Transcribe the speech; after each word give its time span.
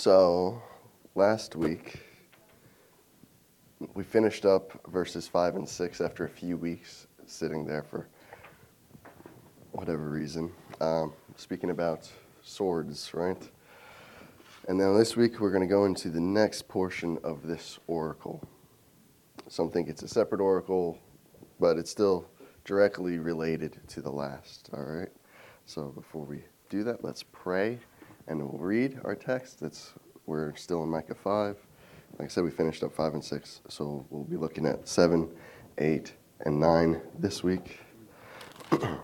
So, 0.00 0.62
last 1.14 1.56
week, 1.56 2.00
we 3.92 4.02
finished 4.02 4.46
up 4.46 4.80
verses 4.88 5.28
5 5.28 5.56
and 5.56 5.68
6 5.68 6.00
after 6.00 6.24
a 6.24 6.28
few 6.28 6.56
weeks 6.56 7.06
sitting 7.26 7.66
there 7.66 7.82
for 7.82 8.08
whatever 9.72 10.08
reason, 10.08 10.52
um, 10.80 11.12
speaking 11.36 11.68
about 11.68 12.10
swords, 12.40 13.12
right? 13.12 13.46
And 14.68 14.78
now 14.78 14.94
this 14.94 15.18
week, 15.18 15.38
we're 15.38 15.50
going 15.50 15.68
to 15.68 15.74
go 15.74 15.84
into 15.84 16.08
the 16.08 16.18
next 16.18 16.66
portion 16.66 17.18
of 17.22 17.46
this 17.46 17.78
oracle. 17.86 18.42
Some 19.48 19.70
think 19.70 19.90
it's 19.90 20.02
a 20.02 20.08
separate 20.08 20.40
oracle, 20.40 20.98
but 21.60 21.76
it's 21.76 21.90
still 21.90 22.26
directly 22.64 23.18
related 23.18 23.78
to 23.88 24.00
the 24.00 24.10
last, 24.10 24.70
all 24.72 24.82
right? 24.82 25.12
So, 25.66 25.88
before 25.88 26.24
we 26.24 26.42
do 26.70 26.84
that, 26.84 27.04
let's 27.04 27.22
pray 27.22 27.80
and 28.30 28.38
we'll 28.38 28.60
read 28.60 29.00
our 29.04 29.16
text. 29.16 29.60
It's, 29.60 29.92
we're 30.24 30.54
still 30.54 30.84
in 30.84 30.88
Micah 30.88 31.16
5. 31.16 31.56
Like 32.18 32.26
I 32.26 32.28
said, 32.28 32.44
we 32.44 32.50
finished 32.50 32.84
up 32.84 32.94
5 32.94 33.14
and 33.14 33.24
6, 33.24 33.60
so 33.68 34.06
we'll 34.08 34.22
be 34.22 34.36
looking 34.36 34.66
at 34.66 34.86
7, 34.86 35.28
8, 35.78 36.12
and 36.46 36.60
9 36.60 37.00
this 37.18 37.42
week. 37.42 37.80
and 38.70 39.00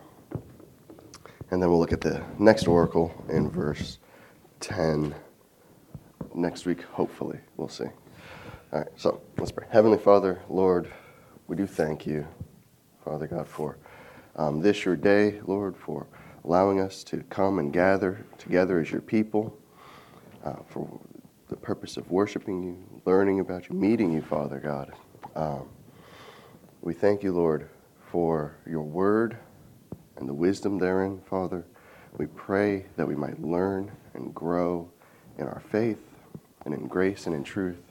then 1.50 1.68
we'll 1.68 1.80
look 1.80 1.92
at 1.92 2.00
the 2.00 2.22
next 2.38 2.68
oracle 2.68 3.12
in 3.28 3.50
verse 3.50 3.98
10 4.60 5.12
next 6.34 6.64
week, 6.64 6.82
hopefully. 6.82 7.40
We'll 7.56 7.68
see. 7.68 7.86
All 8.72 8.80
right, 8.80 8.88
so 8.94 9.20
let's 9.38 9.50
pray. 9.50 9.66
Heavenly 9.70 9.98
Father, 9.98 10.40
Lord, 10.48 10.88
we 11.48 11.56
do 11.56 11.66
thank 11.66 12.06
you, 12.06 12.28
Father 13.04 13.26
God, 13.26 13.48
for 13.48 13.76
um, 14.36 14.60
this 14.60 14.84
your 14.84 14.94
day, 14.94 15.40
Lord, 15.46 15.76
for 15.76 16.06
allowing 16.46 16.80
us 16.80 17.02
to 17.02 17.18
come 17.24 17.58
and 17.58 17.72
gather 17.72 18.24
together 18.38 18.78
as 18.78 18.90
your 18.90 19.00
people 19.00 19.56
uh, 20.44 20.54
for 20.68 20.88
the 21.48 21.56
purpose 21.56 21.96
of 21.96 22.08
worshiping 22.08 22.62
you, 22.62 23.00
learning 23.04 23.40
about 23.40 23.68
you, 23.68 23.74
meeting 23.74 24.12
you, 24.12 24.22
Father 24.22 24.60
God. 24.60 24.92
Um, 25.34 25.68
we 26.82 26.94
thank 26.94 27.24
you, 27.24 27.32
Lord, 27.32 27.68
for 28.12 28.56
your 28.64 28.82
word 28.82 29.36
and 30.16 30.28
the 30.28 30.34
wisdom 30.34 30.78
therein, 30.78 31.20
Father. 31.28 31.64
We 32.16 32.26
pray 32.26 32.86
that 32.96 33.06
we 33.06 33.16
might 33.16 33.42
learn 33.42 33.90
and 34.14 34.32
grow 34.32 34.88
in 35.38 35.46
our 35.48 35.62
faith 35.72 36.02
and 36.64 36.72
in 36.72 36.86
grace 36.86 37.26
and 37.26 37.34
in 37.34 37.42
truth 37.42 37.82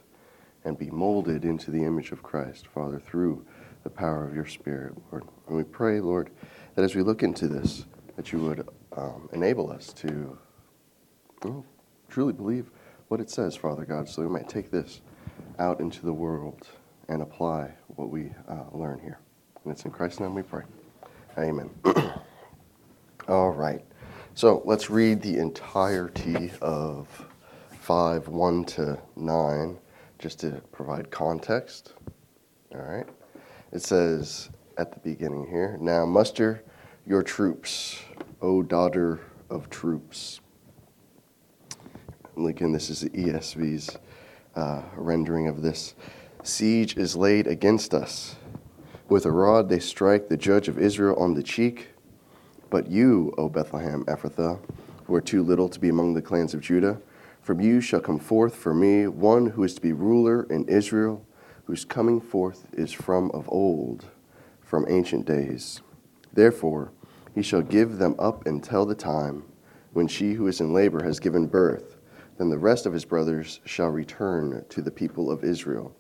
and 0.64 0.80
be 0.80 0.90
molded 0.90 1.44
into 1.44 1.72
the 1.72 1.84
image 1.84 2.12
of 2.12 2.24
Christ, 2.24 2.68
Father, 2.68 3.00
through 3.00 3.46
the 3.84 3.90
power 3.90 4.26
of 4.26 4.34
your 4.34 4.48
Spirit, 4.48 4.94
Lord. 5.12 5.26
And 5.48 5.58
we 5.58 5.64
pray, 5.64 6.00
Lord, 6.00 6.30
that 6.74 6.84
as 6.84 6.96
we 6.96 7.04
look 7.04 7.22
into 7.22 7.48
this, 7.48 7.86
that 8.16 8.32
you 8.32 8.40
would 8.40 8.68
um, 8.96 9.30
enable 9.34 9.72
us 9.72 9.94
to 9.94 10.38
truly 12.10 12.34
believe 12.34 12.72
what 13.08 13.20
it 13.20 13.30
says, 13.30 13.56
Father 13.56 13.86
God, 13.86 14.10
so 14.10 14.22
we 14.22 14.30
might 14.30 14.50
take 14.50 14.72
this 14.72 15.02
out 15.60 15.80
into 15.80 16.06
the 16.06 16.14
world 16.14 16.68
and 17.08 17.22
apply 17.22 17.72
what 17.88 18.10
we 18.10 18.32
uh, 18.48 18.64
learn 18.72 19.00
here. 19.00 19.20
And 19.64 19.72
it's 19.72 19.86
in 19.86 19.92
Christ's 19.92 20.20
name 20.20 20.34
we 20.34 20.42
pray. 20.42 20.64
Amen. 21.38 21.70
All 23.28 23.52
right. 23.52 23.84
So 24.34 24.62
let's 24.66 24.90
read 24.90 25.22
the 25.22 25.38
entirety 25.38 26.52
of 26.62 27.08
5 27.82 28.28
1 28.28 28.66
to 28.66 29.00
9 29.16 29.78
just 30.20 30.40
to 30.40 30.62
provide 30.72 31.12
context. 31.12 31.94
All 32.74 32.82
right. 32.82 33.08
It 33.72 33.82
says 33.82 34.50
at 34.78 34.92
the 34.92 35.00
beginning 35.00 35.48
here 35.48 35.78
Now 35.80 36.06
muster 36.06 36.64
your 37.08 37.22
troops, 37.22 38.02
O 38.42 38.64
daughter 38.64 39.20
of 39.52 39.70
troops. 39.70 40.40
Again, 42.36 42.72
this 42.72 42.90
is 42.90 43.02
the 43.02 43.12
ESV's 43.12 43.98
uh, 44.56 44.82
rendering 44.96 45.48
of 45.48 45.62
this. 45.62 45.94
Siege 46.42 46.98
is 46.98 47.16
laid 47.16 47.46
against 47.46 47.94
us. 47.94 48.36
With 49.08 49.26
a 49.26 49.32
rod 49.32 49.70
they 49.70 49.80
strike 49.80 50.28
the 50.28 50.38
judge 50.38 50.68
of 50.68 50.80
Israel 50.80 51.16
on 51.18 51.36
the 51.36 51.44
cheek. 51.44 51.90
But 52.72 52.90
you, 52.90 53.34
O 53.38 53.50
Bethlehem 53.50 54.04
Ephrathah, 54.06 54.60
who 55.06 55.14
are 55.14 55.22
too 55.22 55.44
little 55.44 55.70
to 55.70 55.80
be 55.80 55.90
among 55.90 56.16
the 56.16 56.22
clans 56.24 56.56
of 56.56 56.62
Judah, 56.62 57.00
from 57.40 57.62
you 57.62 57.82
shall 57.82 58.00
come 58.00 58.18
forth 58.18 58.56
for 58.56 58.74
me 58.74 59.08
one 59.08 59.46
who 59.46 59.64
is 59.64 59.76
to 59.76 59.82
be 59.82 59.94
ruler 59.94 60.48
in 60.50 60.68
Israel, 60.68 61.24
whose 61.66 61.86
coming 61.86 62.20
forth 62.20 62.66
is 62.74 62.92
from 62.92 63.30
of 63.32 63.48
old, 63.50 64.06
from 64.62 64.88
ancient 64.90 65.28
days. 65.28 65.82
Therefore, 66.34 66.92
he 67.36 67.42
shall 67.42 67.62
give 67.62 67.98
them 67.98 68.16
up 68.18 68.48
until 68.48 68.86
the 68.86 68.96
time 68.96 69.44
when 69.92 70.08
she 70.08 70.34
who 70.34 70.48
is 70.48 70.62
in 70.62 70.74
labor 70.74 71.04
has 71.04 71.20
given 71.20 71.46
birth. 71.46 71.98
Then 72.38 72.50
the 72.50 72.58
rest 72.58 72.86
of 72.86 72.94
his 72.94 73.06
brothers 73.06 73.60
shall 73.66 73.90
return 73.90 74.64
to 74.70 74.82
the 74.82 74.92
people 74.92 75.30
of 75.30 75.44
Israel. 75.44 75.96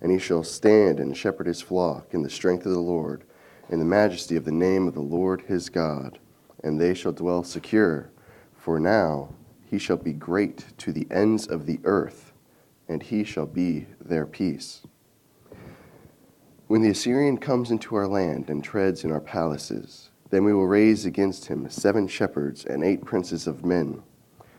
And 0.00 0.10
he 0.10 0.18
shall 0.18 0.42
stand 0.42 0.98
and 0.98 1.16
shepherd 1.16 1.46
his 1.46 1.62
flock 1.62 2.12
in 2.12 2.22
the 2.22 2.30
strength 2.30 2.66
of 2.66 2.72
the 2.72 2.80
Lord, 2.80 3.24
in 3.70 3.78
the 3.78 3.84
majesty 3.84 4.36
of 4.36 4.44
the 4.44 4.52
name 4.52 4.88
of 4.88 4.94
the 4.94 5.00
Lord 5.00 5.42
his 5.42 5.68
God. 5.68 6.18
And 6.64 6.80
they 6.80 6.94
shall 6.94 7.12
dwell 7.12 7.44
secure. 7.44 8.10
For 8.56 8.78
now 8.78 9.34
he 9.64 9.78
shall 9.78 9.96
be 9.96 10.12
great 10.12 10.64
to 10.78 10.92
the 10.92 11.06
ends 11.10 11.46
of 11.46 11.66
the 11.66 11.80
earth, 11.84 12.32
and 12.88 13.02
he 13.02 13.24
shall 13.24 13.46
be 13.46 13.86
their 14.00 14.26
peace. 14.26 14.82
When 16.66 16.82
the 16.82 16.90
Assyrian 16.90 17.38
comes 17.38 17.70
into 17.70 17.94
our 17.94 18.06
land 18.06 18.50
and 18.50 18.62
treads 18.62 19.04
in 19.04 19.10
our 19.10 19.20
palaces, 19.20 20.10
then 20.32 20.44
we 20.44 20.54
will 20.54 20.66
raise 20.66 21.04
against 21.04 21.44
him 21.44 21.68
seven 21.68 22.08
shepherds 22.08 22.64
and 22.64 22.82
eight 22.82 23.04
princes 23.04 23.46
of 23.46 23.66
men. 23.66 24.02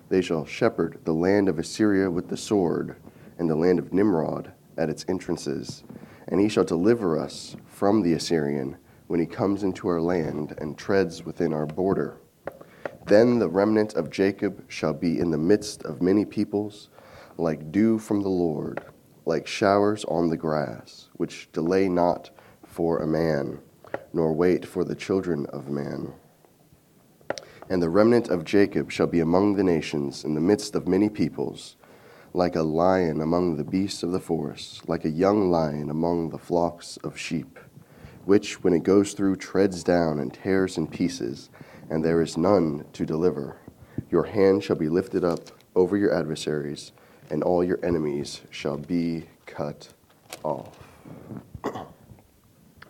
They 0.07 0.21
shall 0.21 0.45
shepherd 0.45 0.99
the 1.03 1.13
land 1.13 1.49
of 1.49 1.57
Assyria 1.57 2.11
with 2.11 2.29
the 2.29 2.37
sword, 2.37 2.95
and 3.39 3.49
the 3.49 3.55
land 3.55 3.79
of 3.79 3.91
Nimrod 3.91 4.53
at 4.77 4.91
its 4.91 5.03
entrances. 5.07 5.83
And 6.27 6.39
he 6.39 6.47
shall 6.47 6.63
deliver 6.63 7.17
us 7.17 7.55
from 7.65 8.03
the 8.03 8.13
Assyrian 8.13 8.77
when 9.07 9.19
he 9.19 9.25
comes 9.25 9.63
into 9.63 9.87
our 9.87 9.99
land 9.99 10.53
and 10.59 10.77
treads 10.77 11.25
within 11.25 11.53
our 11.53 11.65
border. 11.65 12.19
Then 13.07 13.39
the 13.39 13.49
remnant 13.49 13.95
of 13.95 14.11
Jacob 14.11 14.63
shall 14.67 14.93
be 14.93 15.19
in 15.19 15.31
the 15.31 15.39
midst 15.39 15.81
of 15.85 16.03
many 16.03 16.23
peoples, 16.23 16.89
like 17.37 17.71
dew 17.71 17.97
from 17.97 18.21
the 18.21 18.29
Lord, 18.29 18.83
like 19.25 19.47
showers 19.47 20.05
on 20.05 20.29
the 20.29 20.37
grass, 20.37 21.09
which 21.13 21.51
delay 21.51 21.89
not 21.89 22.29
for 22.63 22.99
a 22.99 23.07
man 23.07 23.57
nor 24.13 24.31
wait 24.31 24.65
for 24.65 24.83
the 24.83 24.95
children 24.95 25.45
of 25.47 25.67
man. 25.67 26.13
And 27.69 27.81
the 27.81 27.89
remnant 27.89 28.29
of 28.29 28.45
Jacob 28.45 28.91
shall 28.91 29.07
be 29.07 29.19
among 29.19 29.55
the 29.55 29.63
nations, 29.63 30.23
in 30.23 30.35
the 30.35 30.41
midst 30.41 30.75
of 30.75 30.87
many 30.87 31.09
peoples, 31.09 31.75
like 32.33 32.55
a 32.55 32.63
lion 32.63 33.21
among 33.21 33.57
the 33.57 33.63
beasts 33.63 34.03
of 34.03 34.11
the 34.11 34.19
forest, 34.19 34.87
like 34.87 35.05
a 35.05 35.09
young 35.09 35.49
lion 35.49 35.89
among 35.89 36.29
the 36.29 36.37
flocks 36.37 36.97
of 36.97 37.17
sheep, 37.17 37.59
which, 38.25 38.63
when 38.63 38.73
it 38.73 38.83
goes 38.83 39.13
through, 39.13 39.35
treads 39.35 39.83
down 39.83 40.19
and 40.19 40.33
tears 40.33 40.77
in 40.77 40.87
pieces, 40.87 41.49
and 41.89 42.03
there 42.03 42.21
is 42.21 42.37
none 42.37 42.85
to 42.93 43.05
deliver. 43.05 43.57
Your 44.09 44.23
hand 44.23 44.63
shall 44.63 44.75
be 44.75 44.89
lifted 44.89 45.23
up 45.23 45.49
over 45.75 45.97
your 45.97 46.13
adversaries, 46.13 46.91
and 47.29 47.43
all 47.43 47.63
your 47.63 47.79
enemies 47.83 48.41
shall 48.51 48.77
be 48.77 49.25
cut 49.45 49.93
off. 50.43 50.77
all 51.63 51.87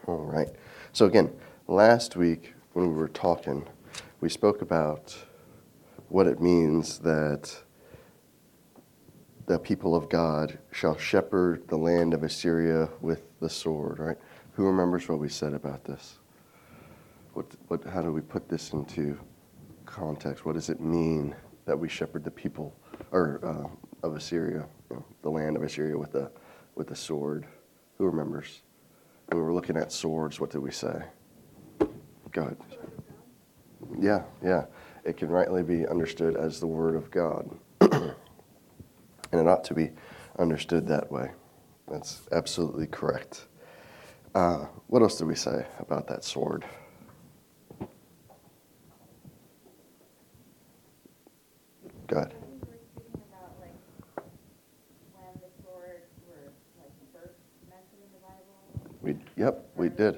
right. 0.07 0.49
So, 0.95 1.07
again, 1.07 1.33
last 1.67 2.15
week 2.15 2.53
when 2.73 2.87
we 2.87 2.93
were 2.93 3.07
talking, 3.07 3.67
we 4.21 4.29
spoke 4.29 4.61
about 4.61 5.17
what 6.09 6.27
it 6.27 6.39
means 6.39 6.99
that 6.99 7.51
the 9.47 9.57
people 9.57 9.95
of 9.95 10.07
God 10.07 10.59
shall 10.71 10.95
shepherd 10.95 11.67
the 11.67 11.77
land 11.77 12.13
of 12.13 12.21
Assyria 12.21 12.89
with 13.01 13.23
the 13.39 13.49
sword, 13.49 13.97
right? 13.97 14.17
Who 14.51 14.67
remembers 14.67 15.09
what 15.09 15.17
we 15.17 15.29
said 15.29 15.55
about 15.55 15.83
this? 15.83 16.19
What, 17.33 17.47
what, 17.69 17.83
how 17.85 18.03
do 18.03 18.11
we 18.11 18.21
put 18.21 18.47
this 18.47 18.71
into 18.71 19.19
context? 19.87 20.45
What 20.45 20.53
does 20.53 20.69
it 20.69 20.79
mean 20.79 21.35
that 21.65 21.75
we 21.75 21.89
shepherd 21.89 22.23
the 22.23 22.29
people 22.29 22.71
or 23.09 23.39
uh, 23.43 24.05
of 24.07 24.15
Assyria, 24.15 24.67
you 24.91 24.97
know, 24.97 25.05
the 25.23 25.31
land 25.31 25.57
of 25.57 25.63
Assyria 25.63 25.97
with 25.97 26.11
the 26.11 26.29
with 26.75 26.87
the 26.87 26.95
sword? 26.95 27.47
Who 27.97 28.05
remembers? 28.05 28.61
We 29.31 29.39
were 29.39 29.53
looking 29.53 29.77
at 29.77 29.91
swords, 29.91 30.39
what 30.39 30.51
did 30.51 30.59
we 30.59 30.71
say? 30.71 31.03
Go 32.31 32.41
ahead. 32.41 32.57
Yeah, 33.99 34.23
yeah. 34.43 34.65
It 35.03 35.17
can 35.17 35.29
rightly 35.29 35.63
be 35.63 35.87
understood 35.87 36.35
as 36.35 36.59
the 36.59 36.67
Word 36.67 36.95
of 36.95 37.11
God. 37.11 37.49
and 37.81 38.13
it 39.31 39.47
ought 39.47 39.63
to 39.65 39.73
be 39.73 39.91
understood 40.39 40.87
that 40.87 41.11
way. 41.11 41.31
That's 41.87 42.21
absolutely 42.31 42.87
correct. 42.87 43.47
Uh, 44.33 44.65
what 44.87 45.01
else 45.01 45.17
did 45.17 45.27
we 45.27 45.35
say 45.35 45.65
about 45.79 46.07
that 46.07 46.23
sword? 46.23 46.65
Go 52.07 52.17
ahead. 52.17 52.33
We, 59.03 59.17
yep, 59.35 59.67
we 59.83 59.89
did. 59.89 60.17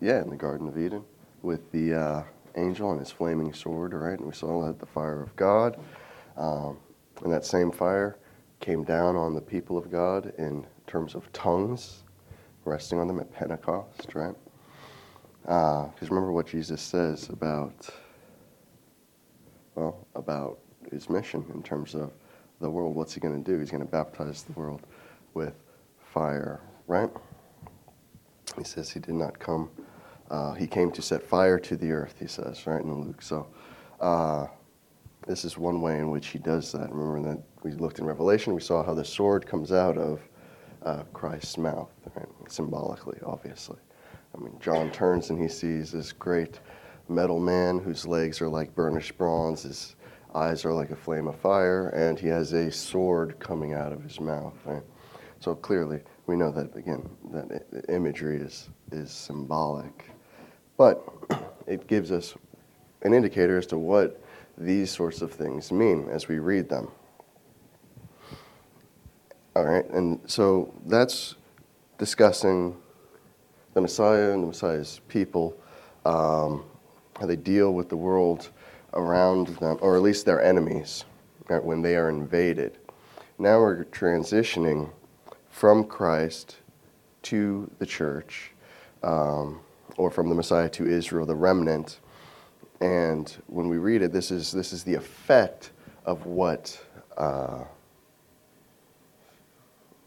Yeah, 0.00 0.22
in 0.22 0.30
the 0.30 0.36
Garden 0.36 0.68
of 0.68 0.78
Eden 0.78 1.02
with 1.42 1.72
the 1.72 1.92
uh, 1.92 2.22
angel 2.54 2.92
and 2.92 3.00
his 3.00 3.10
flaming 3.10 3.52
sword, 3.52 3.94
right? 3.94 4.16
And 4.16 4.28
we 4.28 4.32
saw 4.32 4.64
that 4.64 4.78
the 4.78 4.86
fire 4.86 5.20
of 5.20 5.34
God. 5.34 5.80
Um, 6.36 6.78
And 7.24 7.32
that 7.32 7.44
same 7.44 7.72
fire 7.72 8.18
came 8.60 8.84
down 8.84 9.16
on 9.16 9.34
the 9.34 9.40
people 9.40 9.76
of 9.76 9.90
God 9.90 10.32
in 10.38 10.64
terms 10.86 11.16
of 11.16 11.32
tongues, 11.32 12.04
resting 12.64 13.00
on 13.00 13.08
them 13.08 13.18
at 13.18 13.32
Pentecost, 13.32 14.14
right? 14.14 14.36
Because 15.42 15.90
uh, 16.02 16.06
remember 16.08 16.30
what 16.30 16.46
Jesus 16.46 16.80
says 16.80 17.28
about, 17.28 17.88
well, 19.74 20.06
about 20.14 20.60
his 20.92 21.10
mission 21.10 21.44
in 21.52 21.60
terms 21.60 21.96
of 21.96 22.12
the 22.60 22.70
world. 22.70 22.94
What's 22.94 23.14
he 23.14 23.20
going 23.20 23.42
to 23.42 23.50
do? 23.50 23.58
He's 23.58 23.72
going 23.72 23.84
to 23.84 23.90
baptize 23.90 24.42
the 24.44 24.52
world 24.52 24.82
with 25.34 25.54
fire, 25.98 26.60
right? 26.86 27.10
He 28.56 28.64
says 28.64 28.90
he 28.90 29.00
did 29.00 29.14
not 29.14 29.38
come, 29.38 29.70
uh, 30.30 30.54
he 30.54 30.66
came 30.66 30.90
to 30.92 31.02
set 31.02 31.22
fire 31.22 31.58
to 31.60 31.76
the 31.76 31.92
earth, 31.92 32.14
he 32.18 32.26
says, 32.26 32.66
right, 32.66 32.82
in 32.82 32.92
Luke. 32.92 33.22
So, 33.22 33.46
uh, 34.00 34.46
this 35.26 35.44
is 35.44 35.58
one 35.58 35.80
way 35.80 35.98
in 35.98 36.10
which 36.10 36.28
he 36.28 36.38
does 36.38 36.70
that. 36.72 36.92
Remember 36.92 37.28
that 37.30 37.42
we 37.62 37.72
looked 37.72 37.98
in 37.98 38.06
Revelation, 38.06 38.54
we 38.54 38.60
saw 38.60 38.82
how 38.82 38.94
the 38.94 39.04
sword 39.04 39.46
comes 39.46 39.72
out 39.72 39.98
of 39.98 40.20
uh, 40.84 41.02
Christ's 41.12 41.58
mouth, 41.58 41.90
right? 42.14 42.28
symbolically, 42.48 43.18
obviously. 43.26 43.78
I 44.34 44.38
mean, 44.38 44.56
John 44.60 44.90
turns 44.90 45.30
and 45.30 45.40
he 45.40 45.48
sees 45.48 45.90
this 45.90 46.12
great 46.12 46.60
metal 47.08 47.40
man 47.40 47.78
whose 47.78 48.06
legs 48.06 48.40
are 48.40 48.48
like 48.48 48.74
burnished 48.74 49.16
bronze, 49.18 49.62
his 49.62 49.96
eyes 50.34 50.64
are 50.64 50.72
like 50.72 50.90
a 50.90 50.96
flame 50.96 51.26
of 51.26 51.36
fire, 51.36 51.88
and 51.88 52.18
he 52.18 52.28
has 52.28 52.52
a 52.52 52.70
sword 52.70 53.38
coming 53.40 53.74
out 53.74 53.92
of 53.92 54.02
his 54.02 54.20
mouth. 54.20 54.54
Right? 54.64 54.82
So 55.40 55.54
clearly, 55.54 56.00
we 56.26 56.36
know 56.36 56.50
that 56.50 56.74
again, 56.76 57.08
that 57.32 57.84
imagery 57.88 58.38
is 58.38 58.68
is 58.92 59.10
symbolic, 59.10 60.04
but 60.76 61.06
it 61.66 61.86
gives 61.86 62.10
us 62.12 62.34
an 63.02 63.14
indicator 63.14 63.58
as 63.58 63.66
to 63.66 63.78
what 63.78 64.20
these 64.58 64.90
sorts 64.90 65.22
of 65.22 65.32
things 65.32 65.70
mean 65.70 66.08
as 66.10 66.28
we 66.28 66.38
read 66.38 66.68
them. 66.68 66.90
All 69.54 69.64
right, 69.64 69.88
and 69.90 70.20
so 70.26 70.74
that's 70.86 71.36
discussing 71.98 72.76
the 73.74 73.80
Messiah 73.80 74.32
and 74.32 74.42
the 74.42 74.48
Messiah's 74.48 75.00
people, 75.08 75.56
um, 76.04 76.64
how 77.18 77.26
they 77.26 77.36
deal 77.36 77.72
with 77.72 77.88
the 77.88 77.96
world 77.96 78.50
around 78.94 79.48
them, 79.58 79.78
or 79.80 79.96
at 79.96 80.02
least 80.02 80.26
their 80.26 80.42
enemies, 80.42 81.04
right, 81.48 81.62
when 81.62 81.82
they 81.82 81.96
are 81.96 82.10
invaded. 82.10 82.78
Now 83.38 83.60
we're 83.60 83.84
transitioning 83.84 84.90
from 85.56 85.84
Christ 85.84 86.56
to 87.22 87.70
the 87.78 87.86
church, 87.86 88.50
um, 89.02 89.60
or 89.96 90.10
from 90.10 90.28
the 90.28 90.34
Messiah 90.34 90.68
to 90.68 90.86
Israel, 90.86 91.24
the 91.24 91.34
remnant. 91.34 92.00
And 92.82 93.34
when 93.46 93.66
we 93.68 93.78
read 93.78 94.02
it, 94.02 94.12
this 94.12 94.30
is, 94.30 94.52
this 94.52 94.74
is 94.74 94.84
the 94.84 94.92
effect 94.92 95.70
of 96.04 96.26
what 96.26 96.78
uh, 97.16 97.64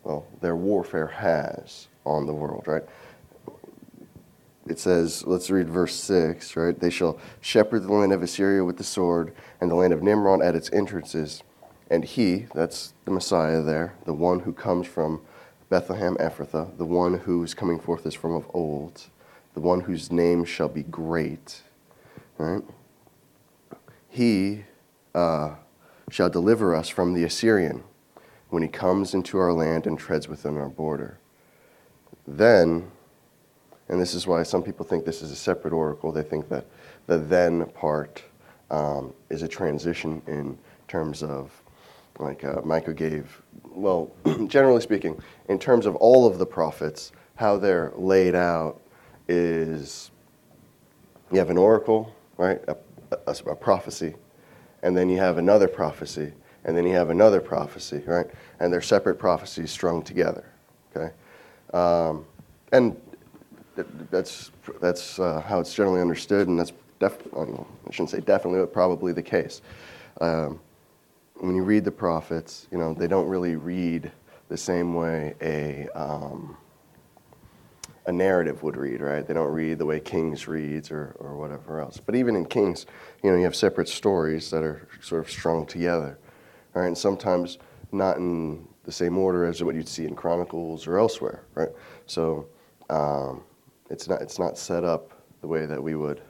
well, 0.03 0.27
their 0.39 0.55
warfare 0.55 1.07
has 1.07 1.87
on 2.05 2.27
the 2.27 2.33
world, 2.33 2.67
right? 2.67 2.83
it 4.67 4.77
says, 4.77 5.25
let's 5.25 5.49
read 5.49 5.67
verse 5.67 5.95
6, 5.95 6.55
right? 6.57 6.79
They 6.79 6.91
shall 6.91 7.17
shepherd 7.41 7.81
the 7.81 7.91
land 7.91 8.13
of 8.13 8.21
Assyria 8.21 8.63
with 8.63 8.77
the 8.77 8.83
sword, 8.83 9.33
and 9.59 9.71
the 9.71 9.75
land 9.75 9.93
of 9.93 10.03
Nimrod 10.03 10.43
at 10.43 10.55
its 10.55 10.71
entrances. 10.71 11.41
And 11.89 12.05
he, 12.05 12.45
that's 12.53 12.93
the 13.05 13.11
Messiah 13.11 13.63
there, 13.63 13.95
the 14.05 14.13
one 14.13 14.41
who 14.41 14.53
comes 14.53 14.85
from 14.85 15.21
Bethlehem 15.69 16.15
Ephrathah, 16.17 16.77
the 16.77 16.85
one 16.85 17.19
whose 17.19 17.53
coming 17.53 17.79
forth 17.79 18.05
is 18.05 18.13
from 18.13 18.33
of 18.33 18.45
old, 18.53 19.03
the 19.53 19.59
one 19.59 19.81
whose 19.81 20.11
name 20.11 20.43
shall 20.45 20.69
be 20.69 20.83
great, 20.83 21.61
right? 22.37 22.63
He 24.09 24.63
uh, 25.13 25.55
shall 26.09 26.29
deliver 26.29 26.75
us 26.75 26.89
from 26.89 27.13
the 27.13 27.23
Assyrian 27.23 27.83
when 28.49 28.63
he 28.63 28.69
comes 28.69 29.13
into 29.13 29.37
our 29.37 29.53
land 29.53 29.85
and 29.85 29.97
treads 29.97 30.27
within 30.27 30.57
our 30.57 30.69
border. 30.69 31.19
Then 32.27 32.91
and 33.89 33.99
this 33.99 34.13
is 34.13 34.27
why 34.27 34.43
some 34.43 34.61
people 34.61 34.85
think 34.85 35.03
this 35.03 35.23
is 35.23 35.31
a 35.31 35.35
separate 35.35 35.73
oracle. 35.73 36.11
They 36.11 36.23
think 36.23 36.47
that 36.49 36.65
the 37.07 37.17
then 37.17 37.65
part 37.71 38.23
um, 38.69 39.13
is 39.29 39.41
a 39.41 39.47
transition 39.47 40.21
in 40.27 40.57
terms 40.87 41.23
of, 41.23 41.51
like 42.19 42.43
uh, 42.43 42.61
Micah 42.63 42.93
gave, 42.93 43.41
well, 43.71 44.11
generally 44.47 44.81
speaking, 44.81 45.19
in 45.47 45.57
terms 45.57 45.85
of 45.85 45.95
all 45.95 46.27
of 46.27 46.37
the 46.37 46.45
prophets, 46.45 47.11
how 47.35 47.57
they're 47.57 47.93
laid 47.95 48.35
out 48.35 48.81
is 49.27 50.11
you 51.31 51.39
have 51.39 51.49
an 51.49 51.57
oracle, 51.57 52.13
right? 52.37 52.61
A, 52.67 52.75
a, 53.27 53.35
a 53.47 53.55
prophecy, 53.55 54.15
and 54.83 54.95
then 54.95 55.09
you 55.09 55.17
have 55.17 55.37
another 55.37 55.67
prophecy, 55.67 56.33
and 56.65 56.75
then 56.75 56.85
you 56.85 56.93
have 56.93 57.09
another 57.09 57.39
prophecy, 57.39 58.03
right? 58.05 58.27
And 58.59 58.71
they're 58.71 58.81
separate 58.81 59.15
prophecies 59.15 59.71
strung 59.71 60.03
together, 60.03 60.45
okay? 60.95 61.13
Um, 61.73 62.25
and 62.71 62.99
that's 64.11 64.51
that's 64.81 65.19
uh, 65.19 65.39
how 65.41 65.59
it's 65.59 65.73
generally 65.73 66.01
understood, 66.01 66.47
and 66.49 66.59
that's 66.59 66.73
def- 66.99 67.27
I, 67.35 67.41
I 67.41 67.91
shouldn't 67.91 68.09
say 68.09 68.19
definitely, 68.19 68.59
but 68.59 68.73
probably 68.73 69.13
the 69.13 69.23
case. 69.23 69.61
Um, 70.19 70.59
when 71.39 71.55
you 71.55 71.63
read 71.63 71.85
the 71.85 71.91
prophets, 71.91 72.67
you 72.71 72.77
know 72.77 72.93
they 72.93 73.07
don't 73.07 73.27
really 73.27 73.55
read 73.55 74.11
the 74.49 74.57
same 74.57 74.93
way 74.93 75.35
a 75.41 75.87
um, 75.95 76.57
a 78.09 78.11
narrative 78.11 78.63
would 78.63 78.75
read, 78.75 79.01
right? 79.01 79.25
They 79.25 79.35
don't 79.35 79.51
read 79.51 79.77
the 79.77 79.85
way 79.85 79.99
Kings 79.99 80.47
reads 80.47 80.89
or, 80.89 81.15
or 81.19 81.37
whatever 81.37 81.79
else. 81.79 81.99
But 82.03 82.15
even 82.15 82.35
in 82.35 82.45
Kings, 82.45 82.87
you 83.23 83.29
know, 83.29 83.37
you 83.37 83.43
have 83.43 83.55
separate 83.55 83.87
stories 83.87 84.49
that 84.49 84.63
are 84.63 84.87
sort 84.99 85.23
of 85.23 85.29
strung 85.29 85.67
together, 85.67 86.17
right? 86.73 86.87
And 86.87 86.97
sometimes 86.97 87.59
not 87.91 88.17
in 88.17 88.67
the 88.83 88.91
same 88.91 89.15
order 89.17 89.45
as 89.45 89.63
what 89.63 89.75
you'd 89.75 89.87
see 89.87 90.05
in 90.05 90.15
Chronicles 90.15 90.87
or 90.87 90.97
elsewhere, 90.97 91.43
right? 91.53 91.69
So 92.07 92.47
um, 92.89 93.43
it's 93.91 94.07
not 94.07 94.21
it's 94.21 94.39
not 94.39 94.57
set 94.57 94.83
up 94.83 95.11
the 95.41 95.47
way 95.47 95.67
that 95.67 95.81
we 95.81 95.95
would 95.95 96.21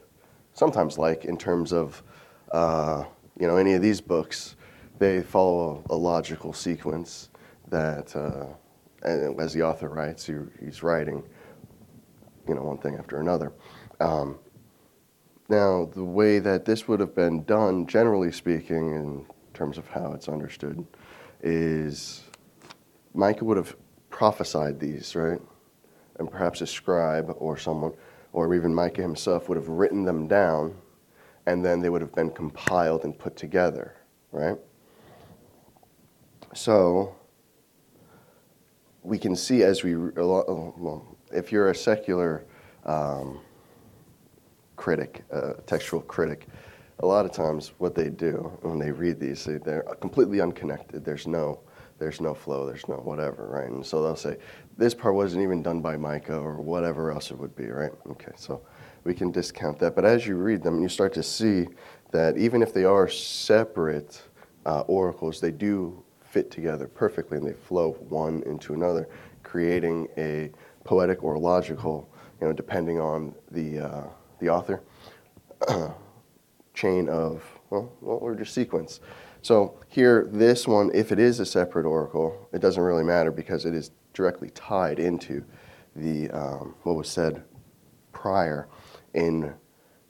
sometimes 0.53 0.97
like 0.97 1.23
in 1.23 1.37
terms 1.37 1.71
of 1.71 2.03
uh, 2.51 3.05
you 3.39 3.47
know 3.47 3.55
any 3.55 3.73
of 3.73 3.81
these 3.81 4.01
books. 4.01 4.57
They 4.99 5.21
follow 5.21 5.83
a, 5.89 5.95
logical 5.95 6.53
sequence 6.53 7.29
that, 7.69 8.15
uh, 8.15 8.47
as 9.03 9.53
the 9.53 9.63
author 9.63 9.89
writes, 9.89 10.25
he, 10.25 10.35
he's 10.63 10.83
writing 10.83 11.23
you 12.47 12.55
know 12.55 12.63
one 12.63 12.77
thing 12.77 12.95
after 12.95 13.19
another. 13.19 13.53
Um, 13.99 14.39
now, 15.47 15.89
the 15.93 16.03
way 16.03 16.39
that 16.39 16.65
this 16.65 16.87
would 16.87 16.99
have 16.99 17.15
been 17.15 17.43
done, 17.43 17.87
generally 17.87 18.31
speaking, 18.31 18.93
in 18.93 19.25
terms 19.53 19.77
of 19.77 19.87
how 19.87 20.13
it's 20.13 20.29
understood, 20.29 20.85
is 21.41 22.23
Micah 23.13 23.45
would 23.45 23.57
have 23.57 23.75
prophesied 24.09 24.79
these, 24.79 25.15
right? 25.15 25.41
and 26.19 26.29
perhaps 26.29 26.61
a 26.61 26.67
scribe 26.67 27.33
or 27.37 27.57
someone, 27.57 27.93
or 28.33 28.53
even 28.53 28.75
Micah 28.75 29.01
himself, 29.01 29.49
would 29.49 29.55
have 29.55 29.69
written 29.69 30.03
them 30.03 30.27
down, 30.27 30.75
and 31.47 31.65
then 31.65 31.79
they 31.79 31.89
would 31.89 32.01
have 32.01 32.13
been 32.13 32.29
compiled 32.29 33.05
and 33.05 33.17
put 33.17 33.35
together, 33.35 33.95
right? 34.31 34.57
So, 36.53 37.15
we 39.03 39.17
can 39.17 39.35
see 39.35 39.63
as 39.63 39.83
we, 39.83 39.95
well, 39.95 41.17
if 41.31 41.51
you're 41.51 41.69
a 41.69 41.75
secular 41.75 42.45
um, 42.85 43.39
critic, 44.75 45.23
a 45.31 45.53
textual 45.65 46.01
critic, 46.01 46.47
a 46.99 47.05
lot 47.05 47.25
of 47.25 47.31
times 47.31 47.73
what 47.77 47.95
they 47.95 48.09
do 48.09 48.51
when 48.61 48.79
they 48.79 48.91
read 48.91 49.19
these, 49.19 49.45
they're 49.45 49.83
completely 50.01 50.41
unconnected. 50.41 51.05
There's 51.05 51.27
no 51.27 51.59
there's 51.99 52.21
no 52.21 52.33
flow, 52.33 52.65
there's 52.65 52.87
no 52.87 52.95
whatever, 52.95 53.47
right? 53.47 53.69
And 53.69 53.85
so 53.85 54.01
they'll 54.01 54.15
say, 54.15 54.37
this 54.77 54.93
part 54.93 55.15
wasn't 55.15 55.43
even 55.43 55.61
done 55.61 55.81
by 55.81 55.97
Micah 55.97 56.37
or 56.37 56.55
whatever 56.55 57.11
else 57.11 57.29
it 57.29 57.37
would 57.37 57.53
be, 57.57 57.67
right? 57.67 57.91
Okay, 58.11 58.31
so 58.37 58.61
we 59.03 59.13
can 59.13 59.31
discount 59.31 59.79
that. 59.79 59.95
But 59.95 60.05
as 60.05 60.25
you 60.25 60.37
read 60.37 60.63
them, 60.63 60.81
you 60.81 60.87
start 60.87 61.13
to 61.15 61.23
see 61.23 61.67
that 62.11 62.37
even 62.37 62.61
if 62.61 62.73
they 62.73 62.85
are 62.85 63.09
separate 63.09 64.21
uh, 64.65 64.81
oracles, 64.81 65.41
they 65.41 65.51
do 65.51 66.01
fit 66.29 66.51
together 66.51 66.87
perfectly 66.87 67.37
and 67.37 67.47
they 67.47 67.53
flow 67.53 67.93
one 68.09 68.43
into 68.45 68.73
another, 68.73 69.07
creating 69.43 70.07
a 70.17 70.51
poetic 70.83 71.23
or 71.23 71.37
logical, 71.37 72.09
you 72.39 72.47
know, 72.47 72.53
depending 72.53 72.99
on 72.99 73.33
the, 73.51 73.79
uh, 73.79 74.03
the 74.39 74.49
author, 74.49 74.81
chain 76.73 77.09
of, 77.09 77.43
well, 77.69 77.91
or 78.01 78.35
just 78.35 78.53
sequence. 78.53 78.99
So 79.41 79.79
here, 79.87 80.27
this 80.31 80.67
one, 80.67 80.91
if 80.93 81.11
it 81.11 81.19
is 81.19 81.39
a 81.39 81.45
separate 81.45 81.85
oracle, 81.85 82.49
it 82.53 82.59
doesn't 82.59 82.81
really 82.81 83.03
matter 83.03 83.31
because 83.31 83.65
it 83.65 83.73
is 83.73 83.91
directly 84.13 84.49
tied 84.49 84.99
into 84.99 85.43
the 85.95 86.29
um, 86.31 86.75
what 86.83 86.95
was 86.95 87.09
said 87.09 87.43
prior 88.11 88.67
in 89.13 89.53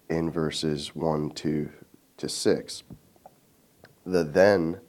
in 0.10 0.32
verses 0.32 0.96
one 0.96 1.30
to 1.32 1.70
to 2.18 2.28
six. 2.28 2.84
The 4.06 4.24
then 4.24 4.80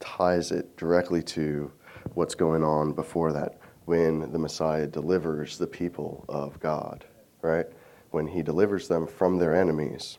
ties 0.00 0.52
it 0.52 0.76
directly 0.76 1.22
to 1.22 1.70
what's 2.14 2.34
going 2.34 2.62
on 2.62 2.92
before 2.92 3.32
that 3.32 3.58
when 3.84 4.30
the 4.32 4.38
Messiah 4.38 4.86
delivers 4.86 5.58
the 5.58 5.66
people 5.66 6.24
of 6.28 6.58
God, 6.60 7.04
right? 7.42 7.66
When 8.10 8.26
he 8.26 8.42
delivers 8.42 8.88
them 8.88 9.06
from 9.06 9.38
their 9.38 9.54
enemies, 9.54 10.18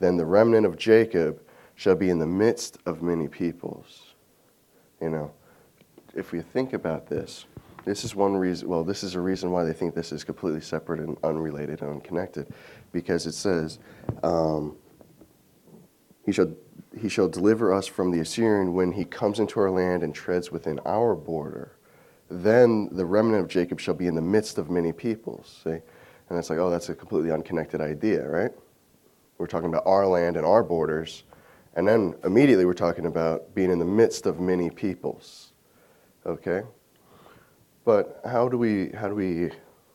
then 0.00 0.16
the 0.16 0.26
remnant 0.26 0.66
of 0.66 0.76
Jacob 0.76 1.40
shall 1.76 1.94
be 1.94 2.10
in 2.10 2.18
the 2.18 2.26
midst 2.26 2.78
of 2.86 3.02
many 3.02 3.28
peoples. 3.28 4.14
You 5.00 5.10
know, 5.10 5.32
if 6.14 6.32
we 6.32 6.40
think 6.40 6.72
about 6.72 7.06
this, 7.06 7.46
this 7.84 8.04
is 8.04 8.14
one 8.14 8.36
reason, 8.36 8.68
well, 8.68 8.82
this 8.82 9.04
is 9.04 9.14
a 9.14 9.20
reason 9.20 9.50
why 9.50 9.64
they 9.64 9.72
think 9.72 9.94
this 9.94 10.10
is 10.10 10.24
completely 10.24 10.60
separate 10.60 11.00
and 11.00 11.16
unrelated 11.22 11.82
and 11.82 11.90
unconnected, 11.90 12.48
because 12.92 13.26
it 13.26 13.34
says, 13.34 13.78
um, 14.22 14.76
he, 16.24 16.32
shall, 16.32 16.52
he 16.98 17.08
shall 17.08 17.28
deliver 17.28 17.72
us 17.72 17.86
from 17.86 18.10
the 18.10 18.20
Assyrian 18.20 18.72
when 18.72 18.92
he 18.92 19.04
comes 19.04 19.40
into 19.40 19.60
our 19.60 19.70
land 19.70 20.02
and 20.02 20.14
treads 20.14 20.50
within 20.50 20.78
our 20.80 21.14
border. 21.14 21.76
Then 22.30 22.88
the 22.92 23.04
remnant 23.04 23.42
of 23.42 23.48
Jacob 23.48 23.80
shall 23.80 23.94
be 23.94 24.06
in 24.06 24.14
the 24.14 24.22
midst 24.22 24.58
of 24.58 24.70
many 24.70 24.92
peoples. 24.92 25.60
See? 25.64 25.78
And 26.28 26.38
it's 26.38 26.50
like, 26.50 26.58
oh, 26.58 26.70
that's 26.70 26.88
a 26.88 26.94
completely 26.94 27.30
unconnected 27.30 27.80
idea, 27.80 28.26
right? 28.26 28.50
We're 29.38 29.46
talking 29.46 29.68
about 29.68 29.82
our 29.86 30.06
land 30.06 30.36
and 30.36 30.46
our 30.46 30.62
borders. 30.62 31.24
And 31.74 31.86
then 31.86 32.14
immediately 32.24 32.64
we're 32.64 32.72
talking 32.72 33.06
about 33.06 33.54
being 33.54 33.70
in 33.70 33.78
the 33.78 33.84
midst 33.84 34.26
of 34.26 34.40
many 34.40 34.70
peoples. 34.70 35.52
Okay? 36.24 36.62
But 37.84 38.20
how 38.24 38.48
do 38.48 38.56
we, 38.56 38.90
how 38.90 39.08
do 39.08 39.14
we, 39.14 39.50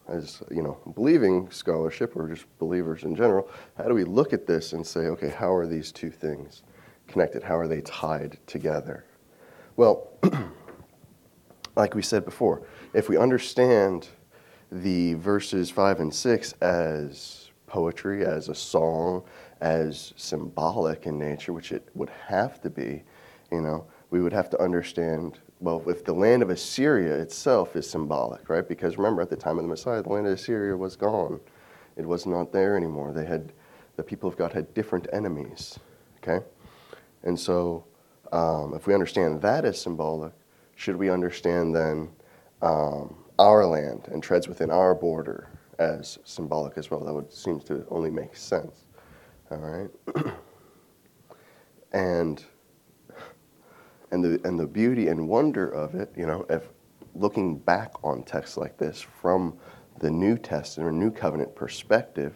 as 0.10 0.42
you 0.52 0.62
know, 0.62 0.78
believing 0.96 1.50
scholarship 1.52 2.16
or 2.16 2.28
just 2.28 2.46
believers 2.58 3.04
in 3.04 3.16
general, 3.16 3.50
how 3.78 3.86
do 3.86 3.94
we 3.94 4.04
look 4.04 4.34
at 4.34 4.46
this 4.46 4.74
and 4.74 4.86
say, 4.86 5.02
okay, 5.02 5.30
how 5.30 5.54
are 5.54 5.68
these 5.68 5.92
two 5.92 6.10
things 6.10 6.64
connected? 7.08 7.44
How 7.44 7.58
are 7.58 7.68
they 7.68 7.82
tied 7.82 8.38
together? 8.48 9.06
Well, 9.76 10.10
like 11.76 11.96
we 11.96 12.02
said 12.02 12.26
before, 12.26 12.64
if 12.94 13.10
we 13.10 13.18
understand 13.18 14.10
the 14.72 15.14
verses 15.16 15.70
5 15.70 16.00
and 16.00 16.14
6 16.14 16.54
as 16.62 17.50
poetry, 17.68 18.26
as 18.26 18.50
a 18.50 18.56
song, 18.56 19.24
as 19.62 20.14
symbolic 20.16 21.06
in 21.06 21.18
nature, 21.18 21.54
which 21.54 21.72
it 21.72 21.88
would 21.94 22.10
have 22.28 22.62
to 22.62 22.70
be, 22.70 23.04
you 23.52 23.62
know, 23.62 23.86
we 24.10 24.22
would 24.22 24.34
have 24.34 24.50
to 24.50 24.62
understand 24.62 25.40
well, 25.60 25.84
if 25.88 26.06
the 26.06 26.14
land 26.14 26.42
of 26.42 26.50
Assyria 26.50 27.16
itself 27.16 27.76
is 27.76 27.90
symbolic, 27.90 28.48
right? 28.50 28.68
Because 28.68 28.98
remember, 28.98 29.22
at 29.22 29.30
the 29.30 29.36
time 29.36 29.58
of 29.58 29.64
the 29.64 29.70
Messiah, 29.70 30.02
the 30.02 30.10
land 30.10 30.26
of 30.28 30.34
Assyria 30.34 30.76
was 30.76 30.96
gone. 30.96 31.40
It 31.98 32.06
was 32.06 32.26
not 32.26 32.54
there 32.54 32.78
anymore. 32.78 33.12
They 33.12 33.26
had, 33.26 33.52
the 33.98 34.04
people 34.04 34.30
of 34.30 34.38
God 34.38 34.54
had 34.54 34.74
different 34.74 35.08
enemies, 35.12 35.78
okay? 36.24 36.46
And 37.24 37.38
so, 37.38 37.84
um, 38.32 38.74
if 38.74 38.88
we 38.88 38.94
understand 38.94 39.42
that 39.42 39.66
as 39.66 39.82
symbolic, 39.82 40.32
should 40.76 40.96
we 40.96 41.10
understand 41.10 41.76
then 41.76 42.10
um, 42.62 43.16
our 43.38 43.66
land 43.66 44.08
and 44.12 44.24
treads 44.24 44.48
within 44.48 44.72
our 44.72 44.96
border 44.96 45.50
as 45.78 46.20
symbolic 46.24 46.78
as 46.78 46.90
well? 46.90 47.02
That 47.04 47.14
would 47.14 47.34
seem 47.34 47.60
to 47.62 47.86
only 47.90 48.10
make 48.10 48.38
sense, 48.38 48.86
all 49.52 49.58
right? 49.58 49.90
and 51.92 52.42
and 54.12 54.24
the 54.24 54.40
and 54.48 54.60
the 54.60 54.68
beauty 54.68 55.08
and 55.08 55.28
wonder 55.28 55.70
of 55.70 55.96
it, 55.96 56.12
you 56.16 56.26
know, 56.26 56.46
if 56.50 56.70
looking 57.16 57.58
back 57.58 57.92
on 58.04 58.24
texts 58.24 58.58
like 58.58 58.78
this 58.78 59.02
from 59.02 59.58
the 60.00 60.10
New 60.10 60.38
Testament 60.38 60.90
or 60.90 60.92
New 60.92 61.12
Covenant 61.12 61.56
perspective, 61.56 62.34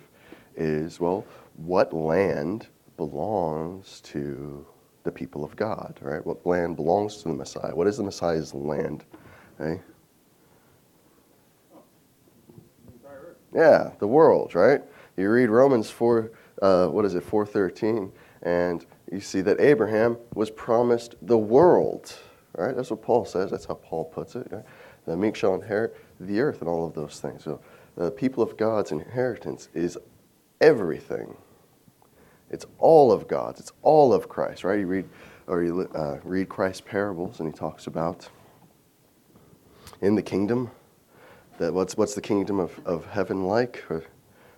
is 0.56 1.00
well, 1.00 1.26
what 1.56 1.94
land 1.94 2.68
belongs 2.98 4.02
to 4.02 4.66
the 5.04 5.12
people 5.12 5.44
of 5.44 5.56
God, 5.56 5.98
right? 6.02 6.26
What 6.26 6.46
land 6.46 6.76
belongs 6.76 7.18
to 7.18 7.30
the 7.30 7.34
Messiah? 7.36 7.76
What 7.76 7.88
is 7.88 7.98
the 7.98 8.04
Messiah's 8.04 8.54
land? 8.54 9.06
Right? 9.58 9.82
Yeah, 13.54 13.92
the 14.00 14.08
world, 14.08 14.56
right? 14.56 14.82
You 15.16 15.30
read 15.30 15.50
Romans 15.50 15.90
four, 15.90 16.32
uh, 16.62 16.88
what 16.88 17.06
is 17.06 17.16
it, 17.16 17.24
four 17.24 17.46
thirteen, 17.46 18.12
and 18.42 18.86
you 19.14 19.20
see 19.20 19.42
that 19.42 19.62
Abraham 19.62 20.18
was 20.34 20.50
promised 20.50 21.16
the 21.22 21.38
world. 21.38 22.14
Right? 22.58 22.76
That's 22.76 22.90
what 22.90 23.04
Paul 23.04 23.26
says. 23.26 23.52
That's 23.52 23.66
how 23.66 23.76
Paul 23.76 24.06
puts 24.06 24.36
it. 24.36 24.48
Right? 24.52 24.64
The 25.06 25.16
meek 25.16 25.36
shall 25.36 25.54
inherit 25.54 25.96
the 26.20 26.40
earth 26.40 26.62
and 26.62 26.70
all 26.70 26.86
of 26.86 26.94
those 26.94 27.20
things. 27.20 27.44
So 27.44 27.62
the 27.96 28.10
people 28.10 28.42
of 28.42 28.58
God's 28.58 28.92
inheritance 28.92 29.70
is 29.74 29.98
everything. 30.60 31.38
It's 32.50 32.66
all 32.80 33.12
of 33.12 33.28
God's. 33.28 33.60
It's 33.60 33.72
all 33.84 34.14
of 34.14 34.28
Christ. 34.30 34.64
Right? 34.64 34.80
You 34.80 34.88
read 34.88 35.10
or 35.46 35.64
you 35.64 35.82
uh, 35.94 36.18
read 36.24 36.50
Christ's 36.50 36.82
parables, 36.82 37.40
and 37.40 37.52
he 37.52 37.58
talks 37.58 37.86
about 37.86 38.30
in 40.02 40.16
the 40.16 40.22
kingdom 40.22 40.72
that 41.60 41.74
what's 41.74 41.98
what's 41.98 42.16
the 42.16 42.22
kingdom 42.22 42.60
of, 42.60 42.80
of 42.86 43.06
heaven 43.06 43.46
like? 43.46 43.84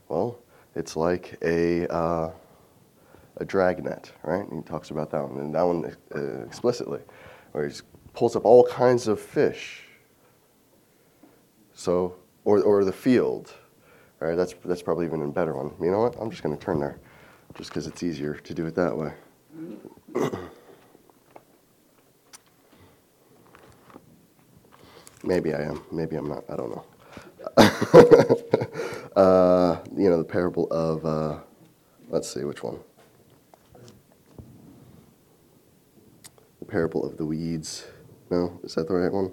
Well, 0.08 0.38
it's 0.76 0.96
like 0.96 1.38
a 1.42 1.88
uh, 1.92 2.32
a 3.38 3.46
dragnet, 3.46 4.12
right? 4.24 4.48
And 4.48 4.63
he 4.63 4.68
talks 4.68 4.92
about 4.92 5.12
that 5.12 5.27
one, 5.27 5.39
and 5.39 5.54
that 5.56 5.63
one 5.63 5.96
uh, 6.15 6.44
explicitly, 6.46 7.00
where 7.51 7.68
he 7.68 7.75
pulls 8.13 8.36
up 8.36 8.46
all 8.46 8.65
kinds 8.65 9.08
of 9.08 9.20
fish. 9.20 9.82
So, 11.74 12.15
or, 12.46 12.62
or 12.62 12.86
the 12.86 12.94
field, 12.94 13.54
right? 14.20 14.36
That's, 14.36 14.56
that's 14.63 14.82
probably 14.82 15.06
even 15.06 15.22
a 15.22 15.27
better 15.27 15.54
one. 15.54 15.74
You 15.82 15.92
know 15.92 16.00
what? 16.00 16.15
I'm 16.20 16.30
just 16.32 16.42
going 16.42 16.58
to 16.58 16.63
turn 16.63 16.80
there, 16.80 16.98
just 17.56 17.70
because 17.70 17.88
it's 17.88 18.01
easier 18.04 18.36
to 18.36 18.54
do 18.54 18.65
it 18.65 18.75
that 18.75 18.96
way. 18.98 19.12
Maybe 25.24 25.54
I 25.54 25.63
am. 25.63 25.82
Maybe 25.92 26.15
I'm 26.15 26.30
not. 26.30 26.44
I 26.50 26.56
don't 26.56 26.70
know. 26.70 26.86
uh, 29.15 29.80
you 29.96 30.10
know, 30.10 30.18
the 30.18 30.24
parable 30.24 30.68
of, 30.72 31.06
uh, 31.06 31.39
let's 32.10 32.32
see, 32.32 32.44
which 32.44 32.63
one? 32.63 32.80
Parable 36.67 37.05
of 37.05 37.17
the 37.17 37.25
weeds. 37.25 37.86
No, 38.29 38.60
is 38.63 38.75
that 38.75 38.88
the 38.88 38.93
right 38.93 39.12
one? 39.12 39.31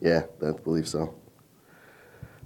Yeah, 0.00 0.24
I 0.42 0.52
believe 0.52 0.88
so. 0.88 1.14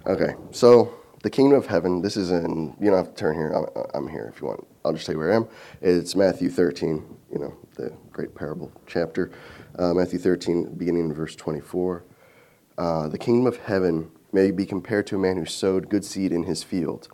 Okay, 0.05 0.35
so 0.51 0.93
the 1.23 1.29
kingdom 1.29 1.57
of 1.57 1.65
heaven. 1.65 2.01
This 2.01 2.17
is 2.17 2.31
in. 2.31 2.75
You 2.79 2.91
don't 2.91 2.97
have 2.97 3.15
to 3.15 3.19
turn 3.19 3.35
here. 3.35 3.51
I'm, 3.51 3.65
I'm 3.93 4.07
here 4.07 4.31
if 4.33 4.41
you 4.41 4.47
want. 4.47 4.67
I'll 4.83 4.93
just 4.93 5.05
tell 5.05 5.15
you 5.15 5.19
where 5.19 5.31
I 5.31 5.35
am. 5.37 5.47
It's 5.81 6.15
Matthew 6.15 6.49
13. 6.49 7.03
You 7.31 7.39
know 7.39 7.57
the 7.75 7.91
great 8.11 8.35
parable 8.35 8.71
chapter. 8.85 9.31
Uh, 9.77 9.93
Matthew 9.93 10.19
13, 10.19 10.75
beginning 10.75 11.05
in 11.05 11.13
verse 11.13 11.35
24. 11.35 12.03
Uh, 12.77 13.07
the 13.07 13.17
kingdom 13.17 13.47
of 13.47 13.57
heaven 13.57 14.11
may 14.31 14.51
be 14.51 14.65
compared 14.65 15.07
to 15.07 15.15
a 15.15 15.19
man 15.19 15.37
who 15.37 15.45
sowed 15.45 15.89
good 15.89 16.05
seed 16.05 16.31
in 16.31 16.43
his 16.43 16.61
field. 16.61 17.07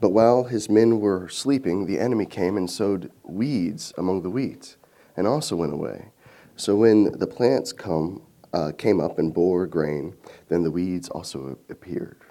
But 0.00 0.10
while 0.10 0.44
his 0.44 0.68
men 0.68 1.00
were 1.00 1.28
sleeping, 1.28 1.86
the 1.86 1.98
enemy 1.98 2.26
came 2.26 2.56
and 2.56 2.70
sowed 2.70 3.10
weeds 3.24 3.92
among 3.96 4.22
the 4.22 4.30
wheat 4.30 4.76
and 5.18 5.26
also 5.26 5.56
went 5.56 5.72
away. 5.72 6.06
So 6.54 6.76
when 6.76 7.18
the 7.18 7.26
plants 7.26 7.72
come, 7.72 8.22
uh, 8.52 8.70
came 8.78 9.00
up 9.00 9.18
and 9.18 9.34
bore 9.34 9.66
grain, 9.66 10.16
then 10.48 10.62
the 10.62 10.70
weeds 10.70 11.08
also 11.08 11.58
appeared. 11.68 12.22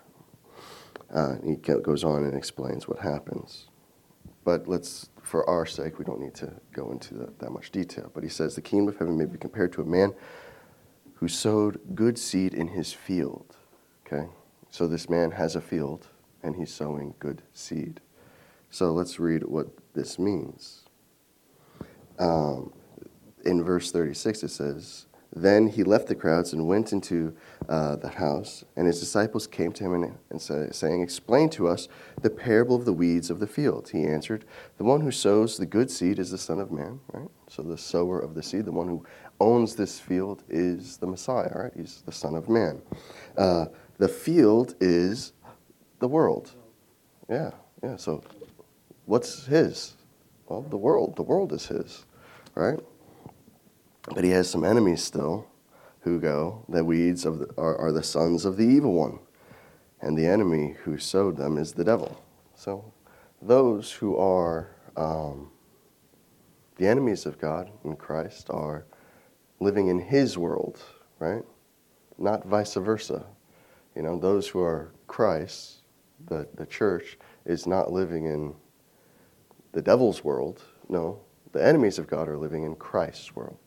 Uh, 1.13 1.35
he 1.45 1.55
goes 1.57 2.05
on 2.05 2.23
and 2.23 2.33
explains 2.33 2.87
what 2.87 2.99
happens. 2.99 3.67
But 4.45 4.69
let's, 4.69 5.09
for 5.21 5.47
our 5.49 5.65
sake, 5.65 5.99
we 5.99 6.05
don't 6.05 6.21
need 6.21 6.33
to 6.35 6.53
go 6.71 6.91
into 6.91 7.13
that, 7.15 7.39
that 7.39 7.51
much 7.51 7.71
detail. 7.71 8.09
But 8.13 8.23
he 8.23 8.29
says, 8.29 8.55
The 8.55 8.61
kingdom 8.61 8.87
of 8.87 8.97
heaven 8.97 9.17
may 9.17 9.25
be 9.25 9.37
compared 9.37 9.73
to 9.73 9.81
a 9.81 9.85
man 9.85 10.13
who 11.15 11.27
sowed 11.27 11.81
good 11.93 12.17
seed 12.17 12.53
in 12.53 12.69
his 12.69 12.93
field. 12.93 13.57
Okay? 14.05 14.27
So 14.69 14.87
this 14.87 15.09
man 15.09 15.31
has 15.31 15.57
a 15.57 15.61
field 15.61 16.07
and 16.41 16.55
he's 16.55 16.73
sowing 16.73 17.15
good 17.19 17.41
seed. 17.53 17.99
So 18.69 18.93
let's 18.93 19.19
read 19.19 19.43
what 19.43 19.67
this 19.93 20.17
means. 20.17 20.85
Um, 22.19 22.73
in 23.47 23.63
verse 23.63 23.91
36, 23.91 24.43
it 24.43 24.49
says, 24.49 25.07
Then 25.33 25.67
he 25.67 25.83
left 25.83 26.07
the 26.07 26.15
crowds 26.15 26.53
and 26.53 26.67
went 26.67 26.91
into 26.91 27.35
uh, 27.69 27.95
the 27.95 28.09
house, 28.09 28.65
and 28.75 28.85
his 28.85 28.99
disciples 28.99 29.47
came 29.47 29.71
to 29.73 29.85
him 29.85 29.93
and, 29.93 30.17
and 30.29 30.41
say, 30.41 30.67
saying, 30.71 31.01
Explain 31.01 31.49
to 31.51 31.67
us 31.67 31.87
the 32.21 32.29
parable 32.29 32.75
of 32.75 32.85
the 32.85 32.93
weeds 32.93 33.29
of 33.29 33.39
the 33.39 33.47
field. 33.47 33.89
He 33.91 34.03
answered, 34.03 34.45
The 34.77 34.83
one 34.83 35.01
who 35.01 35.11
sows 35.11 35.57
the 35.57 35.65
good 35.65 35.89
seed 35.89 36.19
is 36.19 36.31
the 36.31 36.37
Son 36.37 36.59
of 36.59 36.71
Man, 36.71 36.99
right? 37.13 37.29
So 37.49 37.63
the 37.63 37.77
sower 37.77 38.19
of 38.19 38.35
the 38.35 38.43
seed, 38.43 38.65
the 38.65 38.71
one 38.71 38.87
who 38.87 39.05
owns 39.39 39.75
this 39.75 39.99
field, 39.99 40.43
is 40.49 40.97
the 40.97 41.07
Messiah, 41.07 41.51
right? 41.55 41.71
He's 41.75 42.03
the 42.05 42.11
Son 42.11 42.35
of 42.35 42.49
Man. 42.49 42.81
Uh, 43.37 43.67
the 43.97 44.09
field 44.09 44.75
is 44.79 45.33
the 45.99 46.07
world. 46.07 46.51
Yeah, 47.29 47.51
yeah. 47.81 47.95
So 47.95 48.23
what's 49.05 49.45
his? 49.45 49.95
Well, 50.47 50.61
the 50.61 50.77
world. 50.77 51.15
The 51.15 51.23
world 51.23 51.51
is 51.53 51.65
his, 51.65 52.05
right? 52.55 52.79
But 54.13 54.23
he 54.23 54.29
has 54.31 54.49
some 54.49 54.63
enemies 54.63 55.03
still 55.03 55.47
who 56.01 56.19
go, 56.19 56.63
the 56.69 56.83
weeds 56.83 57.25
of 57.25 57.39
the, 57.39 57.53
are, 57.57 57.75
are 57.77 57.91
the 57.91 58.03
sons 58.03 58.45
of 58.45 58.57
the 58.57 58.65
evil 58.65 58.93
one. 58.93 59.19
And 59.99 60.17
the 60.17 60.27
enemy 60.27 60.75
who 60.83 60.97
sowed 60.97 61.37
them 61.37 61.57
is 61.57 61.73
the 61.73 61.83
devil. 61.83 62.23
So 62.55 62.93
those 63.41 63.91
who 63.91 64.15
are 64.17 64.69
um, 64.95 65.51
the 66.77 66.87
enemies 66.87 67.25
of 67.25 67.39
God 67.39 67.69
in 67.83 67.95
Christ 67.95 68.47
are 68.49 68.85
living 69.59 69.87
in 69.87 69.99
his 69.99 70.37
world, 70.37 70.79
right? 71.19 71.43
Not 72.17 72.45
vice 72.45 72.75
versa. 72.75 73.25
You 73.95 74.03
know, 74.03 74.17
those 74.17 74.47
who 74.47 74.61
are 74.61 74.91
Christ, 75.07 75.81
the, 76.27 76.47
the 76.55 76.65
church, 76.65 77.17
is 77.45 77.65
not 77.65 77.91
living 77.91 78.25
in 78.25 78.53
the 79.71 79.81
devil's 79.81 80.23
world. 80.23 80.61
No, 80.87 81.19
the 81.51 81.65
enemies 81.65 81.97
of 81.97 82.07
God 82.07 82.29
are 82.29 82.37
living 82.37 82.63
in 82.63 82.75
Christ's 82.75 83.35
world. 83.35 83.57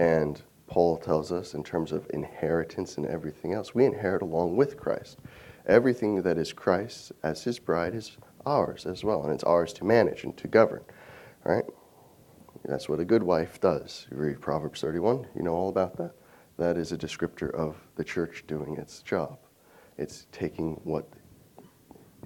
And 0.00 0.40
Paul 0.66 0.96
tells 0.96 1.30
us 1.30 1.52
in 1.52 1.62
terms 1.62 1.92
of 1.92 2.06
inheritance 2.14 2.96
and 2.96 3.04
everything 3.04 3.52
else, 3.52 3.74
we 3.74 3.84
inherit 3.84 4.22
along 4.22 4.56
with 4.56 4.78
Christ. 4.78 5.18
Everything 5.66 6.22
that 6.22 6.38
is 6.38 6.54
Christ 6.54 7.12
as 7.22 7.44
his 7.44 7.58
bride 7.58 7.94
is 7.94 8.16
ours 8.46 8.86
as 8.86 9.04
well, 9.04 9.22
and 9.24 9.30
it's 9.30 9.44
ours 9.44 9.74
to 9.74 9.84
manage 9.84 10.24
and 10.24 10.34
to 10.38 10.48
govern, 10.48 10.82
right? 11.44 11.66
That's 12.64 12.88
what 12.88 12.98
a 12.98 13.04
good 13.04 13.22
wife 13.22 13.60
does. 13.60 14.06
You 14.10 14.16
read 14.16 14.40
Proverbs 14.40 14.80
31, 14.80 15.26
you 15.36 15.42
know 15.42 15.52
all 15.52 15.68
about 15.68 15.98
that. 15.98 16.14
That 16.56 16.78
is 16.78 16.92
a 16.92 16.96
descriptor 16.96 17.52
of 17.52 17.76
the 17.96 18.04
church 18.04 18.44
doing 18.46 18.78
its 18.78 19.02
job. 19.02 19.38
It's 19.98 20.28
taking 20.32 20.80
what 20.84 21.06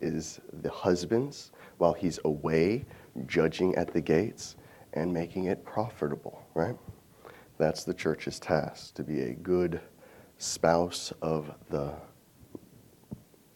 is 0.01 0.41
the 0.63 0.71
husband's 0.71 1.51
while 1.79 1.93
he's 1.93 2.21
away 2.25 2.85
judging 3.27 3.75
at 3.75 3.93
the 3.93 4.01
gates 4.01 4.55
and 4.93 5.13
making 5.13 5.47
it 5.47 5.65
profitable, 5.65 6.41
right? 6.55 6.77
That's 7.57 7.85
the 7.85 7.95
church's 7.95 8.39
task 8.39 8.95
to 8.95 9.05
be 9.05 9.23
a 9.23 9.33
good 9.33 9.81
spouse 10.39 11.13
of 11.23 11.55
the 11.71 11.95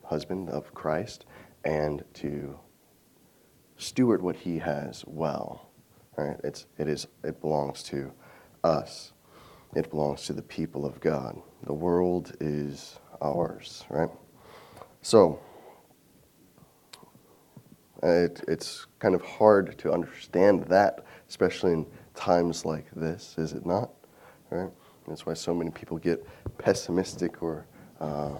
husband 0.04 0.48
of 0.50 0.72
Christ 0.72 1.26
and 1.64 2.04
to 2.14 2.58
steward 3.76 4.22
what 4.22 4.36
he 4.36 4.58
has 4.58 5.04
well. 5.06 5.70
Right? 6.16 6.36
It's, 6.44 6.66
it, 6.78 6.88
is, 6.88 7.06
it 7.24 7.40
belongs 7.40 7.82
to 7.84 8.12
us. 8.64 9.12
It 9.74 9.90
belongs 9.90 10.24
to 10.26 10.32
the 10.32 10.42
people 10.42 10.86
of 10.86 11.00
God. 11.00 11.40
The 11.64 11.74
world 11.74 12.32
is 12.40 12.98
ours, 13.20 13.84
right? 13.90 14.08
So, 15.02 15.40
it, 18.02 18.42
it's 18.48 18.86
kind 18.98 19.14
of 19.14 19.22
hard 19.22 19.76
to 19.78 19.92
understand 19.92 20.64
that, 20.64 21.04
especially 21.28 21.72
in 21.72 21.86
times 22.18 22.64
like 22.64 22.86
this, 22.96 23.36
is 23.38 23.52
it 23.52 23.64
not? 23.64 23.90
Right? 24.50 24.70
That's 25.06 25.24
why 25.24 25.34
so 25.34 25.54
many 25.54 25.70
people 25.70 25.96
get 25.98 26.26
pessimistic 26.58 27.42
or, 27.42 27.64
uh, 28.00 28.32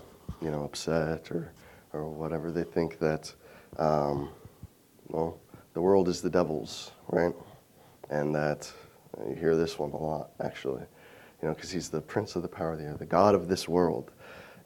you 0.42 0.50
know, 0.50 0.64
upset 0.64 1.30
or, 1.30 1.52
or 1.92 2.08
whatever. 2.10 2.50
They 2.50 2.64
think 2.64 2.98
that, 2.98 3.32
um, 3.78 4.30
well, 5.08 5.38
the 5.74 5.80
world 5.80 6.08
is 6.08 6.20
the 6.20 6.28
devil's, 6.28 6.90
right? 7.08 7.34
And 8.10 8.34
that 8.34 8.70
you 9.28 9.34
hear 9.34 9.56
this 9.56 9.78
one 9.78 9.92
a 9.92 9.96
lot, 9.96 10.30
actually, 10.40 10.82
you 11.40 11.48
know, 11.48 11.54
because 11.54 11.70
he's 11.70 11.88
the 11.88 12.00
prince 12.00 12.36
of 12.36 12.42
the 12.42 12.48
power 12.48 12.72
of 12.72 12.78
the 12.78 12.84
air, 12.84 12.96
the 12.98 13.06
God 13.06 13.34
of 13.34 13.48
this 13.48 13.68
world. 13.68 14.10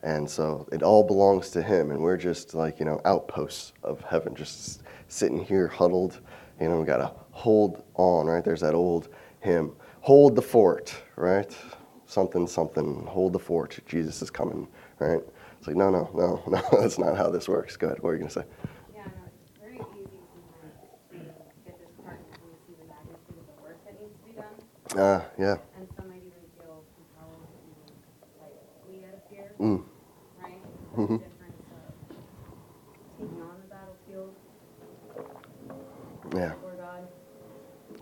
And 0.03 0.29
so 0.29 0.67
it 0.73 0.83
all 0.83 1.05
belongs 1.07 1.51
to 1.51 1.63
him, 1.63 1.91
and 1.91 2.03
we're 2.03 2.17
just 2.17 2.55
like, 2.55 2.81
you 2.81 2.85
know, 2.85 3.01
outposts 3.05 3.73
of 3.85 4.01
heaven, 4.01 4.35
just 4.35 4.83
sitting 5.09 5.45
here 5.45 5.69
huddled. 5.69 6.21
You 6.61 6.69
know, 6.69 6.81
we 6.81 6.87
got 6.87 6.97
to 6.97 7.13
hold 7.33 7.83
on, 7.95 8.27
right? 8.27 8.45
There's 8.45 8.61
that 8.61 8.75
old 8.75 9.09
hymn, 9.41 9.73
hold 10.01 10.37
the 10.37 10.43
fort, 10.43 10.95
right? 11.17 11.55
Something, 12.07 12.47
something, 12.47 13.05
hold 13.07 13.33
the 13.33 13.39
fort. 13.39 13.79
Jesus 13.87 14.23
is 14.23 14.31
coming, 14.31 14.69
right? 14.99 15.21
It's 15.59 15.67
like, 15.67 15.77
no, 15.77 15.91
no, 15.91 16.11
no, 16.15 16.43
no, 16.47 16.81
that's 16.81 16.99
not 16.99 17.17
how 17.17 17.31
this 17.31 17.49
works. 17.49 17.77
Go 17.77 17.89
ahead. 17.89 18.03
What 18.03 18.11
are 18.11 18.13
you 18.15 18.19
going 18.21 18.29
to 18.31 18.41
say? 18.41 18.47
Yeah, 18.95 19.05
no, 19.05 19.11
it's 19.27 19.59
very 19.59 19.77
easy 19.99 20.21
sometimes 20.33 20.77
to 21.11 21.17
get 21.65 21.79
disheartened 21.79 22.27
when 22.43 22.51
you 22.53 22.59
see 22.67 22.75
the 22.81 22.87
magnitude 22.89 23.39
of 23.41 23.47
the 23.49 23.63
work 23.63 23.79
that 23.87 24.01
needs 24.01 24.17
to 24.19 24.25
be 24.29 24.33
done. 24.37 25.01
Uh, 25.01 25.25
yeah. 25.39 25.57
And 25.79 25.89
some 25.97 26.09
might 26.09 26.21
even 26.21 26.45
feel 26.59 26.85
compelled 26.95 27.47
to 27.49 28.43
like 28.43 28.59
flee 28.85 29.05
out 29.09 29.15
of 29.15 29.23
fear, 29.31 29.53
Mm. 29.59 29.83
right? 30.43 30.63
Mhm. 30.97 31.09
The 31.09 31.25
difference 31.25 31.63
of 31.73 32.17
taking 33.19 33.41
on 33.41 33.57
the 33.63 33.69
battlefield 33.73 34.35
Yeah. 36.35 36.53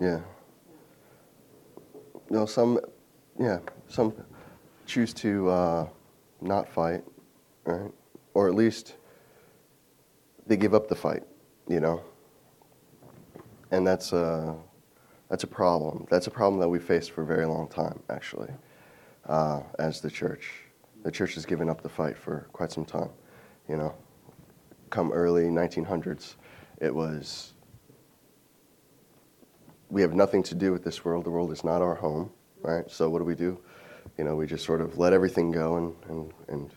Yeah. 0.00 0.20
No, 2.30 2.46
some, 2.46 2.80
yeah, 3.38 3.58
some 3.86 4.14
choose 4.86 5.12
to 5.14 5.50
uh, 5.50 5.88
not 6.40 6.68
fight, 6.68 7.04
right? 7.64 7.90
Or 8.32 8.48
at 8.48 8.54
least 8.54 8.96
they 10.46 10.56
give 10.56 10.72
up 10.72 10.88
the 10.88 10.94
fight, 10.94 11.22
you 11.68 11.80
know. 11.80 12.02
And 13.72 13.86
that's 13.86 14.12
a 14.12 14.56
that's 15.28 15.44
a 15.44 15.48
problem. 15.48 16.06
That's 16.08 16.26
a 16.28 16.30
problem 16.30 16.60
that 16.60 16.68
we 16.68 16.78
faced 16.78 17.10
for 17.10 17.22
a 17.22 17.26
very 17.26 17.44
long 17.44 17.68
time, 17.68 18.00
actually, 18.08 18.50
uh, 19.28 19.60
as 19.78 20.00
the 20.00 20.10
church. 20.10 20.50
The 21.02 21.10
church 21.10 21.34
has 21.34 21.44
given 21.44 21.68
up 21.68 21.82
the 21.82 21.88
fight 21.88 22.16
for 22.16 22.48
quite 22.52 22.72
some 22.72 22.86
time, 22.86 23.10
you 23.68 23.76
know. 23.76 23.94
Come 24.88 25.12
early 25.12 25.44
1900s, 25.44 26.36
it 26.80 26.92
was 26.92 27.52
we 29.90 30.00
have 30.02 30.14
nothing 30.14 30.42
to 30.44 30.54
do 30.54 30.72
with 30.72 30.84
this 30.84 31.04
world. 31.04 31.24
The 31.24 31.30
world 31.30 31.50
is 31.50 31.64
not 31.64 31.82
our 31.82 31.96
home, 31.96 32.30
right? 32.62 32.88
So 32.90 33.10
what 33.10 33.18
do 33.18 33.24
we 33.24 33.34
do? 33.34 33.58
You 34.16 34.24
know, 34.24 34.36
we 34.36 34.46
just 34.46 34.64
sort 34.64 34.80
of 34.80 34.98
let 34.98 35.12
everything 35.12 35.50
go 35.50 35.76
and, 35.76 35.94
and, 36.08 36.32
and 36.48 36.70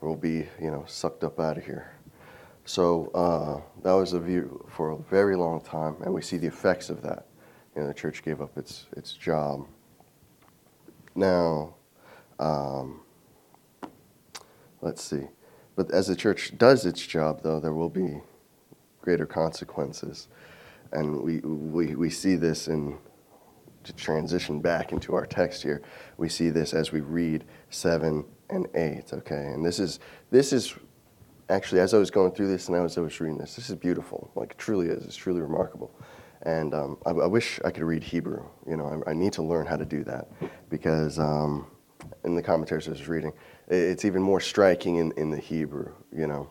we'll 0.00 0.16
be, 0.16 0.46
you 0.60 0.70
know, 0.70 0.84
sucked 0.86 1.24
up 1.24 1.38
out 1.38 1.56
of 1.56 1.64
here. 1.64 1.92
So 2.64 3.10
uh, 3.14 3.60
that 3.82 3.92
was 3.92 4.12
a 4.12 4.20
view 4.20 4.66
for 4.68 4.90
a 4.90 4.96
very 4.96 5.36
long 5.36 5.60
time, 5.62 5.96
and 6.02 6.12
we 6.12 6.20
see 6.20 6.36
the 6.36 6.48
effects 6.48 6.90
of 6.90 7.00
that. 7.02 7.26
You 7.74 7.82
know, 7.82 7.88
the 7.88 7.94
church 7.94 8.22
gave 8.22 8.42
up 8.42 8.58
its, 8.58 8.86
its 8.96 9.12
job. 9.12 9.66
Now, 11.14 11.74
um, 12.38 13.00
let's 14.82 15.02
see. 15.02 15.22
But 15.76 15.90
as 15.92 16.08
the 16.08 16.16
church 16.16 16.58
does 16.58 16.84
its 16.84 17.06
job, 17.06 17.42
though, 17.42 17.60
there 17.60 17.72
will 17.72 17.88
be 17.88 18.20
greater 19.00 19.26
consequences 19.26 20.28
and 20.92 21.20
we, 21.22 21.38
we, 21.40 21.94
we 21.94 22.10
see 22.10 22.36
this 22.36 22.68
in 22.68 22.98
to 23.84 23.92
transition 23.94 24.60
back 24.60 24.92
into 24.92 25.14
our 25.14 25.24
text 25.24 25.62
here 25.62 25.80
we 26.16 26.28
see 26.28 26.50
this 26.50 26.74
as 26.74 26.92
we 26.92 27.00
read 27.00 27.44
7 27.70 28.24
and 28.50 28.66
8 28.74 29.12
okay? 29.14 29.46
And 29.54 29.64
this 29.64 29.78
is 29.78 30.00
this 30.30 30.52
is 30.52 30.74
actually 31.48 31.80
as 31.80 31.94
i 31.94 31.98
was 31.98 32.10
going 32.10 32.30
through 32.32 32.48
this 32.48 32.68
and 32.68 32.76
as 32.76 32.98
i 32.98 33.00
was 33.00 33.18
reading 33.20 33.38
this 33.38 33.56
this 33.56 33.70
is 33.70 33.76
beautiful 33.76 34.30
like 34.34 34.50
it 34.50 34.58
truly 34.58 34.88
is 34.88 35.04
it's 35.04 35.16
truly 35.16 35.40
remarkable. 35.40 35.90
And 36.42 36.72
um, 36.72 36.98
I, 37.04 37.10
I, 37.10 37.26
wish 37.26 37.58
i 37.64 37.70
could 37.70 37.82
read 37.82 38.02
hebrew 38.02 38.44
you 38.66 38.76
know 38.76 39.02
I, 39.06 39.10
I, 39.10 39.14
need 39.14 39.32
to 39.34 39.42
learn 39.42 39.66
how 39.66 39.76
to 39.76 39.84
do 39.84 40.04
that 40.04 40.28
because 40.68 41.18
um, 41.18 41.66
in 42.24 42.34
the 42.34 42.42
commentaries 42.42 42.86
i 42.86 42.90
was 42.90 43.08
reading 43.08 43.32
it's 43.68 44.04
even 44.04 44.22
more 44.22 44.40
striking 44.40 44.96
in, 44.96 45.12
in 45.12 45.30
the 45.30 45.38
hebrew 45.38 45.92
you 46.14 46.26
know? 46.26 46.48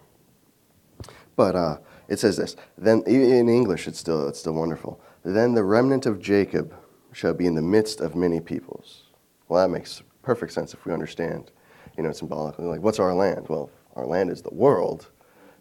But 1.36 1.56
uh, 1.56 1.78
it 2.08 2.20
says 2.20 2.38
this. 2.38 2.56
Then 2.78 3.04
in 3.04 3.50
English, 3.50 3.88
it's 3.88 4.00
still 4.00 4.28
it's 4.28 4.40
still 4.40 4.54
wonderful. 4.54 5.02
Then 5.24 5.54
the 5.54 5.64
remnant 5.64 6.06
of 6.06 6.20
Jacob 6.20 6.74
shall 7.12 7.34
be 7.34 7.46
in 7.46 7.56
the 7.56 7.62
midst 7.62 8.02
of 8.02 8.16
many 8.16 8.40
peoples. 8.40 9.04
Well, 9.48 9.62
that 9.62 9.72
makes 9.72 10.04
perfect 10.22 10.54
sense 10.54 10.74
if 10.74 10.86
we 10.86 10.94
understand, 10.94 11.52
you 11.98 12.04
know, 12.04 12.12
symbolically. 12.12 12.66
Like, 12.66 12.82
what's 12.82 13.00
our 13.00 13.14
land? 13.14 13.48
Well, 13.50 13.70
our 13.96 14.06
land 14.06 14.30
is 14.30 14.42
the 14.42 14.54
world. 14.54 15.08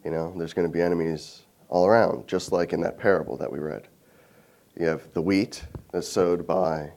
You 0.04 0.10
know, 0.10 0.32
there's 0.36 0.52
going 0.52 0.68
to 0.68 0.72
be 0.72 0.82
enemies 0.82 1.42
all 1.68 1.86
around, 1.86 2.28
just 2.28 2.52
like 2.52 2.72
in 2.72 2.80
that 2.82 2.98
parable 2.98 3.36
that 3.38 3.50
we 3.50 3.58
read. 3.58 3.88
You 4.78 4.86
have 4.86 5.12
the 5.14 5.22
wheat 5.22 5.64
that's 5.90 6.08
sowed 6.08 6.46
by 6.46 6.92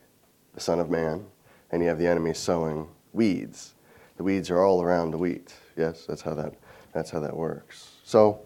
the 0.54 0.60
Son 0.60 0.80
of 0.80 0.90
Man, 0.90 1.26
and 1.72 1.82
you 1.82 1.88
have 1.88 1.98
the 1.98 2.08
enemy 2.08 2.34
sowing 2.34 2.88
weeds. 3.14 3.76
The 4.18 4.24
weeds 4.24 4.50
are 4.52 4.62
all 4.62 4.82
around 4.82 5.12
the 5.12 5.18
wheat. 5.18 5.54
Yes, 5.78 6.06
that's 6.06 6.22
how 6.22 6.34
that 6.34 6.54
that's 6.94 7.10
how 7.10 7.20
that 7.22 7.36
works. 7.36 7.96
So 8.04 8.42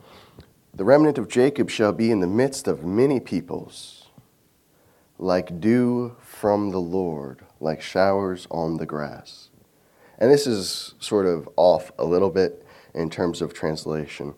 the 0.74 0.84
remnant 0.84 1.18
of 1.18 1.28
Jacob 1.28 1.70
shall 1.70 1.92
be 1.92 2.10
in 2.10 2.20
the 2.20 2.28
midst 2.28 2.68
of 2.68 2.84
many 2.84 3.20
peoples, 3.20 4.10
like 5.20 5.60
dew 5.60 6.16
from 6.20 6.72
the 6.72 6.80
Lord, 6.80 7.46
like 7.60 7.82
showers 7.82 8.48
on 8.50 8.78
the 8.78 8.86
grass. 8.86 9.50
And 10.18 10.32
this 10.32 10.48
is 10.48 10.96
sort 11.00 11.28
of 11.28 11.48
off 11.58 11.92
a 12.00 12.06
little 12.06 12.32
bit 12.32 12.66
in 12.96 13.10
terms 13.10 13.42
of 13.42 13.54
translation, 13.54 14.34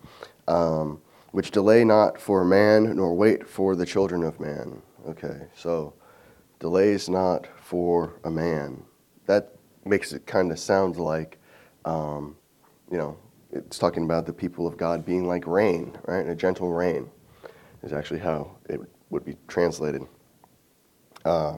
um, 0.48 1.02
which 1.32 1.52
delay 1.52 1.86
not 1.86 2.20
for 2.20 2.44
man, 2.44 2.96
nor 2.96 3.16
wait 3.16 3.48
for 3.48 3.76
the 3.76 3.86
children 3.86 4.24
of 4.24 4.40
man. 4.40 4.82
Okay, 5.08 5.48
so 5.56 5.94
delays 6.60 7.08
not 7.08 7.48
for 7.62 8.16
a 8.24 8.30
man. 8.30 8.84
That 9.26 9.54
makes 9.86 10.12
it 10.12 10.26
kind 10.26 10.52
of 10.52 10.60
sound 10.60 10.98
like, 10.98 11.40
um, 11.86 12.36
you 12.92 12.98
know, 12.98 13.18
it's 13.56 13.80
talking 13.80 14.04
about 14.04 14.26
the 14.26 14.34
people 14.34 14.68
of 14.68 14.78
God 14.78 15.06
being 15.06 15.28
like 15.28 15.48
rain, 15.48 15.98
right? 16.06 16.28
A 16.28 16.36
gentle 16.36 16.74
rain 16.74 17.10
is 17.84 17.94
actually 17.94 18.20
how 18.20 18.52
it 18.70 18.82
would 19.10 19.24
be 19.24 19.38
translated. 19.48 20.02
Uh, 21.24 21.58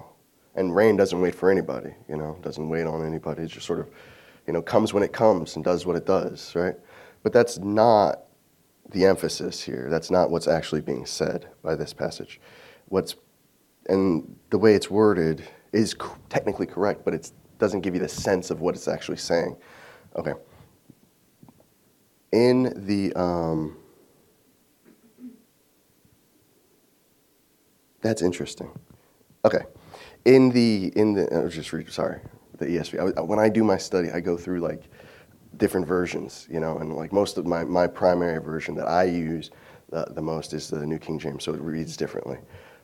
and 0.55 0.75
rain 0.75 0.95
doesn't 0.95 1.19
wait 1.19 1.33
for 1.35 1.51
anybody, 1.51 1.93
you 2.07 2.15
know, 2.15 2.37
doesn't 2.41 2.69
wait 2.69 2.85
on 2.85 3.05
anybody. 3.05 3.43
It 3.43 3.47
just 3.47 3.65
sort 3.65 3.79
of, 3.79 3.89
you 4.45 4.53
know, 4.53 4.61
comes 4.61 4.93
when 4.93 5.03
it 5.03 5.11
comes 5.11 5.55
and 5.55 5.65
does 5.65 5.85
what 5.85 5.95
it 5.95 6.05
does, 6.05 6.55
right? 6.55 6.75
But 7.23 7.33
that's 7.33 7.57
not 7.59 8.23
the 8.91 9.05
emphasis 9.05 9.61
here. 9.61 9.87
That's 9.89 10.11
not 10.11 10.29
what's 10.29 10.47
actually 10.47 10.81
being 10.81 11.05
said 11.05 11.47
by 11.63 11.75
this 11.75 11.93
passage. 11.93 12.39
What's 12.89 13.15
and 13.89 14.35
the 14.49 14.57
way 14.57 14.75
it's 14.75 14.89
worded 14.89 15.43
is 15.71 15.95
technically 16.29 16.65
correct, 16.65 17.03
but 17.05 17.13
it 17.13 17.31
doesn't 17.57 17.81
give 17.81 17.93
you 17.93 18.01
the 18.01 18.09
sense 18.09 18.51
of 18.51 18.61
what 18.61 18.75
it's 18.75 18.87
actually 18.87 19.17
saying. 19.17 19.57
Okay 20.15 20.33
in 22.31 22.85
the 22.85 23.13
um, 23.15 23.77
that's 28.01 28.21
interesting. 28.21 28.69
Okay, 29.45 29.63
in 30.25 30.49
the 30.49 30.91
in 30.95 31.13
the 31.13 31.33
I 31.33 31.39
was 31.39 31.55
just 31.55 31.71
read 31.73 31.89
sorry 31.91 32.19
the 32.57 32.65
ESV. 32.65 33.17
I, 33.17 33.21
when 33.21 33.39
I 33.39 33.49
do 33.49 33.63
my 33.63 33.77
study, 33.77 34.09
I 34.11 34.19
go 34.19 34.37
through 34.37 34.61
like 34.61 34.83
different 35.57 35.87
versions, 35.87 36.47
you 36.49 36.59
know, 36.59 36.77
and 36.77 36.95
like 36.95 37.11
most 37.13 37.37
of 37.37 37.45
my 37.45 37.63
my 37.63 37.87
primary 37.87 38.39
version 38.41 38.75
that 38.75 38.87
I 38.87 39.03
use 39.03 39.51
the, 39.89 40.05
the 40.11 40.21
most 40.21 40.53
is 40.53 40.69
the 40.69 40.85
New 40.85 40.99
King 40.99 41.19
James, 41.19 41.43
so 41.43 41.53
it 41.53 41.61
reads 41.61 41.95
differently. 41.95 42.37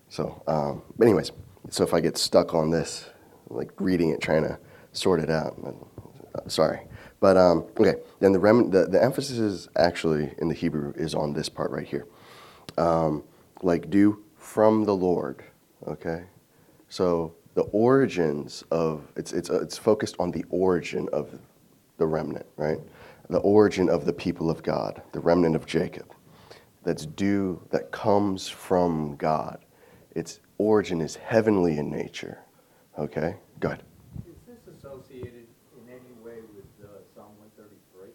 So, 0.09 0.41
um, 0.47 0.83
but 0.97 1.05
anyways, 1.05 1.31
so 1.69 1.83
if 1.83 1.93
I 1.93 1.99
get 1.99 2.17
stuck 2.17 2.53
on 2.53 2.69
this, 2.69 3.09
like 3.49 3.71
reading 3.79 4.09
it, 4.09 4.21
trying 4.21 4.43
to 4.43 4.57
sort 4.91 5.19
it 5.19 5.29
out, 5.29 5.57
uh, 6.35 6.47
sorry. 6.47 6.81
But 7.23 7.37
um, 7.37 7.63
okay, 7.79 7.95
then 8.19 8.33
the, 8.33 8.39
rem- 8.39 8.69
the 8.69 8.85
the 8.85 9.01
emphasis 9.01 9.37
is 9.37 9.69
actually 9.77 10.33
in 10.39 10.49
the 10.49 10.53
Hebrew 10.53 10.91
is 10.97 11.15
on 11.15 11.31
this 11.31 11.47
part 11.47 11.71
right 11.71 11.87
here, 11.87 12.05
um, 12.77 13.23
like 13.61 13.89
dew 13.89 14.21
from 14.35 14.83
the 14.83 14.93
Lord. 14.93 15.41
Okay, 15.87 16.25
so 16.89 17.33
the 17.53 17.61
origins 17.71 18.65
of 18.71 19.07
it's 19.15 19.31
it's 19.31 19.49
uh, 19.49 19.61
it's 19.61 19.77
focused 19.77 20.17
on 20.19 20.31
the 20.31 20.43
origin 20.49 21.07
of 21.13 21.39
the 21.97 22.05
remnant, 22.05 22.45
right? 22.57 22.79
The 23.29 23.39
origin 23.39 23.89
of 23.89 24.03
the 24.03 24.11
people 24.11 24.49
of 24.49 24.61
God, 24.61 25.01
the 25.13 25.21
remnant 25.21 25.55
of 25.55 25.65
Jacob. 25.65 26.13
That's 26.83 27.05
dew 27.05 27.65
that 27.69 27.93
comes 27.93 28.49
from 28.49 29.15
God. 29.15 29.63
Its 30.13 30.41
origin 30.57 30.99
is 30.99 31.15
heavenly 31.15 31.77
in 31.77 31.89
nature. 31.89 32.39
Okay? 32.99 33.37
Go 33.61 33.69
ahead. 33.69 33.83
Is 34.27 34.35
this 34.45 34.75
associated 34.75 35.47
in 35.77 35.89
any 35.89 36.13
way 36.23 36.41
with 36.53 36.65
uh, 36.83 36.99
Psalm 37.15 37.31
133? 37.39 38.09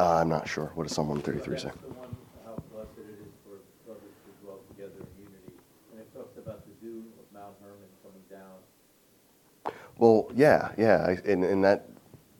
Uh, 0.00 0.14
I'm 0.14 0.30
not 0.30 0.48
sure. 0.48 0.72
What 0.76 0.86
does 0.86 0.94
Psalm 0.96 1.08
133 1.08 1.58
say? 1.58 1.76
The 1.82 1.92
one, 1.92 2.16
how 2.46 2.56
blessed 2.72 2.96
it 2.96 3.20
is 3.20 3.28
for 3.44 3.60
brothers 3.84 4.16
to 4.24 4.30
dwell 4.42 4.60
together 4.72 4.96
in 4.96 5.28
unity. 5.28 5.52
And 5.92 6.00
it 6.00 6.08
talks 6.14 6.38
about 6.38 6.64
the 6.64 6.72
dew 6.80 7.04
of 7.20 7.26
Mount 7.34 7.52
Hermon 7.60 7.84
coming 8.02 8.24
down. 8.30 9.74
Well, 9.98 10.32
yeah, 10.34 10.72
yeah. 10.78 11.16
In 11.26 11.60
that, 11.60 11.90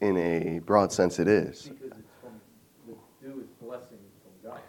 in 0.00 0.16
a 0.16 0.60
broad 0.60 0.90
sense, 0.90 1.18
it 1.18 1.28
is. 1.28 1.68
Because 1.68 1.98
it's 1.98 2.08
from, 2.22 2.40
the 2.86 2.94
dew 3.20 3.40
is 3.40 3.48
blessing 3.60 3.98
from 4.22 4.50
God, 4.50 4.60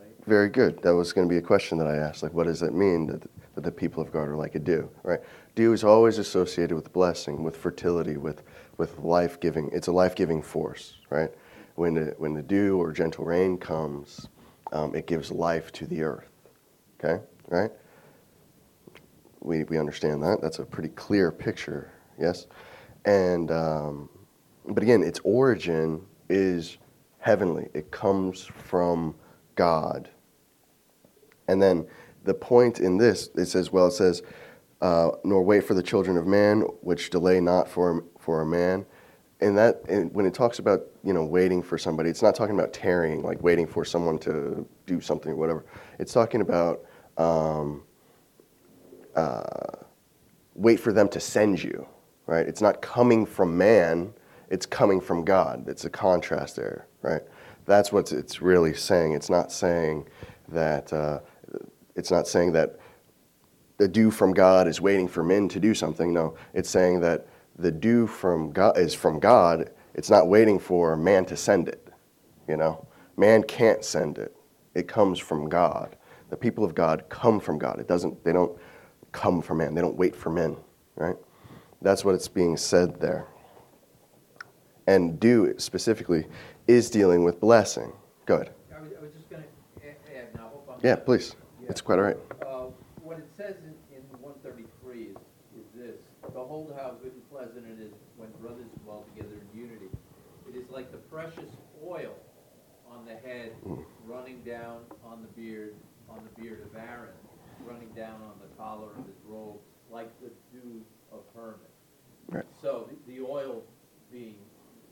right? 0.00 0.08
Very 0.24 0.48
good. 0.48 0.80
That 0.82 0.94
was 0.94 1.12
going 1.12 1.28
to 1.28 1.30
be 1.30 1.36
a 1.36 1.42
question 1.42 1.76
that 1.76 1.86
I 1.86 1.96
asked. 1.96 2.22
Like, 2.22 2.32
what 2.32 2.46
does 2.46 2.62
it 2.62 2.72
mean 2.72 3.08
that, 3.08 3.26
that 3.56 3.64
the 3.64 3.70
people 3.70 4.02
of 4.02 4.10
God 4.10 4.26
are 4.26 4.36
like 4.36 4.54
a 4.54 4.58
dew? 4.58 4.88
Right? 5.02 5.20
Dew 5.54 5.74
is 5.74 5.84
always 5.84 6.16
associated 6.16 6.74
with 6.74 6.94
blessing, 6.94 7.44
with 7.44 7.58
fertility, 7.58 8.16
with 8.16 8.42
with 8.78 8.98
life 9.00 9.38
giving. 9.40 9.68
It's 9.72 9.88
a 9.88 9.92
life 9.92 10.14
giving 10.14 10.40
force, 10.40 10.94
right? 11.10 11.30
When 11.78 11.94
the 11.94 12.14
when 12.18 12.34
the 12.34 12.42
dew 12.42 12.76
or 12.76 12.92
gentle 12.92 13.24
rain 13.24 13.56
comes, 13.56 14.28
um, 14.72 14.96
it 14.96 15.06
gives 15.06 15.30
life 15.30 15.70
to 15.72 15.86
the 15.86 16.02
earth. 16.02 16.28
Okay, 16.98 17.22
right? 17.46 17.70
We 19.40 19.62
we 19.62 19.78
understand 19.78 20.20
that. 20.24 20.40
That's 20.42 20.58
a 20.58 20.64
pretty 20.64 20.88
clear 20.88 21.30
picture. 21.30 21.92
Yes, 22.18 22.48
and 23.04 23.52
um, 23.52 24.08
but 24.66 24.82
again, 24.82 25.04
its 25.04 25.20
origin 25.22 26.04
is 26.28 26.78
heavenly. 27.20 27.68
It 27.74 27.92
comes 27.92 28.42
from 28.44 29.14
God. 29.54 30.08
And 31.46 31.62
then 31.62 31.86
the 32.24 32.34
point 32.34 32.80
in 32.80 32.96
this, 32.96 33.30
it 33.36 33.46
says, 33.46 33.72
well, 33.72 33.86
it 33.86 33.92
says, 33.92 34.22
uh, 34.80 35.10
nor 35.24 35.42
wait 35.42 35.64
for 35.64 35.74
the 35.74 35.82
children 35.82 36.16
of 36.16 36.26
man, 36.26 36.60
which 36.80 37.10
delay 37.10 37.40
not 37.40 37.68
for, 37.68 38.04
for 38.18 38.42
a 38.42 38.46
man. 38.46 38.84
And 39.40 39.56
that, 39.56 39.82
and 39.88 40.12
when 40.12 40.26
it 40.26 40.34
talks 40.34 40.58
about, 40.58 40.82
you 41.04 41.12
know, 41.12 41.24
waiting 41.24 41.62
for 41.62 41.78
somebody, 41.78 42.10
it's 42.10 42.22
not 42.22 42.34
talking 42.34 42.56
about 42.56 42.72
tarrying, 42.72 43.22
like 43.22 43.40
waiting 43.42 43.66
for 43.66 43.84
someone 43.84 44.18
to 44.20 44.66
do 44.86 45.00
something 45.00 45.32
or 45.32 45.36
whatever. 45.36 45.64
It's 46.00 46.12
talking 46.12 46.40
about 46.40 46.84
um, 47.16 47.82
uh, 49.14 49.76
wait 50.54 50.80
for 50.80 50.92
them 50.92 51.08
to 51.10 51.20
send 51.20 51.62
you, 51.62 51.86
right? 52.26 52.46
It's 52.46 52.60
not 52.60 52.82
coming 52.82 53.24
from 53.24 53.56
man, 53.56 54.12
it's 54.50 54.66
coming 54.66 55.00
from 55.00 55.24
God. 55.24 55.68
It's 55.68 55.84
a 55.84 55.90
contrast 55.90 56.56
there, 56.56 56.86
right? 57.02 57.22
That's 57.64 57.92
what 57.92 58.12
it's 58.12 58.42
really 58.42 58.74
saying. 58.74 59.12
It's 59.12 59.30
not 59.30 59.52
saying 59.52 60.08
that 60.48 60.92
uh, 60.92 61.20
it's 61.94 62.10
not 62.10 62.26
saying 62.26 62.52
that 62.52 62.78
the 63.76 63.86
dew 63.86 64.10
from 64.10 64.32
God 64.32 64.66
is 64.66 64.80
waiting 64.80 65.06
for 65.06 65.22
men 65.22 65.48
to 65.50 65.60
do 65.60 65.74
something. 65.74 66.12
No, 66.12 66.36
it's 66.54 66.70
saying 66.70 67.00
that 67.00 67.28
the 67.58 67.72
dew 67.72 68.06
from 68.06 68.52
God 68.52 68.78
is 68.78 68.94
from 68.94 69.18
God. 69.18 69.70
It's 69.94 70.10
not 70.10 70.28
waiting 70.28 70.58
for 70.58 70.96
man 70.96 71.24
to 71.26 71.36
send 71.36 71.68
it. 71.68 71.88
You 72.48 72.56
know, 72.56 72.86
man 73.16 73.42
can't 73.42 73.84
send 73.84 74.18
it. 74.18 74.34
It 74.74 74.86
comes 74.88 75.18
from 75.18 75.48
God. 75.48 75.96
The 76.30 76.36
people 76.36 76.64
of 76.64 76.74
God 76.74 77.04
come 77.08 77.40
from 77.40 77.58
God. 77.58 77.80
It 77.80 77.88
doesn't. 77.88 78.22
They 78.24 78.32
don't 78.32 78.56
come 79.12 79.42
from 79.42 79.58
man. 79.58 79.74
They 79.74 79.80
don't 79.80 79.96
wait 79.96 80.14
for 80.14 80.30
men. 80.30 80.56
Right. 80.96 81.16
That's 81.82 82.04
what 82.04 82.14
it's 82.14 82.28
being 82.28 82.56
said 82.56 83.00
there. 83.00 83.26
And 84.86 85.18
dew 85.20 85.54
specifically 85.58 86.26
is 86.66 86.90
dealing 86.90 87.24
with 87.24 87.40
blessing. 87.40 87.92
Go 88.26 88.36
ahead. 88.36 88.52
I 88.76 88.80
was, 88.80 88.90
I 88.98 89.02
was 89.02 89.12
just 89.12 89.28
gonna 89.30 89.44
a- 89.82 90.18
add, 90.18 90.34
now, 90.34 90.46
I 90.46 90.48
hope 90.48 90.70
I'm. 90.72 90.80
Yeah, 90.82 90.96
please. 90.96 91.36
It's 91.68 91.80
quite 91.80 91.98
all 91.98 92.04
right. 92.04 92.16
Uh, 92.42 92.66
What 93.02 93.18
it 93.18 93.28
says 93.36 93.56
in, 93.64 93.74
in 93.96 94.02
one 94.20 94.34
thirty-three 94.42 95.12
is, 95.12 95.16
is 95.56 95.66
this, 95.74 95.96
behold 96.32 96.74
how 96.76 96.92
good 97.02 97.12
and 97.12 97.30
pleasant 97.30 97.64
it 97.66 97.82
is 97.82 97.92
when 98.16 98.30
brothers 98.40 98.68
dwell 98.84 99.04
together 99.14 99.34
in 99.34 99.60
unity. 99.60 99.88
It 100.48 100.56
is 100.56 100.70
like 100.70 100.90
the 100.90 100.98
precious 101.18 101.50
oil 101.84 102.14
on 102.88 103.04
the 103.04 103.14
head, 103.28 103.52
Mm. 103.66 103.84
running 104.06 104.40
down 104.42 104.84
on 105.04 105.20
the 105.22 105.28
beard, 105.28 105.74
on 106.08 106.20
the 106.22 106.40
beard 106.40 106.62
of 106.64 106.76
Aaron, 106.76 107.14
running 107.66 107.88
down 107.90 108.22
on 108.22 108.38
the 108.40 108.46
collar 108.56 108.90
of 108.96 109.06
his 109.06 109.16
robe, 109.26 109.58
like 109.90 110.08
the 110.20 110.30
dew 110.52 110.84
of 111.10 111.20
Hermon. 111.34 111.58
Right. 112.28 112.44
So 112.62 112.88
the, 113.06 113.14
the 113.14 113.26
oil 113.26 113.64
being, 114.12 114.36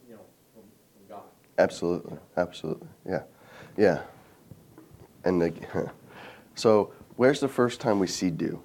you 0.08 0.14
know, 0.14 0.22
from, 0.52 0.62
from 0.62 1.08
God. 1.08 1.24
Absolutely, 1.58 2.18
absolutely, 2.36 2.88
yeah, 3.06 3.22
yeah. 3.76 4.02
And 5.24 5.40
the, 5.40 5.52
so, 6.54 6.92
where's 7.16 7.40
the 7.40 7.48
first 7.48 7.80
time 7.80 7.98
we 8.00 8.06
see 8.08 8.30
dew 8.30 8.62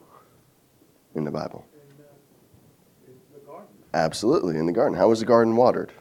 in 1.14 1.26
the 1.26 1.32
Bible? 1.32 1.66
In, 1.74 2.04
uh, 2.04 3.08
in 3.08 3.14
the 3.34 3.46
garden, 3.46 3.68
Absolutely, 3.94 4.58
in 4.58 4.66
the 4.66 4.72
garden. 4.72 4.98
How 4.98 5.10
was 5.10 5.20
the 5.20 5.26
garden 5.26 5.56
watered? 5.56 5.92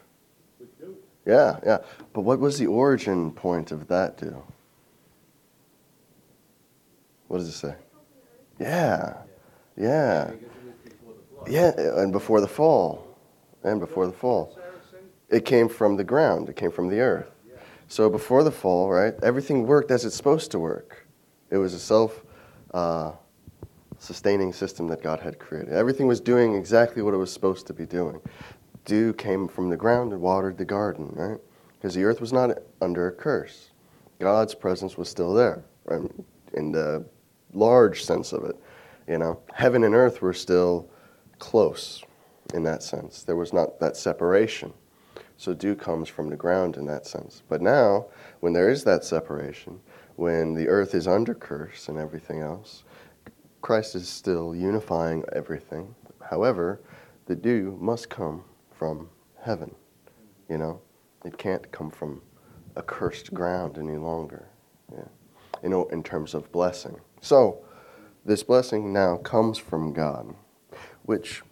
Yeah, 1.26 1.58
yeah. 1.64 1.78
But 2.12 2.22
what 2.22 2.40
was 2.40 2.58
the 2.58 2.66
origin 2.66 3.30
point 3.30 3.72
of 3.72 3.88
that 3.88 4.16
dew? 4.16 4.42
What 7.28 7.38
does 7.38 7.48
it 7.48 7.52
say? 7.52 7.74
Yeah, 8.58 9.14
yeah, 9.76 10.32
yeah. 11.48 11.72
And 11.76 12.12
before 12.12 12.40
the 12.40 12.48
fall, 12.48 13.06
and 13.62 13.78
before 13.80 14.06
the 14.06 14.12
fall, 14.12 14.58
it 15.28 15.44
came 15.44 15.68
from 15.68 15.96
the 15.96 16.04
ground. 16.04 16.48
It 16.48 16.56
came 16.56 16.72
from 16.72 16.88
the 16.88 17.00
earth. 17.00 17.30
So 17.88 18.08
before 18.08 18.44
the 18.44 18.50
fall, 18.50 18.90
right, 18.90 19.14
everything 19.22 19.66
worked 19.66 19.90
as 19.90 20.04
it's 20.04 20.16
supposed 20.16 20.50
to 20.52 20.58
work. 20.58 21.06
It 21.50 21.56
was 21.56 21.74
a 21.74 21.78
self 21.78 22.24
uh, 22.72 23.12
sustaining 23.98 24.52
system 24.52 24.88
that 24.88 25.02
God 25.02 25.20
had 25.20 25.38
created. 25.38 25.72
Everything 25.72 26.06
was 26.06 26.20
doing 26.20 26.54
exactly 26.54 27.02
what 27.02 27.14
it 27.14 27.18
was 27.18 27.32
supposed 27.32 27.66
to 27.66 27.72
be 27.72 27.86
doing. 27.86 28.20
Dew 28.84 29.12
came 29.12 29.48
from 29.48 29.68
the 29.68 29.76
ground 29.76 30.12
and 30.12 30.20
watered 30.20 30.58
the 30.58 30.64
garden, 30.64 31.10
right? 31.14 31.38
Because 31.78 31.94
the 31.94 32.04
earth 32.04 32.20
was 32.20 32.32
not 32.32 32.58
under 32.80 33.08
a 33.08 33.12
curse. 33.12 33.70
God's 34.18 34.54
presence 34.54 34.96
was 34.98 35.08
still 35.08 35.32
there, 35.32 35.64
right? 35.84 36.02
in 36.54 36.72
the 36.72 37.04
large 37.52 38.04
sense 38.04 38.32
of 38.32 38.44
it. 38.44 38.56
You 39.08 39.18
know, 39.18 39.40
heaven 39.52 39.84
and 39.84 39.94
earth 39.94 40.22
were 40.22 40.32
still 40.32 40.88
close 41.38 42.04
in 42.54 42.62
that 42.64 42.82
sense. 42.82 43.22
There 43.22 43.36
was 43.36 43.52
not 43.52 43.80
that 43.80 43.96
separation. 43.96 44.72
So 45.36 45.54
dew 45.54 45.74
comes 45.74 46.08
from 46.08 46.28
the 46.28 46.36
ground 46.36 46.76
in 46.76 46.86
that 46.86 47.06
sense. 47.06 47.42
But 47.48 47.62
now, 47.62 48.06
when 48.40 48.52
there 48.52 48.68
is 48.68 48.84
that 48.84 49.04
separation, 49.04 49.80
when 50.16 50.54
the 50.54 50.68
earth 50.68 50.94
is 50.94 51.08
under 51.08 51.34
curse 51.34 51.88
and 51.88 51.98
everything 51.98 52.40
else, 52.40 52.84
Christ 53.62 53.94
is 53.94 54.08
still 54.08 54.54
unifying 54.54 55.24
everything. 55.32 55.94
However, 56.28 56.80
the 57.26 57.34
dew 57.34 57.78
must 57.80 58.10
come 58.10 58.44
from 58.80 59.10
heaven. 59.42 59.74
You 60.48 60.56
know, 60.56 60.80
it 61.26 61.36
can't 61.36 61.70
come 61.70 61.90
from 61.90 62.22
accursed 62.78 63.34
ground 63.34 63.76
any 63.76 63.98
longer. 63.98 64.48
Yeah. 64.90 65.04
You 65.62 65.68
know, 65.68 65.84
in 65.88 66.02
terms 66.02 66.32
of 66.32 66.50
blessing. 66.50 66.98
So, 67.20 67.62
this 68.24 68.42
blessing 68.42 68.90
now 68.90 69.18
comes 69.18 69.58
from 69.58 69.92
God, 69.92 70.34
which 71.02 71.42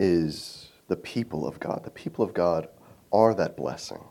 is 0.00 0.70
the 0.88 0.96
people 0.96 1.46
of 1.46 1.60
God. 1.60 1.84
The 1.84 1.92
people 1.92 2.24
of 2.24 2.34
God 2.34 2.66
are 3.12 3.32
that 3.34 3.56
blessing. 3.56 4.02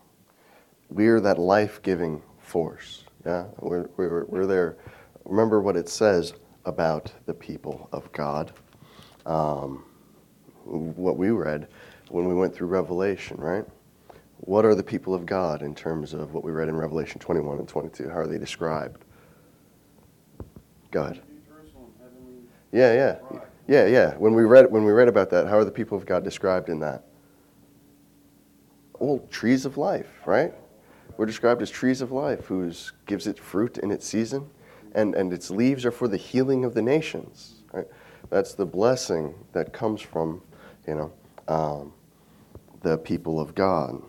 We're 0.89 1.19
that 1.19 1.37
life 1.37 1.81
giving 1.81 2.21
force. 2.39 3.03
Yeah, 3.25 3.47
we're, 3.59 3.89
we're, 3.97 4.23
we're 4.23 4.45
there. 4.45 4.77
Remember 5.25 5.59
what 5.61 5.75
it 5.75 5.89
says 5.89 6.31
about 6.63 7.11
the 7.25 7.33
people 7.33 7.89
of 7.91 8.09
God. 8.13 8.53
Um, 9.25 9.83
what 10.67 11.17
we 11.17 11.29
read 11.29 11.67
when 12.09 12.27
we 12.27 12.35
went 12.35 12.55
through 12.55 12.67
Revelation, 12.67 13.37
right? 13.37 13.65
What 14.39 14.65
are 14.65 14.75
the 14.75 14.83
people 14.83 15.13
of 15.13 15.25
God 15.25 15.61
in 15.61 15.73
terms 15.73 16.13
of 16.13 16.33
what 16.33 16.43
we 16.43 16.51
read 16.51 16.69
in 16.69 16.75
Revelation 16.75 17.19
21 17.19 17.59
and 17.59 17.67
22? 17.67 18.09
How 18.09 18.17
are 18.17 18.27
they 18.27 18.37
described? 18.37 19.03
Go 20.91 21.03
ahead. 21.03 21.21
Yeah, 22.71 22.93
yeah. 22.93 23.39
Yeah, 23.67 23.85
yeah. 23.87 24.15
When 24.15 24.33
we 24.33 24.43
read 24.43 24.71
when 24.71 24.85
we 24.85 24.91
read 24.91 25.07
about 25.07 25.29
that, 25.31 25.47
how 25.47 25.57
are 25.57 25.65
the 25.65 25.71
people 25.71 25.97
of 25.97 26.05
God 26.05 26.23
described 26.23 26.69
in 26.69 26.79
that? 26.79 27.03
Well, 28.99 29.19
trees 29.29 29.65
of 29.65 29.77
life, 29.77 30.07
right? 30.25 30.53
We're 31.17 31.25
described 31.25 31.61
as 31.61 31.69
trees 31.69 32.01
of 32.01 32.11
life, 32.11 32.45
whose 32.45 32.93
gives 33.05 33.27
it 33.27 33.39
fruit 33.39 33.77
in 33.79 33.91
its 33.91 34.07
season, 34.07 34.49
and, 34.93 35.15
and 35.15 35.33
its 35.33 35.49
leaves 35.49 35.85
are 35.85 35.91
for 35.91 36.07
the 36.07 36.17
healing 36.17 36.63
of 36.63 36.73
the 36.73 36.81
nations. 36.81 37.63
Right? 37.73 37.87
That's 38.29 38.53
the 38.53 38.65
blessing 38.65 39.33
that 39.53 39.73
comes 39.73 40.01
from, 40.01 40.41
you 40.87 40.95
know, 40.95 41.13
um, 41.47 41.93
the 42.81 42.97
people 42.97 43.39
of 43.39 43.55
God. 43.55 44.01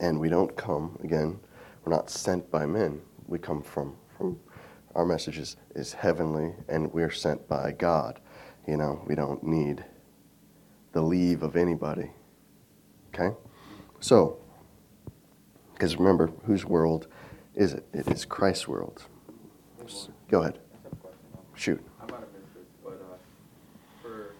And 0.00 0.18
we 0.18 0.28
don't 0.28 0.54
come 0.56 0.98
again. 1.02 1.38
We're 1.84 1.92
not 1.92 2.10
sent 2.10 2.50
by 2.50 2.66
men. 2.66 3.00
We 3.26 3.38
come 3.38 3.62
from 3.62 3.96
from 4.16 4.38
our 4.94 5.04
message 5.04 5.38
is, 5.38 5.56
is 5.74 5.92
heavenly, 5.92 6.52
and 6.68 6.92
we're 6.92 7.10
sent 7.10 7.48
by 7.48 7.72
God. 7.72 8.20
You 8.66 8.76
know, 8.76 9.02
we 9.06 9.14
don't 9.14 9.42
need 9.42 9.84
the 10.92 11.02
leave 11.02 11.42
of 11.42 11.56
anybody. 11.56 12.10
Okay? 13.12 13.34
So, 14.00 14.38
because 15.72 15.96
remember, 15.96 16.30
whose 16.44 16.64
world 16.64 17.08
is 17.54 17.74
it? 17.74 17.84
It 17.92 18.06
is 18.08 18.24
Christ's 18.24 18.68
world. 18.68 19.04
Go 20.28 20.42
ahead. 20.42 20.60
Shoot. 21.54 21.84
I 22.00 22.04
might 22.04 22.20
have 22.20 22.32
missed 22.32 22.54
this, 22.54 22.64
but 22.82 22.92
uh, 22.92 23.16
for 24.02 24.34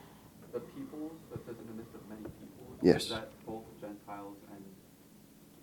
the 0.52 0.60
peoples, 0.60 1.12
that 1.30 1.44
says 1.44 1.56
in 1.60 1.66
the 1.66 1.74
midst 1.74 1.94
of 1.94 2.08
many 2.08 2.22
peoples, 2.22 2.73
Yes. 2.84 3.04
is 3.04 3.08
that 3.10 3.28
both 3.46 3.62
Gentiles 3.80 4.36
and 4.52 4.62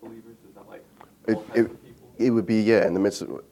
believers? 0.02 0.36
Is 0.48 0.54
that 0.56 0.68
like 0.68 0.84
It, 1.28 1.34
types 1.34 1.50
it, 1.54 1.60
of 1.66 1.84
people? 1.84 2.10
it 2.18 2.30
would 2.30 2.46
be, 2.46 2.60
yeah, 2.60 2.86
in 2.86 2.94
the 2.94 3.00
midst 3.00 3.22
of, 3.22 3.42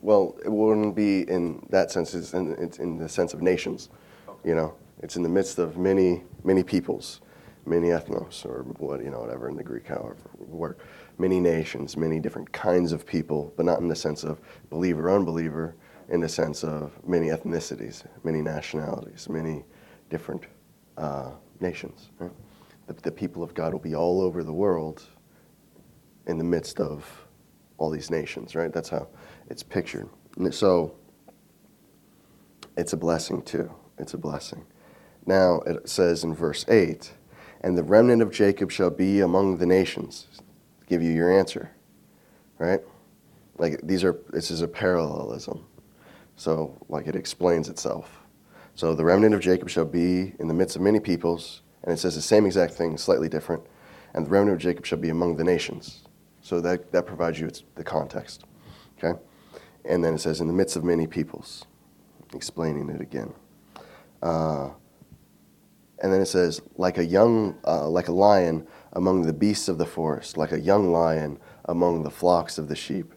well, 0.00 0.36
it 0.44 0.48
wouldn't 0.48 0.94
be 0.94 1.22
in 1.22 1.66
that 1.70 1.90
sense, 1.90 2.14
it's 2.14 2.34
in, 2.34 2.52
it's 2.52 2.78
in 2.78 2.98
the 2.98 3.08
sense 3.08 3.34
of 3.34 3.42
nations. 3.42 3.88
Okay. 4.28 4.50
You 4.50 4.54
know, 4.54 4.74
it's 5.02 5.16
in 5.16 5.24
the 5.24 5.28
midst 5.28 5.58
of 5.58 5.76
many, 5.76 6.22
many 6.44 6.62
peoples, 6.62 7.20
many 7.66 7.88
ethnos, 7.88 8.46
or 8.46 8.62
what, 8.78 9.02
you 9.02 9.10
know, 9.10 9.20
whatever 9.20 9.48
in 9.48 9.56
the 9.56 9.64
Greek, 9.64 9.88
however, 9.88 10.16
it 10.34 10.40
would 10.40 10.50
work. 10.50 10.78
Many 11.18 11.40
nations, 11.40 11.96
many 11.96 12.20
different 12.20 12.52
kinds 12.52 12.92
of 12.92 13.04
people, 13.04 13.52
but 13.56 13.66
not 13.66 13.80
in 13.80 13.88
the 13.88 13.96
sense 13.96 14.22
of 14.22 14.40
believer, 14.70 15.10
unbeliever, 15.10 15.74
in 16.10 16.20
the 16.20 16.28
sense 16.28 16.62
of 16.62 16.92
many 17.04 17.28
ethnicities, 17.28 18.04
many 18.22 18.40
nationalities, 18.40 19.28
many 19.28 19.64
different 20.10 20.44
uh, 20.96 21.32
nations. 21.58 22.10
Right? 22.20 22.30
The, 22.86 22.94
the 22.94 23.10
people 23.10 23.42
of 23.42 23.54
God 23.54 23.72
will 23.72 23.80
be 23.80 23.94
all 23.94 24.20
over 24.20 24.42
the 24.42 24.52
world 24.52 25.02
in 26.26 26.38
the 26.38 26.44
midst 26.44 26.80
of 26.80 27.26
all 27.78 27.90
these 27.90 28.10
nations, 28.10 28.54
right? 28.54 28.72
That's 28.72 28.88
how 28.88 29.08
it's 29.48 29.62
pictured. 29.62 30.08
And 30.36 30.54
so 30.54 30.94
it's 32.76 32.92
a 32.92 32.96
blessing 32.96 33.42
too. 33.42 33.72
It's 33.98 34.14
a 34.14 34.18
blessing. 34.18 34.64
Now 35.24 35.60
it 35.66 35.88
says 35.88 36.24
in 36.24 36.34
verse 36.34 36.64
8, 36.68 37.12
and 37.62 37.76
the 37.76 37.82
remnant 37.82 38.22
of 38.22 38.30
Jacob 38.30 38.70
shall 38.70 38.90
be 38.90 39.20
among 39.20 39.58
the 39.58 39.66
nations. 39.66 40.26
Give 40.86 41.02
you 41.02 41.12
your 41.12 41.36
answer, 41.36 41.70
right? 42.58 42.80
Like 43.58 43.80
these 43.82 44.04
are, 44.04 44.16
this 44.30 44.50
is 44.50 44.62
a 44.62 44.68
parallelism. 44.68 45.66
So, 46.36 46.76
like 46.88 47.06
it 47.06 47.16
explains 47.16 47.68
itself. 47.68 48.20
So, 48.74 48.94
the 48.94 49.04
remnant 49.04 49.34
of 49.34 49.40
Jacob 49.40 49.70
shall 49.70 49.86
be 49.86 50.34
in 50.38 50.48
the 50.48 50.54
midst 50.54 50.76
of 50.76 50.82
many 50.82 51.00
peoples, 51.00 51.62
and 51.82 51.92
it 51.92 51.98
says 51.98 52.14
the 52.14 52.22
same 52.22 52.46
exact 52.46 52.74
thing, 52.74 52.96
slightly 52.98 53.28
different. 53.28 53.62
And 54.14 54.26
the 54.26 54.30
remnant 54.30 54.56
of 54.56 54.62
Jacob 54.62 54.86
shall 54.86 54.98
be 54.98 55.10
among 55.10 55.36
the 55.36 55.44
nations. 55.44 56.02
So, 56.40 56.60
that, 56.60 56.92
that 56.92 57.06
provides 57.06 57.40
you 57.40 57.50
the 57.74 57.84
context. 57.84 58.44
Okay? 58.98 59.18
And 59.84 60.04
then 60.04 60.14
it 60.14 60.18
says, 60.18 60.40
in 60.40 60.46
the 60.46 60.52
midst 60.52 60.76
of 60.76 60.84
many 60.84 61.06
peoples, 61.06 61.64
explaining 62.34 62.88
it 62.88 63.00
again. 63.00 63.32
Uh, 64.22 64.70
and 66.02 66.12
then 66.12 66.20
it 66.20 66.26
says, 66.26 66.60
like 66.76 66.98
a 66.98 67.04
young, 67.04 67.58
uh, 67.66 67.88
like 67.88 68.08
a 68.08 68.12
lion 68.12 68.66
among 68.92 69.22
the 69.22 69.32
beasts 69.32 69.68
of 69.68 69.78
the 69.78 69.86
forest, 69.86 70.36
like 70.36 70.52
a 70.52 70.60
young 70.60 70.92
lion 70.92 71.38
among 71.64 72.02
the 72.02 72.10
flocks 72.10 72.58
of 72.58 72.68
the 72.68 72.76
sheep, 72.76 73.12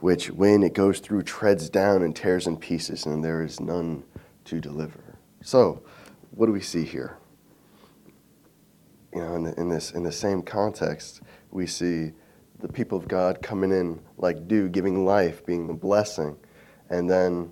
which 0.00 0.30
when 0.30 0.62
it 0.62 0.72
goes 0.72 1.00
through 1.00 1.22
treads 1.22 1.68
down 1.68 2.02
and 2.02 2.14
tears 2.14 2.46
in 2.46 2.56
pieces, 2.56 3.04
and 3.04 3.24
there 3.24 3.42
is 3.42 3.60
none 3.60 4.04
to 4.44 4.60
deliver. 4.60 5.18
So, 5.42 5.82
what 6.30 6.46
do 6.46 6.52
we 6.52 6.60
see 6.60 6.84
here? 6.84 7.18
You 9.14 9.20
know, 9.20 9.34
in, 9.34 9.42
the, 9.44 9.60
in 9.60 9.68
this 9.68 9.90
in 9.92 10.02
the 10.02 10.12
same 10.12 10.42
context, 10.42 11.20
we 11.50 11.66
see 11.66 12.12
the 12.60 12.68
people 12.68 12.96
of 12.96 13.08
God 13.08 13.42
coming 13.42 13.72
in 13.72 14.00
like 14.18 14.46
dew, 14.46 14.68
giving 14.68 15.04
life, 15.04 15.44
being 15.44 15.66
the 15.66 15.74
blessing, 15.74 16.36
and 16.90 17.10
then 17.10 17.50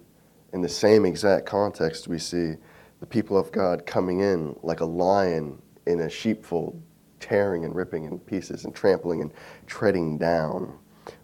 in 0.53 0.63
the 0.63 0.69
same 0.69 1.05
exact 1.05 1.47
context, 1.47 2.09
we 2.09 2.19
see 2.19 2.55
the 3.01 3.07
people 3.07 3.37
of 3.37 3.53
God 3.53 3.87
coming 3.87 4.21
in 4.21 4.57
like 4.63 4.81
a 4.81 4.85
lion 4.85 5.61
in 5.87 6.01
a 6.01 6.11
sheepfold, 6.11 6.81
tearing 7.21 7.65
and 7.65 7.75
ripping 7.75 8.05
in 8.05 8.19
pieces 8.19 8.65
and 8.65 8.75
trampling 8.75 9.21
and 9.23 9.33
treading 9.67 10.19
down 10.19 10.79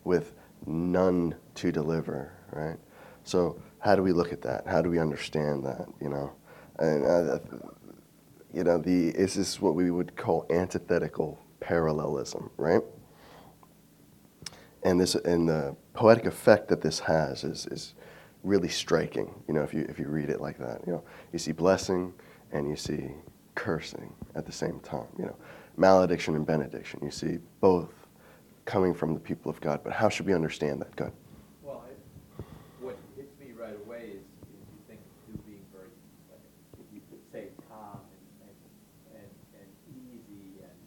with 0.05 0.33
none 0.66 1.35
to 1.55 1.73
deliver, 1.73 2.33
right? 2.53 2.79
So, 3.25 3.61
how 3.79 3.94
do 3.94 4.03
we 4.03 4.12
look 4.12 4.33
at 4.33 4.40
that? 4.42 4.66
How 4.66 4.81
do 4.81 4.88
we 4.88 4.99
understand 4.99 5.64
that, 5.64 5.87
you 6.01 6.09
know? 6.09 6.33
And, 6.79 7.05
uh, 7.05 7.38
you 8.55 8.64
know, 8.64 8.79
the, 8.79 9.11
this 9.11 9.37
is 9.37 9.61
what 9.61 9.75
we 9.75 9.90
would 9.90 10.17
call 10.17 10.47
antithetical 10.51 11.38
parallelism, 11.61 12.51
right? 12.57 12.83
And 14.83 15.01
this 15.01 15.14
and 15.14 15.49
the 15.49 15.75
poetic 15.95 16.27
effect 16.27 16.69
that 16.69 16.83
this 16.83 16.99
has 17.01 17.43
is, 17.43 17.67
is 17.67 17.95
really 18.43 18.69
striking. 18.69 19.35
You 19.49 19.55
know, 19.55 19.62
if 19.62 19.73
you 19.73 19.87
if 19.88 19.99
you 19.99 20.09
read 20.09 20.29
it 20.29 20.40
like 20.40 20.59
that, 20.59 20.83
you 20.87 20.93
know, 20.93 21.03
you 21.33 21.38
see 21.38 21.53
blessing 21.53 22.12
and 22.53 22.69
you 22.69 22.77
see 22.77 23.11
cursing 23.55 24.12
at 24.35 24.45
the 24.45 24.53
same 24.53 24.81
time. 24.81 25.07
You 25.19 25.25
know, 25.25 25.37
malediction 25.77 26.35
and 26.37 26.47
benediction. 26.47 27.01
You 27.03 27.11
see 27.11 27.38
both 27.61 27.93
coming 28.67 28.93
from 28.95 29.14
the 29.14 29.21
people 29.21 29.51
of 29.51 29.61
God. 29.61 29.81
But 29.83 29.95
how 29.95 30.09
should 30.11 30.27
we 30.27 30.35
understand 30.35 30.81
that? 30.83 30.95
God? 30.97 31.12
Well, 31.62 31.83
it, 31.88 32.45
what 32.81 32.97
hits 33.17 33.33
me 33.40 33.53
right 33.59 33.77
away 33.87 34.05
is, 34.09 34.25
is 34.25 34.64
you 34.69 34.81
think 34.87 35.01
of 35.01 35.33
Dew 35.33 35.43
being 35.47 35.64
very, 35.73 35.88
like, 36.31 36.40
if 36.81 36.87
you 36.95 37.01
could 37.11 37.21
say 37.33 37.49
calm 37.69 38.01
and, 38.45 38.53
and, 39.12 39.21
and, 39.21 39.31
and 39.61 39.69
easy 39.93 40.61
and, 40.64 40.79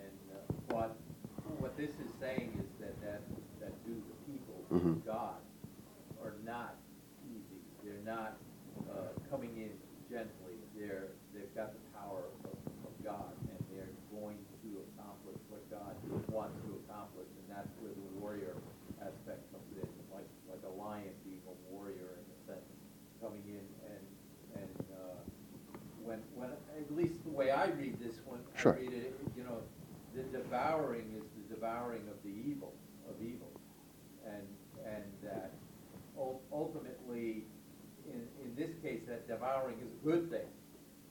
and, 0.00 0.16
uh, 0.32 0.40
but 0.68 0.96
what 1.58 1.76
this 1.76 1.90
is 1.90 2.10
saying 2.18 2.56
is 2.56 2.68
that, 2.80 2.96
that, 3.04 3.20
that 3.60 3.72
Dew, 3.84 4.00
the 4.00 4.32
people, 4.32 4.56
Mhm. 4.72 5.04
God, 5.04 5.36
are 6.24 6.32
not 6.46 6.76
easy. 7.28 7.60
They're 7.84 8.00
not, 8.06 8.38
uh, 8.88 9.12
coming 9.28 9.52
in 9.60 9.76
gently. 10.08 10.56
They're, 10.72 11.12
they've 11.34 11.52
got 11.54 11.74
the 11.76 11.84
power 11.92 12.24
of, 12.48 12.56
of 12.56 12.94
God 13.04 13.28
and 13.44 13.60
they're 13.68 13.92
going 14.08 14.38
to 14.64 14.68
accomplish 14.88 15.36
what 15.50 15.62
God 15.68 15.92
wants 16.32 16.56
to 16.64 16.70
accomplish. 16.86 17.28
And 17.28 17.46
that's 17.56 17.68
where 17.82 17.92
the 17.92 18.08
warrior 18.20 18.56
aspect 19.02 19.42
comes 19.52 19.68
in, 19.76 19.86
like, 20.14 20.28
like 20.48 20.62
a 20.64 20.74
lion 20.80 21.12
being 21.24 21.42
a 21.50 21.56
warrior 21.72 22.16
in 22.20 22.26
a 22.30 22.38
sense, 22.46 22.66
coming 23.20 23.42
in 23.46 23.64
and, 23.90 24.04
and, 24.64 24.76
uh, 24.94 25.18
when, 26.04 26.22
when, 26.34 26.50
at 26.50 26.90
least 26.94 27.22
the 27.24 27.29
way 27.40 27.50
I 27.50 27.66
read 27.68 27.98
this 27.98 28.16
one, 28.26 28.40
I 28.54 28.60
Sure. 28.60 28.74
read 28.74 28.92
it, 28.92 29.14
you 29.34 29.44
know, 29.44 29.58
the 30.14 30.22
devouring 30.38 31.06
is 31.16 31.24
the 31.36 31.54
devouring 31.54 32.02
of 32.08 32.22
the 32.22 32.34
evil, 32.50 32.74
of 33.08 33.14
evil. 33.22 33.50
And, 34.26 34.46
and 34.84 35.04
that 35.22 35.54
ul- 36.18 36.42
ultimately, 36.52 37.44
in, 38.06 38.20
in 38.44 38.54
this 38.54 38.70
case, 38.82 39.00
that 39.08 39.26
devouring 39.26 39.76
is 39.80 39.88
a 39.90 40.04
good 40.04 40.30
thing. 40.30 40.48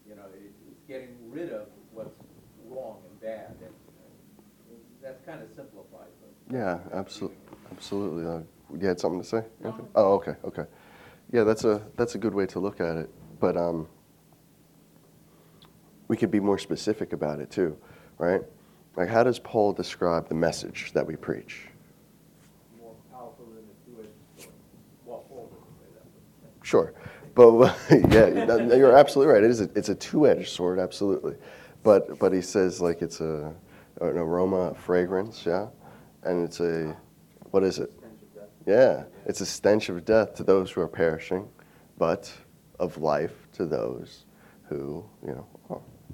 You 0.07 0.15
know, 0.15 0.27
it, 0.35 0.53
it's 0.69 0.83
getting 0.87 1.15
rid 1.31 1.51
of 1.51 1.67
what's 1.93 2.15
wrong 2.67 2.97
and 3.09 3.21
bad, 3.21 3.55
and, 3.61 3.73
and 4.69 4.79
that's 5.01 5.21
kind 5.25 5.41
of 5.41 5.49
simplified, 5.55 6.13
but. 6.21 6.55
Yeah, 6.55 6.79
absolutely, 6.93 7.37
absolutely. 7.71 8.25
Uh, 8.25 8.41
you 8.79 8.87
had 8.87 8.99
something 8.99 9.21
to 9.21 9.27
say? 9.27 9.43
Anthony? 9.63 9.87
Oh, 9.95 10.13
okay, 10.13 10.35
okay. 10.43 10.65
Yeah, 11.31 11.43
that's 11.43 11.63
a 11.63 11.81
that's 11.95 12.15
a 12.15 12.17
good 12.17 12.33
way 12.33 12.45
to 12.47 12.59
look 12.59 12.81
at 12.81 12.97
it. 12.97 13.09
But 13.39 13.55
um, 13.55 13.87
we 16.09 16.17
could 16.17 16.31
be 16.31 16.41
more 16.41 16.57
specific 16.57 17.13
about 17.13 17.39
it 17.39 17.49
too, 17.49 17.77
right? 18.17 18.41
Like, 18.97 19.07
how 19.07 19.23
does 19.23 19.39
Paul 19.39 19.71
describe 19.71 20.27
the 20.27 20.35
message 20.35 20.91
that 20.93 21.07
we 21.07 21.15
preach? 21.15 21.67
More 22.81 22.93
powerful 23.13 23.45
than 23.45 23.63
a 23.63 24.03
two-edged 24.03 24.43
sword. 24.43 24.53
Well, 25.05 25.23
Paul 25.29 25.49
doesn't 25.53 25.77
say 25.79 25.87
that, 25.93 26.59
but. 26.59 26.65
Sure, 26.65 26.93
but 27.35 27.77
yeah, 28.11 28.75
you're 28.75 28.97
absolutely 28.97 29.33
right. 29.33 29.43
It 29.43 29.51
is. 29.51 29.61
A, 29.61 29.69
it's 29.75 29.87
a 29.87 29.95
two-edged 29.95 30.49
sword, 30.49 30.79
absolutely. 30.79 31.35
But 31.83 32.19
but 32.19 32.33
he 32.33 32.41
says 32.41 32.81
like 32.81 33.01
it's 33.01 33.21
a 33.21 33.53
an 34.01 34.17
aroma, 34.17 34.71
a 34.71 34.75
fragrance, 34.75 35.45
yeah, 35.45 35.67
and 36.23 36.43
it's 36.43 36.59
a 36.59 36.97
what 37.51 37.63
is 37.63 37.79
it? 37.79 37.91
Stench 37.97 38.21
of 38.21 38.35
death. 38.35 38.49
Yeah, 38.65 39.03
it's 39.25 39.41
a 39.41 39.45
stench 39.45 39.89
of 39.89 40.03
death 40.03 40.33
to 40.35 40.43
those 40.43 40.71
who 40.71 40.81
are 40.81 40.87
perishing, 40.87 41.47
but 41.97 42.31
of 42.79 42.97
life 42.97 43.47
to 43.53 43.65
those 43.65 44.25
who 44.67 45.05
you 45.25 45.31
know 45.31 45.47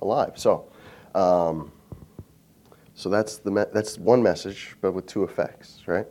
alive. 0.02 0.34
So, 0.36 0.72
um, 1.16 1.72
so 2.94 3.10
that's 3.10 3.38
the 3.38 3.52
me- 3.52 3.66
that's 3.74 3.98
one 3.98 4.22
message, 4.24 4.76
but 4.82 4.94
with 4.94 5.06
two 5.06 5.24
effects, 5.24 5.82
right? 5.88 6.08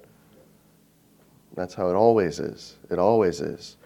That's 1.56 1.74
how 1.74 1.88
it 1.88 1.94
always 1.94 2.40
is. 2.40 2.76
It 2.90 2.98
always 2.98 3.40
is. 3.40 3.76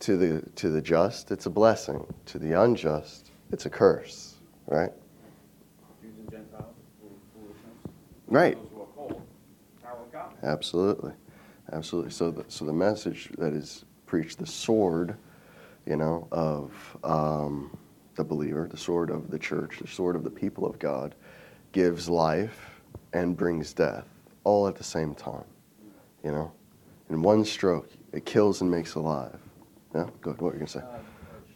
to 0.00 0.16
the 0.16 0.42
to 0.56 0.70
the 0.70 0.80
just, 0.80 1.30
it's 1.30 1.46
a 1.46 1.50
blessing. 1.50 2.06
To 2.26 2.38
the 2.38 2.60
unjust, 2.62 3.30
it's 3.52 3.66
a 3.66 3.70
curse, 3.70 4.36
right? 4.66 4.90
Jews 6.00 6.12
and 6.18 6.30
Gentiles, 6.30 6.74
foolishness. 7.34 7.56
Right. 8.28 8.56
Those 8.56 8.70
who 8.72 8.80
are 8.82 8.86
called, 8.86 9.22
power 9.82 9.98
of 10.00 10.12
God. 10.12 10.32
Absolutely, 10.42 11.12
absolutely. 11.72 12.12
So, 12.12 12.30
the, 12.30 12.44
so 12.48 12.64
the 12.64 12.72
message 12.72 13.28
that 13.38 13.52
is 13.52 13.84
preached, 14.06 14.38
the 14.38 14.46
sword, 14.46 15.16
you 15.86 15.96
know, 15.96 16.28
of 16.32 16.72
um, 17.04 17.76
the 18.16 18.24
believer, 18.24 18.68
the 18.70 18.76
sword 18.76 19.10
of 19.10 19.30
the 19.30 19.38
church, 19.38 19.78
the 19.80 19.86
sword 19.88 20.16
of 20.16 20.24
the 20.24 20.30
people 20.30 20.66
of 20.66 20.78
God, 20.78 21.14
gives 21.72 22.08
life 22.08 22.80
and 23.12 23.36
brings 23.36 23.72
death, 23.72 24.06
all 24.44 24.66
at 24.68 24.76
the 24.76 24.84
same 24.84 25.14
time. 25.14 25.44
You 26.24 26.32
know, 26.32 26.52
in 27.08 27.22
one 27.22 27.44
stroke, 27.44 27.88
it 28.12 28.24
kills 28.26 28.60
and 28.60 28.70
makes 28.70 28.94
alive. 28.94 29.38
Yeah, 29.94 30.06
go 30.20 30.30
ahead. 30.30 30.40
What 30.40 30.40
were 30.40 30.52
you 30.52 30.58
gonna 30.58 30.68
say? 30.68 30.80
Um, 30.80 30.86
uh, 30.86 31.00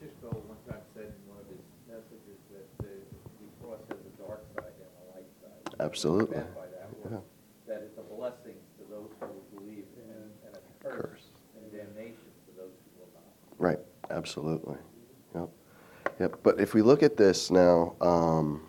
Shishko 0.01 0.31
one 0.47 0.57
time 0.69 0.81
said 0.95 1.13
in 1.13 1.29
one 1.29 1.39
of 1.39 1.47
his 1.49 1.61
messages 1.87 2.39
that 2.51 2.67
the, 2.79 2.95
the 3.39 3.49
cross 3.63 3.79
has 3.89 3.99
a 3.99 4.23
dark 4.23 4.43
side 4.57 4.73
and 4.75 4.91
a 4.99 5.05
light 5.15 5.29
side. 5.43 5.75
Absolutely. 5.81 6.37
What 6.39 6.47
he 6.47 6.51
meant 6.51 6.55
by 6.55 6.67
that 7.11 7.13
Yeah. 7.13 7.21
that 7.75 7.83
it's 7.83 7.99
a 7.99 8.03
blessing 8.03 8.57
to 8.79 8.83
those 8.91 9.11
who 9.21 9.59
believe 9.59 9.85
and, 10.09 10.31
and 10.47 10.57
a 10.57 10.61
curse 10.83 11.03
Curse. 11.03 11.25
and 11.61 11.71
damnation 11.71 12.31
to 12.49 12.51
those 12.57 12.73
who 12.73 13.01
will 13.05 13.13
not. 13.15 13.31
Right, 13.59 13.79
absolutely. 14.11 14.77
Yep. 15.35 15.49
Yep. 16.21 16.37
But 16.43 16.61
if 16.61 16.75
we 16.75 16.83
look 16.83 17.03
at 17.03 17.17
this 17.17 17.51
now, 17.51 17.95
um, 18.01 18.63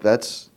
that's, 0.00 0.50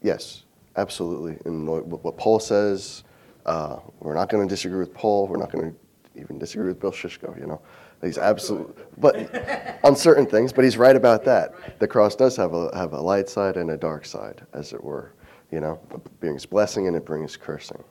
yes, 0.00 0.44
absolutely. 0.76 1.38
And 1.44 1.66
what, 1.66 1.86
what 1.86 2.16
Paul 2.16 2.40
says, 2.40 3.04
uh, 3.44 3.78
we're 4.00 4.14
not 4.14 4.30
going 4.30 4.46
to 4.46 4.52
disagree 4.52 4.78
with 4.78 4.94
Paul. 4.94 5.26
We're 5.26 5.38
not 5.38 5.52
going 5.52 5.72
to 5.72 6.20
even 6.20 6.38
disagree 6.38 6.68
with 6.68 6.80
Bill 6.80 6.92
Shishko, 6.92 7.38
you 7.38 7.46
know. 7.46 7.60
He's 8.02 8.18
absolutely, 8.18 8.82
but 8.98 9.78
on 9.84 9.94
certain 9.94 10.26
things, 10.26 10.52
but 10.52 10.64
he's 10.64 10.76
right 10.76 10.96
about 10.96 11.24
that. 11.24 11.78
The 11.78 11.86
cross 11.86 12.16
does 12.16 12.34
have 12.36 12.52
a, 12.52 12.76
have 12.76 12.94
a 12.94 13.00
light 13.00 13.28
side 13.28 13.56
and 13.56 13.70
a 13.70 13.76
dark 13.76 14.04
side, 14.04 14.42
as 14.52 14.72
it 14.72 14.82
were. 14.82 15.12
You 15.52 15.60
know, 15.60 15.78
it 15.92 16.20
brings 16.20 16.44
blessing 16.46 16.88
and 16.88 16.96
it 16.96 17.04
brings 17.04 17.36
cursing. 17.36 17.82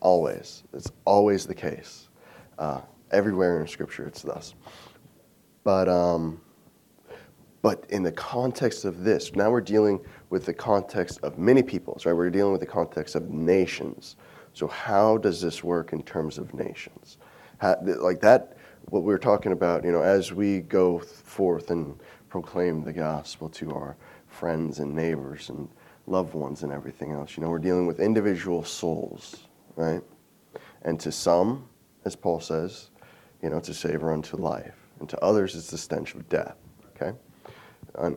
Always. 0.00 0.62
It's 0.72 0.92
always 1.04 1.46
the 1.46 1.54
case. 1.54 2.08
Uh, 2.58 2.80
everywhere 3.10 3.60
in 3.60 3.66
Scripture, 3.66 4.06
it's 4.06 4.22
thus. 4.22 4.54
But 5.68 5.86
um, 5.86 6.40
but 7.60 7.84
in 7.90 8.02
the 8.02 8.12
context 8.12 8.86
of 8.86 9.04
this, 9.04 9.34
now 9.34 9.50
we're 9.50 9.60
dealing 9.60 10.00
with 10.30 10.46
the 10.46 10.54
context 10.54 11.20
of 11.22 11.38
many 11.38 11.62
peoples, 11.62 12.06
right? 12.06 12.14
We're 12.14 12.30
dealing 12.30 12.52
with 12.52 12.62
the 12.62 12.66
context 12.66 13.14
of 13.14 13.28
nations. 13.28 14.16
So 14.54 14.66
how 14.66 15.18
does 15.18 15.42
this 15.42 15.62
work 15.62 15.92
in 15.92 16.02
terms 16.02 16.38
of 16.38 16.54
nations? 16.54 17.18
How, 17.58 17.76
like 17.82 18.18
that, 18.22 18.56
what 18.86 19.02
we're 19.02 19.18
talking 19.18 19.52
about, 19.52 19.84
you 19.84 19.92
know, 19.92 20.00
as 20.00 20.32
we 20.32 20.60
go 20.60 21.00
forth 21.00 21.70
and 21.70 22.00
proclaim 22.30 22.82
the 22.82 22.94
gospel 22.94 23.50
to 23.50 23.70
our 23.72 23.94
friends 24.26 24.78
and 24.78 24.96
neighbors 24.96 25.50
and 25.50 25.68
loved 26.06 26.32
ones 26.32 26.62
and 26.62 26.72
everything 26.72 27.12
else, 27.12 27.36
you 27.36 27.42
know, 27.42 27.50
we're 27.50 27.58
dealing 27.58 27.86
with 27.86 28.00
individual 28.00 28.64
souls, 28.64 29.36
right? 29.76 30.00
And 30.80 30.98
to 31.00 31.12
some, 31.12 31.68
as 32.06 32.16
Paul 32.16 32.40
says, 32.40 32.88
you 33.42 33.50
know, 33.50 33.60
to 33.60 33.72
a 33.72 33.74
savor 33.74 34.14
unto 34.14 34.38
life. 34.38 34.77
And 35.00 35.08
to 35.08 35.22
others, 35.22 35.54
it's 35.54 35.70
the 35.70 35.78
stench 35.78 36.14
of 36.14 36.28
death, 36.28 36.56
okay? 36.96 37.16
Um, 37.94 38.16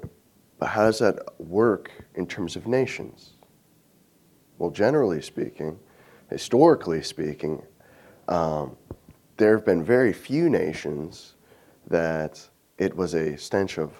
but 0.59 0.69
how 0.69 0.85
does 0.85 0.99
that 0.99 1.19
work 1.39 1.91
in 2.15 2.27
terms 2.27 2.55
of 2.55 2.67
nations? 2.67 3.33
Well, 4.57 4.69
generally 4.69 5.21
speaking, 5.21 5.79
historically 6.29 7.01
speaking, 7.01 7.63
um, 8.27 8.77
there 9.37 9.55
have 9.55 9.65
been 9.65 9.83
very 9.83 10.13
few 10.13 10.49
nations 10.49 11.35
that 11.87 12.47
it 12.77 12.95
was 12.95 13.15
a 13.15 13.37
stench 13.37 13.79
of 13.79 13.91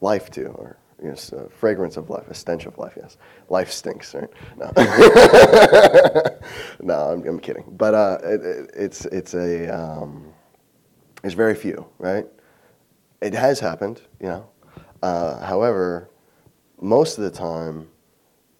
life 0.00 0.30
to, 0.32 0.46
or 0.48 0.76
yes, 1.02 1.32
a 1.32 1.48
fragrance 1.48 1.96
of 1.96 2.10
life, 2.10 2.28
a 2.28 2.34
stench 2.34 2.66
of 2.66 2.76
life. 2.78 2.94
Yes, 2.96 3.16
life 3.48 3.70
stinks, 3.70 4.14
right? 4.14 4.28
No, 4.58 4.70
no, 6.80 7.12
I'm, 7.12 7.26
I'm 7.26 7.40
kidding. 7.40 7.64
But 7.70 7.94
uh, 7.94 8.18
it, 8.22 8.42
it, 8.42 8.70
it's 8.74 9.04
it's 9.06 9.34
a 9.34 9.68
um, 9.68 10.29
it's 11.22 11.34
very 11.34 11.54
few, 11.54 11.86
right? 11.98 12.26
It 13.20 13.34
has 13.34 13.60
happened, 13.60 14.00
you 14.20 14.28
know. 14.28 14.48
Uh, 15.02 15.44
however, 15.44 16.10
most 16.80 17.18
of 17.18 17.24
the 17.24 17.30
time, 17.30 17.88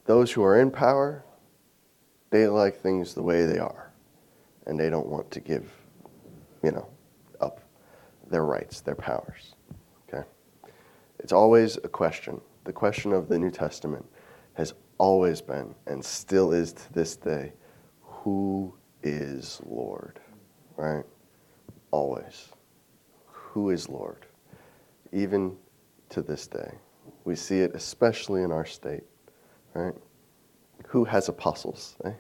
those 0.05 0.33
who 0.33 0.43
are 0.43 0.61
in 0.61 0.71
power, 0.71 1.25
they 2.31 2.47
like 2.47 2.81
things 2.81 3.15
the 3.15 3.23
way 3.23 3.47
they 3.47 3.59
are, 3.59 3.93
and 4.67 4.79
they 4.79 4.91
don't 4.91 5.07
want 5.07 5.31
to 5.31 5.41
give, 5.41 5.71
you 6.63 6.71
know, 6.73 6.89
up 7.41 7.61
their 8.31 8.45
rights, 8.45 8.81
their 8.81 8.95
powers. 8.95 9.55
Okay, 10.09 10.27
it's 11.19 11.33
always 11.33 11.77
a 11.79 11.89
question. 11.89 12.41
The 12.65 12.73
question 12.73 13.13
of 13.13 13.29
the 13.29 13.39
New 13.39 13.51
Testament 13.51 14.05
has 14.55 14.75
always 14.99 15.41
been, 15.41 15.75
and 15.87 16.05
still 16.05 16.53
is 16.53 16.73
to 16.75 16.93
this 16.93 17.17
day, 17.17 17.53
who 18.03 18.75
is 19.03 19.61
Lord? 19.65 20.21
Right? 20.77 21.05
Always. 21.91 22.49
Who 23.27 23.71
is 23.71 23.89
Lord? 23.89 24.27
Even 25.13 25.57
to 26.11 26.23
this 26.23 26.47
day. 26.47 26.73
We 27.25 27.35
see 27.37 27.61
it 27.61 27.73
especially 27.75 28.43
in 28.43 28.53
our 28.53 28.65
state, 28.65 29.05
right? 29.75 29.95
Who 30.89 31.05
has 31.05 31.29
apostles? 31.29 31.97
Eh? 32.05 32.13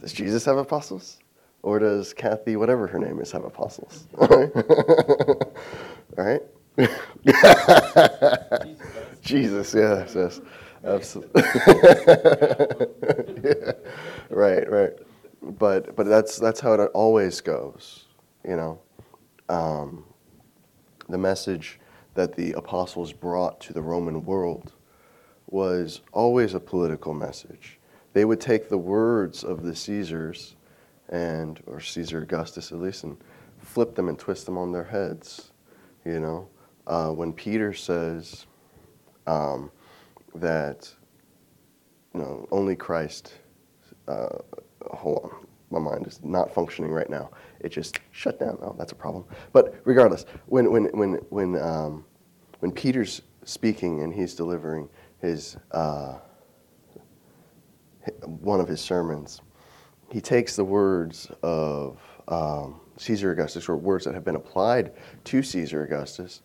Does 0.00 0.12
Jesus 0.12 0.44
have 0.44 0.58
apostles? 0.58 1.18
Or 1.62 1.78
does 1.78 2.12
Kathy, 2.14 2.56
whatever 2.56 2.86
her 2.86 2.98
name 2.98 3.20
is, 3.20 3.32
have 3.32 3.44
apostles? 3.44 4.06
right? 6.16 6.40
Jesus, 9.20 9.74
yes, 9.74 10.14
yes. 10.14 10.40
Absolutely. 10.84 11.42
yeah. 13.44 13.72
Right, 14.30 14.70
right. 14.70 14.92
But 15.42 15.96
but 15.96 16.06
that's 16.06 16.38
that's 16.38 16.60
how 16.60 16.74
it 16.74 16.90
always 16.94 17.40
goes, 17.40 18.04
you 18.48 18.56
know. 18.56 18.78
Um, 19.48 20.04
the 21.08 21.18
message 21.18 21.80
that 22.14 22.34
the 22.36 22.52
apostles 22.52 23.12
brought 23.12 23.60
to 23.60 23.72
the 23.72 23.82
Roman 23.82 24.24
world 24.24 24.72
was 25.46 26.02
always 26.12 26.54
a 26.54 26.60
political 26.60 27.14
message. 27.14 27.78
They 28.12 28.24
would 28.24 28.40
take 28.40 28.68
the 28.68 28.78
words 28.78 29.44
of 29.44 29.62
the 29.62 29.74
Caesars 29.74 30.56
and 31.08 31.62
or 31.66 31.80
Caesar 31.80 32.22
Augustus 32.22 32.72
at 32.72 32.78
least 32.78 33.04
and 33.04 33.16
flip 33.58 33.94
them 33.94 34.08
and 34.08 34.18
twist 34.18 34.46
them 34.46 34.58
on 34.58 34.72
their 34.72 34.84
heads. 34.84 35.52
You 36.04 36.20
know, 36.20 36.48
uh, 36.86 37.10
when 37.10 37.32
Peter 37.32 37.72
says 37.72 38.46
um, 39.26 39.70
that 40.34 40.92
you 42.14 42.20
know 42.20 42.48
only 42.50 42.76
Christ. 42.76 43.34
Uh, 44.06 44.38
hold 44.90 45.20
on, 45.24 45.46
my 45.70 45.78
mind 45.78 46.06
is 46.06 46.20
not 46.22 46.52
functioning 46.52 46.90
right 46.90 47.08
now. 47.10 47.30
It 47.60 47.70
just 47.70 48.00
shut 48.10 48.40
down. 48.40 48.58
Oh, 48.62 48.74
that's 48.78 48.92
a 48.92 48.96
problem. 48.96 49.24
But 49.52 49.74
regardless, 49.84 50.24
when 50.46 50.70
when 50.70 50.84
when 50.96 51.14
when 51.30 51.60
um, 51.60 52.04
when 52.60 52.72
Peter's 52.72 53.22
speaking 53.44 54.02
and 54.02 54.12
he's 54.14 54.34
delivering 54.34 54.88
his 55.20 55.56
uh, 55.72 56.18
one 58.24 58.60
of 58.60 58.68
his 58.68 58.80
sermons, 58.80 59.42
he 60.10 60.20
takes 60.20 60.56
the 60.56 60.64
words 60.64 61.30
of 61.42 61.98
um, 62.28 62.80
Caesar 62.96 63.32
Augustus, 63.32 63.68
or 63.68 63.76
words 63.76 64.04
that 64.04 64.14
have 64.14 64.24
been 64.24 64.36
applied 64.36 64.92
to 65.24 65.42
Caesar 65.42 65.84
Augustus, 65.84 66.42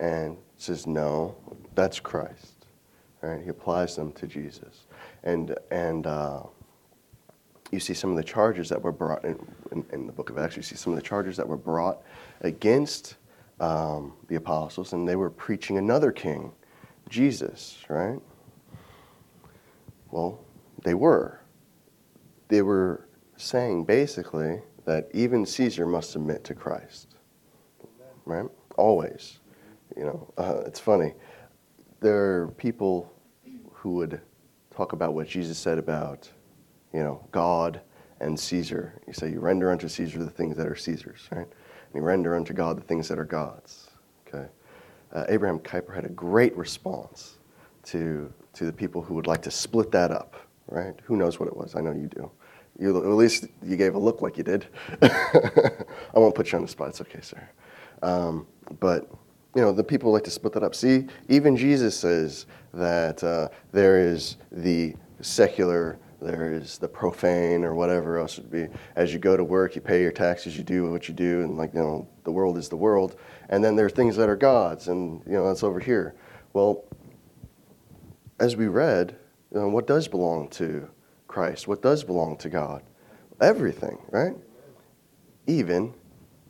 and 0.00 0.36
says, 0.56 0.86
"No, 0.86 1.36
that's 1.74 2.00
Christ." 2.00 2.66
Right? 3.20 3.42
He 3.42 3.50
applies 3.50 3.94
them 3.96 4.12
to 4.12 4.26
Jesus, 4.26 4.86
and 5.24 5.54
and 5.70 6.06
uh, 6.06 6.42
you 7.72 7.80
see 7.80 7.94
some 7.94 8.10
of 8.10 8.16
the 8.16 8.22
charges 8.22 8.68
that 8.68 8.80
were 8.80 8.92
brought 8.92 9.24
in, 9.24 9.38
in, 9.72 9.84
in, 9.92 10.06
the 10.06 10.12
book 10.12 10.28
of 10.28 10.38
Acts. 10.38 10.56
You 10.56 10.62
see 10.62 10.76
some 10.76 10.92
of 10.92 10.98
the 10.98 11.02
charges 11.04 11.38
that 11.38 11.48
were 11.48 11.56
brought 11.56 12.02
against 12.42 13.16
um, 13.60 14.12
the 14.28 14.36
apostles, 14.36 14.92
and 14.92 15.08
they 15.08 15.16
were 15.16 15.30
preaching 15.30 15.78
another 15.78 16.12
king, 16.12 16.52
Jesus. 17.08 17.78
Right? 17.88 18.20
Well, 20.10 20.44
they 20.84 20.94
were. 20.94 21.40
They 22.48 22.60
were 22.60 23.08
saying 23.36 23.84
basically 23.84 24.60
that 24.84 25.08
even 25.14 25.46
Caesar 25.46 25.86
must 25.86 26.10
submit 26.10 26.44
to 26.44 26.54
Christ. 26.54 27.16
Right? 28.26 28.46
Always. 28.76 29.40
You 29.96 30.04
know, 30.04 30.32
uh, 30.36 30.62
it's 30.66 30.78
funny. 30.78 31.14
There 32.00 32.42
are 32.42 32.48
people 32.48 33.10
who 33.72 33.94
would 33.94 34.20
talk 34.74 34.92
about 34.92 35.14
what 35.14 35.26
Jesus 35.26 35.56
said 35.56 35.78
about, 35.78 36.28
you 36.92 37.00
know, 37.00 37.24
God 37.30 37.80
and 38.20 38.38
Caesar. 38.38 39.00
You 39.06 39.12
say, 39.12 39.30
you 39.30 39.40
render 39.40 39.70
unto 39.70 39.88
Caesar 39.88 40.22
the 40.22 40.30
things 40.30 40.56
that 40.56 40.66
are 40.66 40.76
Caesar's, 40.76 41.28
right? 41.30 41.46
And 41.46 41.94
you 41.94 42.02
render 42.02 42.36
unto 42.36 42.52
God 42.52 42.76
the 42.76 42.82
things 42.82 43.08
that 43.08 43.18
are 43.18 43.24
God's. 43.24 43.90
Okay. 44.26 44.46
Uh, 45.12 45.24
Abraham 45.28 45.58
Kuyper 45.58 45.94
had 45.94 46.04
a 46.04 46.10
great 46.10 46.56
response 46.56 47.38
to 47.84 48.32
to 48.54 48.64
the 48.64 48.72
people 48.72 49.02
who 49.02 49.14
would 49.14 49.26
like 49.26 49.42
to 49.42 49.50
split 49.50 49.90
that 49.92 50.10
up, 50.10 50.36
right? 50.68 50.94
Who 51.04 51.16
knows 51.16 51.40
what 51.40 51.48
it 51.48 51.56
was? 51.56 51.74
I 51.74 51.80
know 51.80 51.92
you 51.92 52.06
do. 52.06 52.30
You, 52.78 52.96
at 52.98 53.16
least 53.16 53.46
you 53.62 53.76
gave 53.76 53.94
a 53.94 53.98
look 53.98 54.22
like 54.22 54.36
you 54.36 54.44
did. 54.44 54.66
I 55.02 55.84
won't 56.14 56.34
put 56.34 56.52
you 56.52 56.56
on 56.56 56.62
the 56.62 56.68
spot. 56.68 56.88
It's 56.88 57.00
okay, 57.00 57.20
sir. 57.20 57.48
Um, 58.02 58.46
but 58.80 59.10
you 59.54 59.60
know, 59.60 59.72
the 59.72 59.84
people 59.84 60.10
like 60.12 60.24
to 60.24 60.30
split 60.30 60.54
that 60.54 60.62
up. 60.62 60.74
See, 60.74 61.06
even 61.28 61.56
Jesus 61.56 61.96
says 61.96 62.46
that 62.72 63.22
uh, 63.22 63.48
there 63.72 63.98
is 63.98 64.36
the 64.50 64.94
secular, 65.20 65.98
there 66.22 66.52
is 66.52 66.78
the 66.78 66.88
profane, 66.88 67.64
or 67.64 67.74
whatever 67.74 68.18
else 68.18 68.36
would 68.38 68.50
be. 68.50 68.68
As 68.96 69.12
you 69.12 69.18
go 69.18 69.36
to 69.36 69.44
work, 69.44 69.74
you 69.74 69.80
pay 69.80 70.02
your 70.02 70.12
taxes, 70.12 70.56
you 70.56 70.64
do 70.64 70.90
what 70.90 71.08
you 71.08 71.14
do, 71.14 71.42
and 71.42 71.56
like 71.56 71.74
you 71.74 71.80
know, 71.80 72.08
the 72.24 72.32
world 72.32 72.56
is 72.56 72.68
the 72.68 72.76
world. 72.76 73.16
And 73.48 73.62
then 73.62 73.76
there 73.76 73.86
are 73.86 73.90
things 73.90 74.16
that 74.16 74.28
are 74.28 74.36
gods, 74.36 74.88
and 74.88 75.22
you 75.26 75.32
know, 75.32 75.46
that's 75.46 75.62
over 75.62 75.80
here. 75.80 76.14
Well, 76.52 76.84
as 78.38 78.56
we 78.56 78.66
read, 78.66 79.16
you 79.52 79.60
know, 79.60 79.68
what 79.68 79.86
does 79.86 80.08
belong 80.08 80.48
to 80.50 80.88
Christ? 81.28 81.68
What 81.68 81.82
does 81.82 82.04
belong 82.04 82.36
to 82.38 82.48
God? 82.48 82.82
Everything, 83.40 83.98
right? 84.10 84.34
Even 85.46 85.94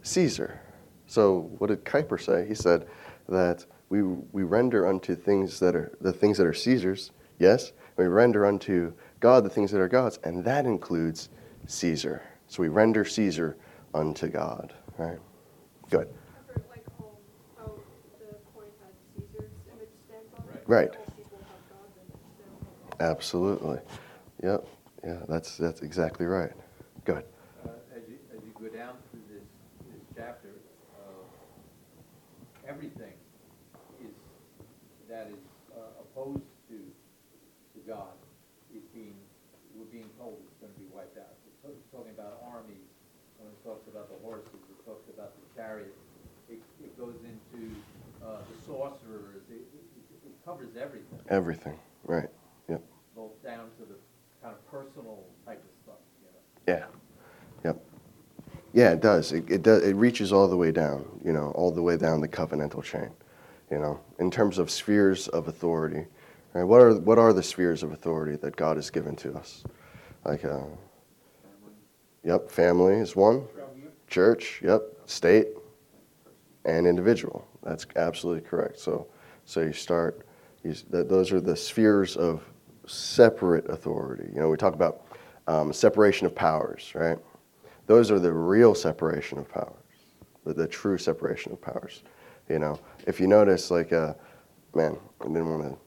Caesar. 0.02 0.60
So 1.06 1.50
what 1.58 1.68
did 1.68 1.84
Kuyper 1.84 2.20
say? 2.20 2.46
He 2.46 2.54
said 2.54 2.86
that 3.28 3.66
we, 3.88 4.02
we 4.02 4.42
render 4.42 4.86
unto 4.86 5.14
things 5.14 5.60
that 5.60 5.76
are 5.76 5.92
the 6.00 6.12
things 6.12 6.38
that 6.38 6.46
are 6.46 6.54
Caesar's, 6.54 7.10
yes. 7.38 7.72
We 7.96 8.06
render 8.06 8.46
unto 8.46 8.94
God 9.22 9.44
the 9.44 9.50
things 9.50 9.70
that 9.70 9.80
are 9.80 9.88
God's, 9.88 10.18
and 10.24 10.44
that 10.44 10.66
includes 10.66 11.28
Caesar. 11.66 12.22
So 12.48 12.60
we 12.60 12.68
render 12.68 13.04
Caesar 13.04 13.56
unto 13.94 14.26
God, 14.28 14.74
right? 14.98 15.18
Good. 15.90 16.08
Right. 20.66 20.90
Absolutely. 23.00 23.78
Yep. 24.42 24.66
Yeah, 25.04 25.18
that's 25.28 25.56
that's 25.56 25.82
exactly 25.82 26.26
right. 26.26 26.52
Good. 27.04 27.24
Uh, 27.64 27.70
As 27.96 28.02
you, 28.08 28.18
as 28.34 28.42
you 28.44 28.52
go 28.54 28.68
down 28.76 28.94
through 29.10 29.22
this, 29.30 29.42
this 29.90 30.02
chapter, 30.16 30.50
uh, 30.98 32.68
everything 32.68 33.14
is, 34.00 34.14
that 35.08 35.28
is 35.30 35.42
uh, 35.74 36.02
opposed 36.02 36.42
to, 36.70 36.78
to 36.78 37.78
God 37.86 38.14
is 38.72 38.82
being, 38.94 39.14
we're 39.76 39.90
being 39.90 40.08
told 40.16 40.38
it's 40.48 40.56
gonna 40.62 40.72
be 40.78 40.86
wiped 40.94 41.18
out. 41.18 41.36
It's 41.44 41.58
ta- 41.60 41.74
It's 41.74 41.90
talking 41.92 42.12
about 42.16 42.40
armies, 42.46 42.88
when 43.42 43.51
it 43.62 43.68
talks 43.68 43.86
about 43.88 44.08
the 44.08 44.16
horses, 44.26 44.48
it 44.70 44.86
talks 44.86 45.08
about 45.14 45.32
the 45.36 45.60
chariots. 45.62 45.98
It, 46.50 46.60
it 46.82 46.98
goes 46.98 47.14
into 47.22 47.74
uh, 48.24 48.38
the 48.38 48.66
sorcerers, 48.66 49.42
it, 49.50 49.62
it, 49.74 50.26
it 50.26 50.44
covers 50.44 50.76
everything, 50.76 51.18
Everything. 51.28 51.78
Right. 52.04 52.28
Yep. 52.68 52.82
both 53.14 53.42
down 53.44 53.70
to 53.78 53.84
the 53.84 53.94
kind 54.42 54.54
of 54.54 54.70
personal 54.70 55.22
type 55.46 55.62
of 55.62 55.70
stuff, 55.84 56.00
you 56.20 56.74
know? 56.74 56.78
Yeah. 56.78 56.86
Yep. 57.64 57.84
Yeah, 58.72 58.92
it 58.92 59.00
does. 59.00 59.32
It, 59.32 59.48
it 59.50 59.62
does. 59.62 59.82
It 59.82 59.94
reaches 59.94 60.32
all 60.32 60.48
the 60.48 60.56
way 60.56 60.72
down. 60.72 61.04
You 61.24 61.32
know, 61.32 61.52
all 61.54 61.70
the 61.70 61.82
way 61.82 61.96
down 61.96 62.20
the 62.20 62.28
covenantal 62.28 62.82
chain. 62.82 63.10
You 63.70 63.78
know, 63.78 64.00
in 64.18 64.30
terms 64.30 64.58
of 64.58 64.70
spheres 64.70 65.28
of 65.28 65.48
authority. 65.48 66.06
Right? 66.54 66.64
What 66.64 66.80
are 66.80 66.94
what 66.94 67.18
are 67.18 67.32
the 67.32 67.42
spheres 67.42 67.82
of 67.82 67.92
authority 67.92 68.36
that 68.36 68.56
God 68.56 68.76
has 68.76 68.90
given 68.90 69.14
to 69.16 69.34
us? 69.34 69.62
Like, 70.24 70.44
uh, 70.44 70.64
yep, 72.24 72.50
family 72.50 72.94
is 72.94 73.16
one. 73.16 73.44
Church. 74.08 74.60
Yep. 74.62 74.82
State. 75.06 75.48
and 76.64 76.86
individual. 76.86 77.46
That's 77.62 77.86
absolutely 77.96 78.42
correct. 78.48 78.78
So, 78.78 79.06
so 79.44 79.60
you 79.60 79.72
start. 79.72 80.26
You, 80.62 80.72
th- 80.74 81.08
those 81.08 81.32
are 81.32 81.40
the 81.40 81.56
spheres 81.56 82.16
of 82.16 82.42
separate 82.86 83.68
authority. 83.68 84.30
You 84.32 84.40
know, 84.40 84.48
we 84.48 84.56
talk 84.56 84.74
about 84.74 85.06
um, 85.48 85.72
separation 85.72 86.26
of 86.26 86.34
powers, 86.34 86.92
right? 86.94 87.18
Those 87.86 88.10
are 88.12 88.20
the 88.20 88.32
real 88.32 88.74
separation 88.74 89.38
of 89.38 89.48
powers, 89.48 89.74
the, 90.44 90.54
the 90.54 90.68
true 90.68 90.98
separation 90.98 91.52
of 91.52 91.60
powers. 91.60 92.02
You 92.48 92.58
know, 92.60 92.78
if 93.06 93.18
you 93.20 93.26
notice, 93.26 93.70
like, 93.70 93.92
uh, 93.92 94.14
man, 94.74 94.96
I 95.20 95.24
didn't 95.24 95.48
want 95.48 95.62
to 95.72 95.78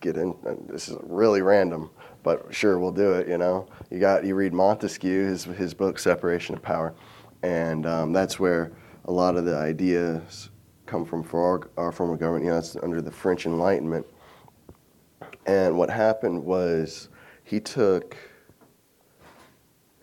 get 0.00 0.16
in. 0.16 0.34
uh, 0.46 0.54
This 0.68 0.88
is 0.88 0.96
really 1.02 1.42
random, 1.42 1.90
but 2.26 2.52
sure, 2.52 2.80
we'll 2.80 2.90
do 2.90 3.12
it. 3.12 3.28
You 3.28 3.38
know, 3.38 3.68
you 3.88 4.00
got 4.00 4.24
you 4.24 4.34
read 4.34 4.52
Montesquieu, 4.52 5.26
his 5.26 5.44
his 5.44 5.72
book 5.72 5.96
Separation 5.96 6.56
of 6.56 6.60
Power, 6.60 6.92
and 7.44 7.86
um, 7.86 8.12
that's 8.12 8.40
where 8.40 8.72
a 9.04 9.12
lot 9.12 9.36
of 9.36 9.44
the 9.44 9.56
ideas 9.56 10.50
come 10.86 11.04
from 11.04 11.22
for 11.22 11.40
our, 11.76 11.84
our 11.84 11.92
form 11.92 12.10
of 12.10 12.18
government. 12.18 12.44
You 12.44 12.50
know, 12.50 12.58
it's 12.58 12.74
under 12.82 13.00
the 13.00 13.12
French 13.12 13.46
Enlightenment. 13.46 14.04
And 15.46 15.78
what 15.78 15.88
happened 15.88 16.44
was 16.44 17.10
he 17.44 17.60
took. 17.60 18.16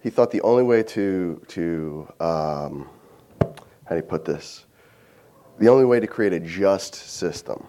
He 0.02 0.10
thought 0.10 0.32
the 0.32 0.42
only 0.44 0.64
way 0.64 0.82
to 0.82 1.42
to 1.50 2.08
um, 2.22 2.90
how 3.42 3.90
do 3.90 3.96
you 3.98 4.02
put 4.02 4.24
this? 4.24 4.66
The 5.60 5.68
only 5.68 5.84
way 5.84 6.00
to 6.00 6.08
create 6.08 6.32
a 6.32 6.40
just 6.40 6.96
system 6.96 7.68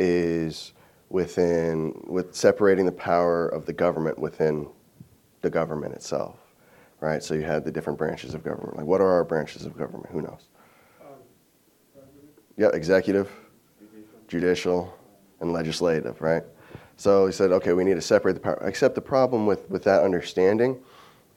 is 0.00 0.72
within 1.16 1.98
with 2.06 2.34
separating 2.34 2.84
the 2.84 2.92
power 2.92 3.48
of 3.48 3.64
the 3.64 3.72
government 3.72 4.18
within 4.18 4.68
the 5.40 5.48
government 5.48 5.94
itself, 5.94 6.36
right? 7.00 7.22
So 7.22 7.32
you 7.32 7.40
had 7.40 7.64
the 7.64 7.72
different 7.72 7.98
branches 7.98 8.34
of 8.34 8.44
government. 8.44 8.76
Like, 8.76 8.84
what 8.84 9.00
are 9.00 9.08
our 9.08 9.24
branches 9.24 9.64
of 9.64 9.78
government? 9.78 10.10
Who 10.12 10.20
knows? 10.20 10.50
Um, 11.00 11.14
yeah, 12.58 12.68
executive, 12.74 13.30
judicial, 14.28 14.94
and 15.40 15.54
legislative, 15.54 16.20
right? 16.20 16.42
So 16.98 17.24
he 17.24 17.32
said, 17.32 17.50
okay, 17.50 17.72
we 17.72 17.82
need 17.82 17.94
to 17.94 18.02
separate 18.02 18.34
the 18.34 18.40
power. 18.40 18.62
Except 18.66 18.94
the 18.94 19.00
problem 19.00 19.46
with, 19.46 19.70
with 19.70 19.84
that 19.84 20.02
understanding 20.02 20.78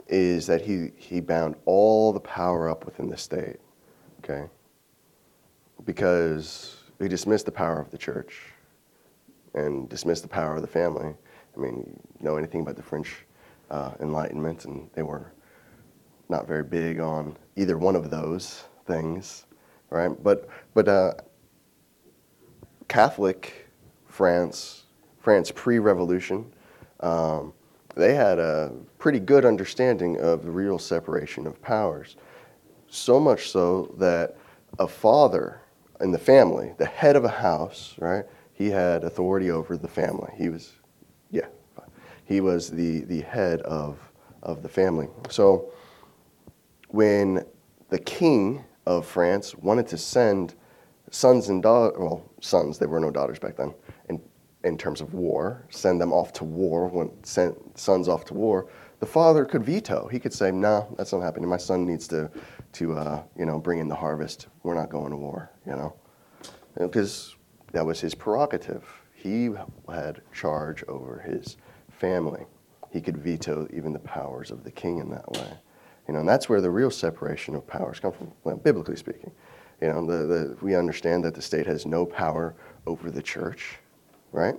is 0.10 0.46
that 0.48 0.62
he, 0.62 0.92
he 0.98 1.22
bound 1.22 1.56
all 1.64 2.12
the 2.12 2.20
power 2.20 2.68
up 2.70 2.86
within 2.86 3.08
the 3.08 3.16
state, 3.16 3.62
okay? 4.22 4.50
Because 5.86 6.76
he 7.00 7.08
dismissed 7.08 7.46
the 7.46 7.54
power 7.54 7.80
of 7.80 7.92
the 7.92 7.98
church 7.98 8.49
and 9.54 9.90
dismissed 9.90 10.24
the 10.24 10.30
power 10.30 10.56
of 10.56 10.62
the 10.62 10.68
family. 10.68 11.14
I 11.56 11.60
mean, 11.60 12.00
you 12.20 12.26
know 12.26 12.38
anything 12.38 12.62
about 12.62 12.76
the 12.76 12.84
French 12.84 13.26
uh, 13.72 13.94
Enlightenment, 14.00 14.66
and 14.66 14.90
they 14.94 15.04
were 15.04 15.32
not 16.30 16.48
very 16.48 16.64
big 16.64 17.00
on 17.00 17.36
either 17.56 17.78
one 17.78 17.96
of 17.96 18.10
those 18.10 18.64
things, 18.86 19.46
right? 19.90 20.12
But 20.24 20.48
but 20.74 20.88
uh, 20.88 21.14
Catholic 22.88 23.68
France, 24.08 24.84
France 25.20 25.52
pre-revolution, 25.54 26.52
um, 27.00 27.54
they 27.96 28.14
had 28.14 28.40
a 28.40 28.74
pretty 28.98 29.20
good 29.20 29.46
understanding 29.46 30.20
of 30.20 30.44
the 30.44 30.52
real 30.52 30.80
separation 30.80 31.48
of 31.48 31.62
powers. 31.62 32.16
So 32.88 33.20
much 33.20 33.50
so 33.50 33.94
that 33.98 34.38
a 34.80 34.88
father 34.88 35.62
in 36.02 36.12
the 36.12 36.18
family, 36.20 36.74
the 36.78 36.86
head 36.86 37.16
of 37.16 37.26
a 37.26 37.30
house, 37.30 37.96
right? 38.00 38.26
He 38.60 38.70
had 38.70 39.06
authority 39.06 39.52
over 39.52 39.78
the 39.78 39.88
family. 39.88 40.34
He 40.38 40.50
was, 40.50 40.74
yeah, 41.32 41.48
he 42.26 42.42
was 42.42 42.70
the, 42.70 43.00
the 43.06 43.22
head 43.22 43.62
of, 43.62 43.98
of 44.44 44.62
the 44.62 44.68
family. 44.68 45.08
So 45.30 45.72
when 46.90 47.46
the 47.88 48.00
king 48.00 48.66
of 48.86 49.06
France 49.06 49.56
wanted 49.56 49.88
to 49.88 49.98
send 49.98 50.56
sons 51.10 51.48
and 51.48 51.64
daughters, 51.64 51.98
well, 51.98 52.30
sons, 52.42 52.78
there 52.78 52.90
were 52.90 53.00
no 53.00 53.12
daughters 53.12 53.40
back 53.40 53.56
then, 53.56 53.74
in, 54.10 54.22
in 54.66 54.78
terms 54.78 55.00
of 55.00 55.14
war, 55.14 55.66
send 55.70 56.02
them 56.02 56.12
off 56.12 56.34
to 56.34 56.44
war, 56.44 56.90
when 56.90 57.12
sent 57.24 57.56
sons 57.80 58.10
off 58.10 58.26
to 58.26 58.34
war, 58.34 58.68
the 59.00 59.06
father 59.06 59.46
could 59.46 59.64
veto. 59.64 60.10
He 60.10 60.20
could 60.20 60.34
say, 60.34 60.52
no, 60.52 60.94
that's 60.98 61.14
not 61.14 61.22
happening. 61.22 61.48
My 61.48 61.56
son 61.56 61.86
needs 61.86 62.10
to, 62.10 62.30
to 62.74 62.98
uh, 62.98 63.24
you 63.38 63.46
know, 63.46 63.58
bring 63.58 63.80
in 63.80 63.88
the 63.88 63.96
harvest. 63.96 64.48
We're 64.64 64.76
not 64.76 64.90
going 64.90 65.12
to 65.12 65.18
war, 65.18 65.50
you 65.66 65.72
know, 65.72 65.96
because 66.78 67.38
that 67.72 67.86
was 67.86 68.00
his 68.00 68.16
prerogative. 68.16 68.86
He 69.14 69.50
had 69.92 70.22
charge 70.34 70.84
over 70.88 71.20
his 71.20 71.58
family. 71.90 72.46
He 72.92 73.02
could 73.02 73.18
veto 73.18 73.68
even 73.74 73.94
the 73.94 74.00
powers 74.00 74.52
of 74.52 74.64
the 74.64 74.72
king 74.72 75.00
in 75.00 75.10
that 75.12 75.30
way. 75.32 75.52
You 76.08 76.14
know, 76.14 76.22
and 76.22 76.30
that's 76.30 76.50
where 76.50 76.62
the 76.62 76.72
real 76.72 76.90
separation 76.90 77.54
of 77.56 77.68
powers 77.68 78.00
come 78.00 78.14
from, 78.14 78.32
well, 78.44 78.58
biblically 78.58 78.96
speaking. 78.96 79.32
You 79.82 79.90
know, 79.90 80.06
the, 80.06 80.26
the, 80.26 80.58
we 80.62 80.76
understand 80.76 81.24
that 81.24 81.36
the 81.36 81.42
state 81.42 81.68
has 81.68 81.86
no 81.86 82.06
power 82.06 82.56
over 82.88 83.12
the 83.12 83.22
church, 83.22 83.78
right? 84.32 84.56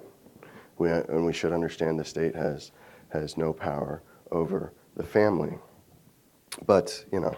We, 0.79 0.91
and 0.91 1.27
we 1.27 1.33
should 1.33 1.53
understand 1.53 1.99
the 1.99 2.05
state 2.05 2.35
has, 2.37 2.71
has 3.09 3.37
no 3.37 3.53
power 3.53 4.03
over 4.31 4.73
the 4.97 5.03
family. 5.03 5.59
But, 6.67 7.05
you 7.13 7.21
know, 7.21 7.37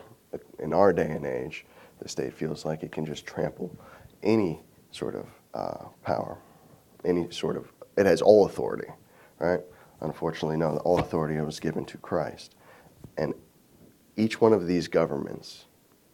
in 0.59 0.73
our 0.73 0.93
day 0.93 1.11
and 1.11 1.25
age, 1.25 1.65
the 2.01 2.09
state 2.09 2.35
feels 2.35 2.65
like 2.65 2.83
it 2.83 2.93
can 2.93 3.07
just 3.07 3.27
trample 3.27 3.75
any 4.23 4.61
sort 4.91 5.15
of 5.15 5.27
uh, 5.55 5.85
power, 6.03 6.39
any 7.05 7.31
sort 7.31 7.57
of, 7.57 7.73
it 7.97 8.07
has 8.07 8.23
all 8.23 8.47
authority, 8.47 8.89
right? 9.39 9.61
Unfortunately, 10.01 10.57
no, 10.57 10.79
all 10.79 10.99
authority 10.99 11.41
was 11.41 11.61
given 11.61 11.85
to 11.87 11.99
Christ. 11.99 12.57
And 13.19 13.35
each 14.17 14.41
one 14.41 14.53
of 14.53 14.67
these 14.67 14.89
governments 14.89 15.67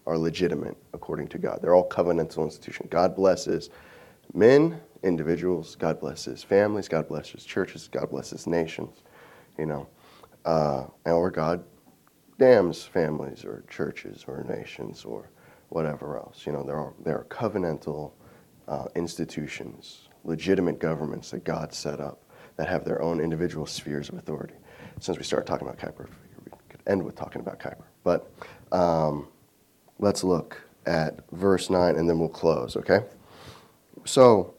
are 0.06 0.18
legitimate 0.18 0.76
according 0.94 1.28
to 1.28 1.38
God. 1.38 1.60
They're 1.60 1.74
all 1.74 1.88
covenantal 1.88 2.44
institutions. 2.44 2.88
God 2.90 3.14
blesses 3.14 3.70
men, 4.34 4.80
individuals. 5.02 5.76
God 5.76 6.00
blesses 6.00 6.42
families. 6.42 6.88
God 6.88 7.08
blesses 7.08 7.44
churches. 7.44 7.88
God 7.88 8.10
blesses 8.10 8.46
nations. 8.46 9.02
You 9.58 9.66
know, 9.66 9.88
uh, 10.44 10.86
or 11.04 11.30
God 11.30 11.64
damns 12.38 12.84
families 12.84 13.44
or 13.44 13.64
churches 13.68 14.24
or 14.28 14.44
nations 14.44 15.04
or 15.04 15.28
whatever 15.68 16.16
else. 16.16 16.46
You 16.46 16.52
know, 16.52 16.62
there 16.62 16.76
are, 16.76 16.92
there 17.04 17.18
are 17.18 17.24
covenantal 17.24 18.12
uh, 18.68 18.86
institutions, 18.94 20.08
legitimate 20.24 20.78
governments 20.78 21.30
that 21.30 21.44
God 21.44 21.72
set 21.72 22.00
up 22.00 22.22
that 22.56 22.68
have 22.68 22.84
their 22.84 23.00
own 23.00 23.20
individual 23.20 23.66
spheres 23.66 24.08
of 24.08 24.16
authority. 24.16 24.54
Since 25.00 25.18
we 25.18 25.24
started 25.24 25.46
talking 25.46 25.66
about 25.66 25.78
Kuyper, 25.78 26.08
we 26.44 26.50
could 26.68 26.80
end 26.86 27.02
with 27.02 27.16
talking 27.16 27.40
about 27.40 27.58
Kuyper. 27.58 27.84
But 28.04 28.30
um, 28.72 29.28
let's 29.98 30.22
look 30.22 30.60
at 30.86 31.20
verse 31.32 31.70
9 31.70 31.96
and 31.96 32.08
then 32.08 32.18
we'll 32.18 32.28
close, 32.28 32.76
okay? 32.76 33.00
So, 34.04 34.54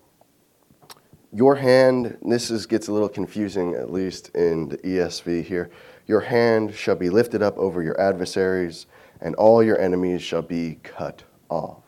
your 1.32 1.56
hand, 1.56 2.18
this 2.24 2.50
is, 2.50 2.66
gets 2.66 2.88
a 2.88 2.94
little 2.94 3.10
confusing, 3.10 3.76
at 3.76 3.92
least 3.92 4.30
in 4.30 4.70
the 4.70 4.78
ESV 4.78 5.44
here. 5.44 5.70
Your 6.08 6.22
hand 6.22 6.74
shall 6.74 6.96
be 6.96 7.10
lifted 7.10 7.44
up 7.44 7.56
over 7.58 7.84
your 7.84 8.00
adversaries, 8.02 8.88
and 9.22 9.36
all 9.36 9.62
your 9.62 9.80
enemies 9.80 10.24
shall 10.24 10.42
be 10.42 10.80
cut 10.82 11.24
off. 11.50 11.84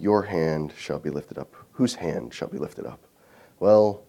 Your 0.00 0.22
hand 0.22 0.72
shall 0.78 0.98
be 0.98 1.10
lifted 1.10 1.36
up. 1.36 1.54
Whose 1.72 1.94
hand 1.94 2.32
shall 2.32 2.48
be 2.48 2.56
lifted 2.56 2.86
up? 2.86 3.06
Well, 3.60 4.02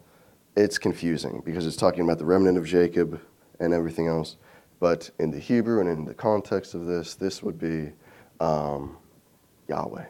it's 0.55 0.77
confusing 0.77 1.41
because 1.45 1.67
it's 1.67 1.75
talking 1.75 2.05
about 2.05 2.17
the 2.17 2.25
remnant 2.25 2.57
of 2.57 2.65
Jacob 2.65 3.19
and 3.59 3.73
everything 3.73 4.07
else. 4.07 4.37
But 4.79 5.09
in 5.19 5.31
the 5.31 5.37
Hebrew 5.37 5.81
and 5.81 5.89
in 5.89 6.05
the 6.05 6.13
context 6.13 6.73
of 6.73 6.85
this, 6.85 7.15
this 7.15 7.43
would 7.43 7.59
be 7.59 7.91
um, 8.39 8.97
Yahweh. 9.67 10.05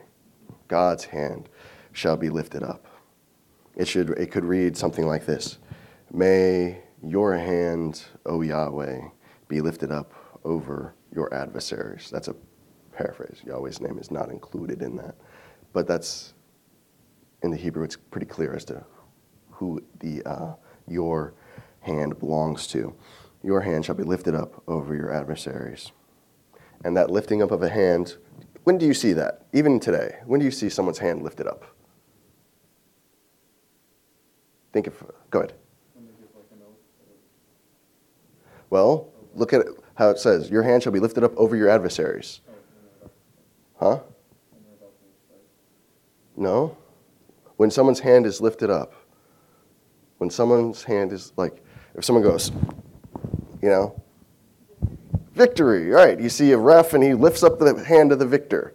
God's 0.68 1.04
hand 1.04 1.50
shall 1.94 2.16
be 2.16 2.30
lifted 2.30 2.62
up. 2.62 2.86
It, 3.76 3.88
should, 3.88 4.12
it 4.12 4.32
could 4.32 4.46
read 4.46 4.78
something 4.78 5.08
like 5.08 5.26
this 5.26 5.58
May 6.14 6.78
your 7.02 7.36
hand, 7.36 8.04
O 8.28 8.42
Yahweh, 8.42 9.02
be 9.48 9.62
lifted 9.62 9.92
up 9.92 10.14
over 10.44 10.94
your 11.14 11.34
adversaries. 11.34 12.10
That's 12.12 12.28
a 12.28 12.36
paraphrase. 12.92 13.42
Yahweh's 13.46 13.82
name 13.82 13.98
is 13.98 14.12
not 14.12 14.30
included 14.30 14.84
in 14.84 14.96
that. 14.98 15.16
But 15.74 15.88
that's, 15.88 16.34
in 17.44 17.52
the 17.52 17.58
Hebrew, 17.58 17.84
it's 17.84 17.96
pretty 17.96 18.26
clear 18.28 18.54
as 18.54 18.66
to 18.66 18.84
who 19.52 19.82
the, 20.00 20.24
uh, 20.24 20.54
your 20.88 21.34
hand 21.82 22.20
belongs 22.20 22.68
to. 22.68 22.94
Your 23.44 23.62
hand 23.62 23.86
shall 23.86 23.96
be 23.96 24.04
lifted 24.04 24.36
up 24.36 24.62
over 24.68 24.96
your 24.96 25.14
adversaries. 25.14 25.92
And 26.84 26.96
that 26.98 27.10
lifting 27.10 27.42
up 27.42 27.52
of 27.52 27.62
a 27.62 27.70
hand, 27.70 28.18
when 28.64 28.78
do 28.78 28.86
you 28.86 28.94
see 28.94 29.14
that? 29.14 29.46
Even 29.54 29.80
today, 29.80 30.18
when 30.26 30.40
do 30.40 30.46
you 30.46 30.52
see 30.52 30.70
someone's 30.70 31.00
hand 31.00 31.24
lifted 31.24 31.48
up? 31.48 31.64
Think 34.74 34.88
of, 34.88 35.04
go 35.30 35.40
ahead. 35.40 35.54
Well, 38.70 39.10
look 39.36 39.54
at 39.54 39.66
how 39.96 40.10
it 40.10 40.18
says, 40.18 40.50
Your 40.50 40.64
hand 40.64 40.82
shall 40.82 40.94
be 40.94 41.00
lifted 41.00 41.24
up 41.24 41.36
over 41.38 41.56
your 41.56 41.70
adversaries. 41.70 42.40
Huh? 43.80 44.00
No? 46.42 46.76
When 47.58 47.70
someone's 47.70 48.00
hand 48.00 48.26
is 48.26 48.42
lifted 48.42 48.72
up, 48.72 48.96
when 50.18 50.32
someone's 50.32 50.84
hand 50.84 51.14
is 51.14 51.34
like, 51.38 51.64
if 51.94 52.04
someone 52.04 52.24
goes, 52.24 52.52
you 53.62 53.70
know, 53.70 54.02
victory, 55.36 55.90
right? 55.90 56.20
You 56.20 56.30
see 56.30 56.52
a 56.52 56.58
ref 56.58 56.94
and 56.96 57.04
he 57.04 57.14
lifts 57.14 57.44
up 57.44 57.60
the 57.60 57.84
hand 57.84 58.12
of 58.12 58.18
the 58.18 58.26
victor 58.26 58.74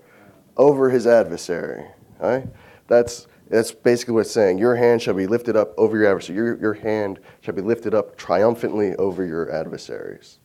over 0.57 0.91
his 0.91 1.09
adversary, 1.09 1.85
right? 2.21 2.47
That's, 2.87 3.27
that's 3.51 3.73
basically 3.73 4.15
what 4.15 4.21
it's 4.21 4.31
saying. 4.31 4.59
Your 4.59 4.77
hand 4.77 5.03
shall 5.03 5.15
be 5.15 5.27
lifted 5.27 5.57
up 5.57 5.75
over 5.77 5.97
your 5.97 6.07
adversary. 6.07 6.37
Your, 6.37 6.61
your 6.61 6.75
hand 6.75 7.19
shall 7.41 7.55
be 7.55 7.63
lifted 7.63 7.95
up 7.95 8.17
triumphantly 8.17 8.95
over 8.95 9.25
your 9.25 9.51
adversaries. 9.51 10.39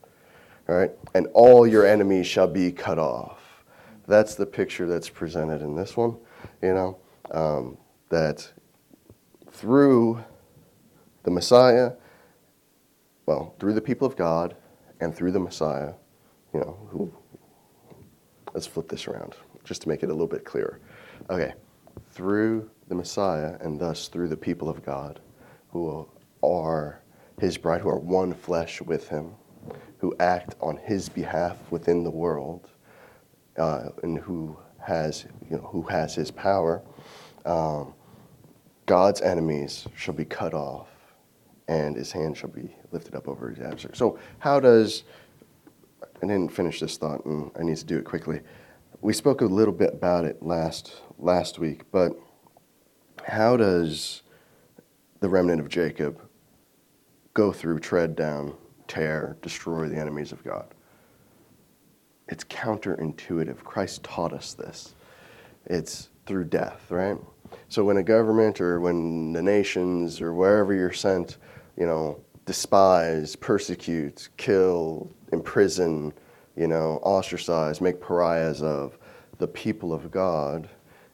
All 0.68 0.74
right? 0.74 0.90
And 1.14 1.28
all 1.34 1.68
your 1.68 1.86
enemies 1.86 2.26
shall 2.26 2.48
be 2.48 2.72
cut 2.72 2.98
off. 2.98 3.38
That's 4.08 4.34
the 4.34 4.46
picture 4.46 4.88
that's 4.88 5.08
presented 5.08 5.62
in 5.62 5.76
this 5.76 5.96
one. 5.96 6.16
You 6.60 6.74
know, 6.74 6.98
um, 7.32 7.76
that 8.08 8.50
through 9.50 10.22
the 11.24 11.30
Messiah, 11.30 11.92
well, 13.26 13.54
through 13.58 13.74
the 13.74 13.80
people 13.80 14.06
of 14.06 14.16
God 14.16 14.56
and 15.00 15.14
through 15.14 15.32
the 15.32 15.40
Messiah, 15.40 15.94
you 16.54 16.60
know, 16.60 16.78
who, 16.90 17.12
let's 18.54 18.66
flip 18.66 18.88
this 18.88 19.08
around 19.08 19.34
just 19.64 19.82
to 19.82 19.88
make 19.88 20.02
it 20.02 20.06
a 20.06 20.12
little 20.12 20.26
bit 20.26 20.44
clearer. 20.44 20.80
Okay, 21.30 21.54
through 22.10 22.68
the 22.88 22.94
Messiah 22.94 23.56
and 23.60 23.80
thus 23.80 24.08
through 24.08 24.28
the 24.28 24.36
people 24.36 24.68
of 24.68 24.84
God 24.84 25.20
who 25.70 26.06
are 26.42 27.00
his 27.40 27.56
bride, 27.56 27.80
who 27.80 27.88
are 27.88 27.98
one 27.98 28.34
flesh 28.34 28.82
with 28.82 29.08
him, 29.08 29.32
who 29.98 30.14
act 30.20 30.54
on 30.60 30.76
his 30.76 31.08
behalf 31.08 31.56
within 31.70 32.04
the 32.04 32.10
world, 32.10 32.68
uh, 33.56 33.88
and 34.02 34.18
who 34.18 34.56
has, 34.78 35.26
you 35.48 35.56
know, 35.56 35.62
who 35.62 35.82
has 35.82 36.14
his 36.14 36.30
power, 36.30 36.82
um, 37.44 37.94
God's 38.86 39.20
enemies 39.20 39.86
shall 39.96 40.14
be 40.14 40.24
cut 40.24 40.54
off, 40.54 40.88
and 41.68 41.96
his 41.96 42.12
hand 42.12 42.36
shall 42.36 42.50
be 42.50 42.74
lifted 42.90 43.14
up 43.14 43.28
over 43.28 43.50
his 43.50 43.60
adversary. 43.60 43.94
So, 43.96 44.18
how 44.38 44.60
does 44.60 45.04
I 46.22 46.26
didn't 46.26 46.52
finish 46.52 46.78
this 46.78 46.96
thought, 46.96 47.24
and 47.24 47.50
I 47.58 47.64
need 47.64 47.76
to 47.78 47.84
do 47.84 47.98
it 47.98 48.04
quickly. 48.04 48.40
We 49.00 49.12
spoke 49.12 49.40
a 49.40 49.46
little 49.46 49.74
bit 49.74 49.92
about 49.92 50.24
it 50.24 50.40
last 50.40 51.00
last 51.18 51.58
week, 51.58 51.90
but 51.90 52.16
how 53.24 53.56
does 53.56 54.22
the 55.18 55.28
remnant 55.28 55.60
of 55.60 55.68
Jacob 55.68 56.20
go 57.34 57.50
through, 57.50 57.80
tread 57.80 58.14
down, 58.14 58.54
tear, 58.86 59.36
destroy 59.42 59.88
the 59.88 59.96
enemies 59.96 60.30
of 60.30 60.44
God? 60.44 60.66
It's 62.28 62.44
counterintuitive. 62.44 63.64
Christ 63.64 64.04
taught 64.04 64.32
us 64.32 64.54
this. 64.54 64.94
It's 65.66 66.08
through 66.26 66.44
death, 66.44 66.86
right? 66.88 67.18
So 67.72 67.82
when 67.82 67.96
a 67.96 68.02
government 68.02 68.60
or 68.60 68.80
when 68.80 69.32
the 69.32 69.40
nations 69.40 70.20
or 70.20 70.34
wherever 70.34 70.74
you're 70.74 70.92
sent, 70.92 71.38
you 71.78 71.86
know, 71.86 72.20
despise, 72.44 73.34
persecute, 73.34 74.28
kill, 74.36 75.10
imprison, 75.32 76.12
you 76.54 76.66
know, 76.66 77.00
ostracize, 77.02 77.80
make 77.80 77.98
pariahs 77.98 78.60
of 78.60 78.98
the 79.38 79.48
people 79.48 79.94
of 79.94 80.10
God, 80.10 80.68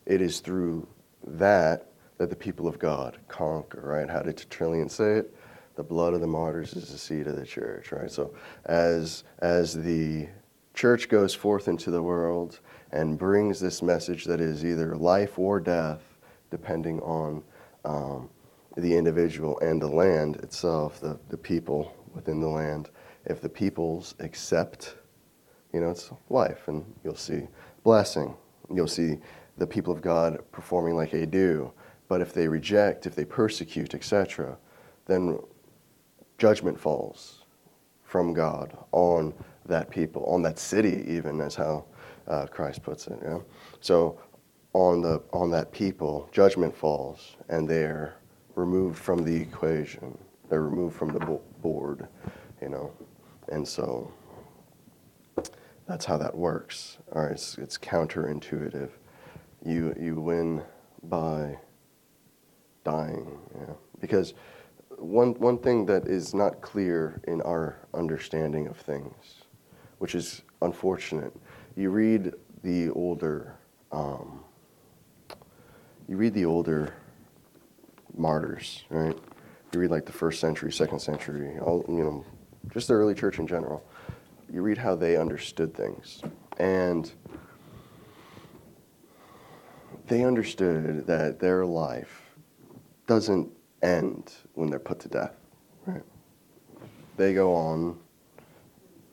it 0.04 0.20
is 0.20 0.40
through 0.40 0.88
that 1.28 1.92
that 2.16 2.28
the 2.28 2.34
people 2.34 2.66
of 2.66 2.80
God 2.80 3.18
conquer, 3.28 3.80
right? 3.80 4.11
How 4.11 4.22
did 4.22 4.36
Tertullian 4.36 4.88
say 4.88 5.18
it? 5.18 5.36
The 5.76 5.84
blood 5.84 6.12
of 6.12 6.20
the 6.20 6.26
martyrs 6.26 6.72
is 6.72 6.90
the 6.90 6.98
seed 6.98 7.28
of 7.28 7.36
the 7.36 7.46
church, 7.46 7.92
right? 7.92 8.11
So 8.11 8.34
as 8.64 9.22
as 9.38 9.74
the 9.74 10.26
church 10.74 11.09
goes 11.09 11.36
forth 11.36 11.68
into 11.68 11.92
the 11.92 12.02
world 12.02 12.59
and 12.90 13.16
brings 13.16 13.61
this 13.61 13.80
message 13.80 14.24
that 14.24 14.40
is 14.40 14.64
either 14.64 14.96
life 14.96 15.38
or 15.38 15.61
death, 15.61 16.02
depending 16.51 17.01
on 17.01 17.42
um, 17.84 18.28
the 18.76 18.96
individual 18.96 19.59
and 19.61 19.80
the 19.80 19.88
land 19.88 20.36
itself, 20.36 21.01
the, 21.01 21.18
the 21.28 21.36
people 21.36 21.94
within 22.14 22.40
the 22.40 22.49
land. 22.49 22.90
If 23.26 23.40
the 23.40 23.49
peoples 23.49 24.14
accept, 24.20 24.96
you 25.72 25.80
know, 25.80 25.90
it's 25.90 26.11
life, 26.30 26.68
and 26.68 26.84
you'll 27.05 27.16
see 27.16 27.42
blessing. 27.82 28.34
You'll 28.72 28.86
see 28.86 29.18
the 29.57 29.66
people 29.66 29.92
of 29.92 30.01
God 30.01 30.38
performing 30.53 30.94
like 30.96 31.11
they 31.11 31.26
do. 31.26 31.72
But 32.09 32.20
if 32.20 32.32
they 32.32 32.49
reject, 32.49 33.07
if 33.07 33.14
they 33.14 33.24
persecute, 33.24 33.94
etc., 33.94 34.57
then 35.07 35.38
judgment 36.38 36.78
falls 36.78 37.44
from 38.03 38.32
God 38.32 38.76
on 38.92 39.34
that 39.66 39.90
people, 39.90 40.24
on 40.24 40.42
that 40.42 40.59
city, 40.59 41.05
even 41.07 41.40
as 41.40 41.55
how 41.55 41.84
uh, 42.26 42.46
Christ 42.46 42.82
puts 42.82 43.07
it. 43.07 43.18
Yeah? 43.22 43.38
So 43.80 44.18
on 44.79 45.03
the 45.03 45.22
on 45.33 45.51
that 45.51 45.72
people, 45.72 46.29
judgment 46.33 46.76
falls, 46.76 47.37
and 47.49 47.68
they're 47.68 48.16
removed 48.55 48.99
from 48.99 49.24
the 49.24 49.35
equation. 49.35 50.16
They're 50.49 50.62
removed 50.62 50.97
from 50.97 51.12
the 51.12 51.20
board, 51.61 52.09
you 52.62 52.68
know, 52.68 52.93
and 53.51 53.66
so 53.66 54.12
that's 55.87 56.05
how 56.05 56.16
that 56.18 56.35
works. 56.35 56.99
All 57.12 57.22
right, 57.22 57.33
it's, 57.33 57.59
it's 57.59 57.76
counterintuitive. 57.79 58.91
You 59.64 59.95
you 60.01 60.20
win 60.20 60.62
by 61.03 61.59
dying. 62.85 63.39
Because 64.01 64.35
one, 64.97 65.35
one 65.35 65.59
thing 65.59 65.87
that 65.87 66.07
is 66.07 66.35
not 66.35 66.61
clear 66.61 67.20
in 67.29 67.41
our 67.43 67.87
understanding 67.95 68.66
of 68.66 68.76
things, 68.76 69.45
which 69.99 70.14
is 70.14 70.43
unfortunate, 70.62 71.33
you 71.76 71.91
read 71.91 72.33
the 72.62 72.91
older, 72.91 73.57
um, 73.93 74.45
you 76.09 76.16
read 76.16 76.34
the 76.34 76.46
older 76.46 76.94
martyrs, 78.16 78.84
right? 78.88 79.16
You 79.72 79.80
read 79.80 79.90
like 79.90 80.06
the 80.06 80.12
first 80.12 80.40
century, 80.40 80.72
second 80.72 81.00
century, 81.00 81.59
all 81.59 81.84
you 81.86 82.02
know, 82.02 82.24
just 82.72 82.88
the 82.88 82.94
early 82.94 83.14
church 83.14 83.38
in 83.38 83.46
general. 83.46 83.84
You 84.50 84.62
read 84.62 84.78
how 84.78 84.94
they 84.94 85.16
understood 85.18 85.74
things, 85.74 86.22
and 86.59 87.12
they 90.06 90.24
understood 90.24 91.06
that 91.06 91.38
their 91.38 91.66
life 91.66 92.22
doesn't 93.06 93.50
end 93.82 94.32
when 94.54 94.70
they're 94.70 94.78
put 94.78 95.00
to 95.00 95.09
death. 95.09 95.34
Right? 95.84 96.02
They 97.18 97.34
go 97.34 97.54
on 97.54 97.98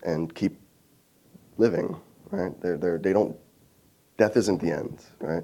and 0.04 0.34
keep 0.34 0.58
living, 1.58 2.00
right? 2.32 2.60
They're, 2.62 2.78
they're, 2.78 2.98
they 2.98 3.12
don't, 3.12 3.36
death 4.18 4.38
isn't 4.38 4.62
the 4.62 4.72
end, 4.72 5.04
right? 5.20 5.44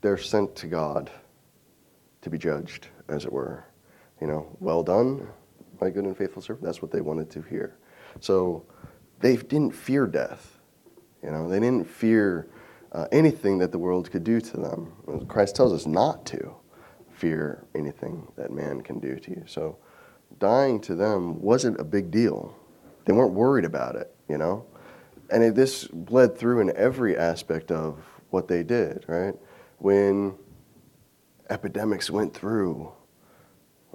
They're 0.00 0.18
sent 0.18 0.54
to 0.56 0.66
God 0.66 1.10
to 2.22 2.30
be 2.30 2.38
judged, 2.38 2.88
as 3.08 3.24
it 3.24 3.32
were. 3.32 3.64
You 4.20 4.26
know, 4.26 4.56
well 4.60 4.82
done, 4.82 5.28
my 5.80 5.90
good 5.90 6.04
and 6.04 6.16
faithful 6.16 6.42
servant. 6.42 6.64
That's 6.64 6.82
what 6.82 6.90
they 6.90 7.00
wanted 7.00 7.30
to 7.30 7.42
hear. 7.42 7.76
So 8.20 8.64
they 9.20 9.36
didn't 9.36 9.74
fear 9.74 10.06
death. 10.06 10.58
You 11.22 11.30
know, 11.30 11.48
they 11.48 11.60
didn't 11.60 11.88
fear 11.88 12.48
uh, 12.92 13.06
anything 13.12 13.58
that 13.58 13.72
the 13.72 13.78
world 13.78 14.10
could 14.10 14.24
do 14.24 14.40
to 14.40 14.56
them. 14.56 15.26
Christ 15.28 15.56
tells 15.56 15.72
us 15.72 15.86
not 15.86 16.24
to 16.26 16.54
fear 17.10 17.66
anything 17.74 18.26
that 18.36 18.50
man 18.52 18.80
can 18.80 18.98
do 19.00 19.16
to 19.16 19.30
you. 19.30 19.44
So 19.46 19.78
dying 20.38 20.80
to 20.82 20.94
them 20.94 21.40
wasn't 21.40 21.80
a 21.80 21.84
big 21.84 22.10
deal. 22.10 22.56
They 23.04 23.12
weren't 23.12 23.32
worried 23.32 23.64
about 23.64 23.96
it, 23.96 24.14
you 24.28 24.38
know? 24.38 24.64
And 25.30 25.42
it, 25.42 25.54
this 25.54 25.86
bled 25.88 26.38
through 26.38 26.60
in 26.60 26.76
every 26.76 27.16
aspect 27.16 27.70
of 27.70 27.98
what 28.30 28.48
they 28.48 28.62
did, 28.62 29.04
right? 29.08 29.34
When 29.78 30.34
epidemics 31.50 32.10
went 32.10 32.34
through, 32.34 32.92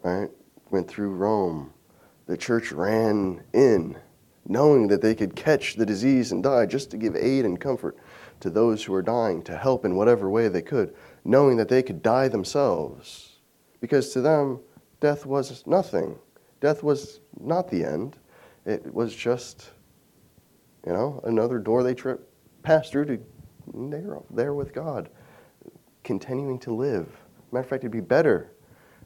right? 0.02 0.30
Went 0.72 0.88
through 0.88 1.12
Rome, 1.12 1.74
the 2.26 2.38
church 2.38 2.72
ran 2.72 3.44
in, 3.54 3.98
knowing 4.48 4.88
that 4.88 5.02
they 5.02 5.14
could 5.16 5.36
catch 5.36 5.76
the 5.76 5.86
disease 5.86 6.32
and 6.32 6.42
die 6.42 6.66
just 6.66 6.90
to 6.92 6.98
give 6.98 7.16
aid 7.16 7.46
and 7.46 7.60
comfort 7.60 7.98
to 8.40 8.50
those 8.50 8.84
who 8.84 8.92
were 8.92 9.02
dying, 9.02 9.42
to 9.44 9.56
help 9.56 9.86
in 9.86 9.96
whatever 9.96 10.30
way 10.30 10.48
they 10.48 10.62
could, 10.62 10.94
knowing 11.24 11.58
that 11.58 11.70
they 11.70 11.84
could 11.84 12.02
die 12.02 12.28
themselves. 12.28 13.40
Because 13.80 14.10
to 14.14 14.22
them, 14.22 14.60
death 15.00 15.26
was 15.26 15.66
nothing. 15.68 16.18
Death 16.60 16.84
was 16.84 17.20
not 17.40 17.70
the 17.70 17.84
end. 17.84 18.18
It 18.66 18.94
was 18.94 19.14
just, 19.14 19.72
you 20.86 20.94
know, 20.94 21.22
another 21.26 21.60
door 21.60 21.84
they 21.84 21.94
trip, 21.94 22.30
passed 22.64 22.92
through 22.92 23.06
to 23.06 23.20
there 24.32 24.54
with 24.54 24.74
God, 24.74 25.10
continuing 26.04 26.60
to 26.60 26.74
live. 26.74 27.08
Matter 27.52 27.64
of 27.64 27.70
fact, 27.70 27.84
it'd 27.84 27.92
be 27.92 28.00
better, 28.02 28.52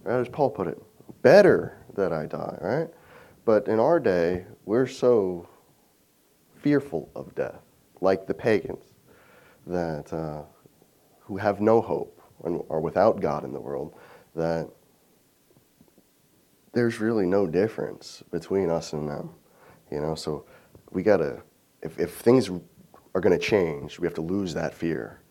right, 0.04 0.20
as 0.20 0.30
Paul 0.30 0.50
put 0.50 0.68
it, 0.68 0.82
better 1.22 1.78
that 1.96 2.14
I 2.14 2.26
die, 2.26 2.58
right? 2.62 2.88
But 3.46 3.68
in 3.68 3.80
our 3.80 4.00
day, 4.00 4.46
we're 4.66 4.88
so 4.88 5.48
fearful 6.56 7.10
of 7.16 7.34
death, 7.36 7.62
like 8.02 8.28
the 8.28 8.34
pagans 8.34 8.86
that 9.66 10.12
uh, 10.14 10.44
who 11.20 11.38
have 11.38 11.62
no 11.62 11.82
hope 11.82 12.22
and 12.44 12.62
are 12.70 12.80
without 12.80 13.20
God 13.20 13.44
in 13.44 13.54
the 13.54 13.60
world, 13.60 13.96
that 14.36 14.70
there's 16.74 17.00
really 17.00 17.26
no 17.26 17.48
difference 17.48 18.24
between 18.32 18.70
us 18.70 18.94
and 18.94 19.10
them. 19.10 19.32
You 19.92 20.02
know, 20.02 20.16
so 20.16 20.46
we 20.92 21.04
gotta 21.04 21.42
if 21.82 22.00
if 22.00 22.16
things 22.16 22.50
are 23.16 23.22
gonna 23.22 23.40
change, 23.40 24.00
we 24.00 24.06
have 24.06 24.14
to 24.16 24.22
lose 24.22 24.54
that 24.54 24.74
fear. 24.74 25.22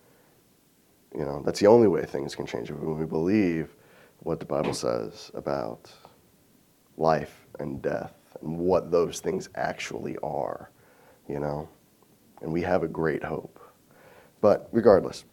You 1.17 1.25
know, 1.25 1.43
that's 1.45 1.61
the 1.61 1.67
only 1.67 1.89
way 1.89 2.05
things 2.05 2.35
can 2.35 2.45
change 2.47 2.71
when 2.71 2.99
we 2.99 3.07
believe 3.07 3.75
what 4.19 4.39
the 4.39 4.45
Bible 4.47 4.75
says 4.75 5.31
about 5.35 5.91
life 6.99 7.47
and 7.59 7.81
death 7.81 8.15
and 8.43 8.59
what 8.59 8.91
those 8.91 9.21
things 9.21 9.49
actually 9.55 10.19
are, 10.23 10.71
you 11.27 11.41
know. 11.41 11.69
And 12.43 12.53
we 12.53 12.61
have 12.63 12.83
a 12.83 12.89
great 12.89 13.25
hope. 13.25 13.59
But 14.43 14.69
regardless, 14.73 15.25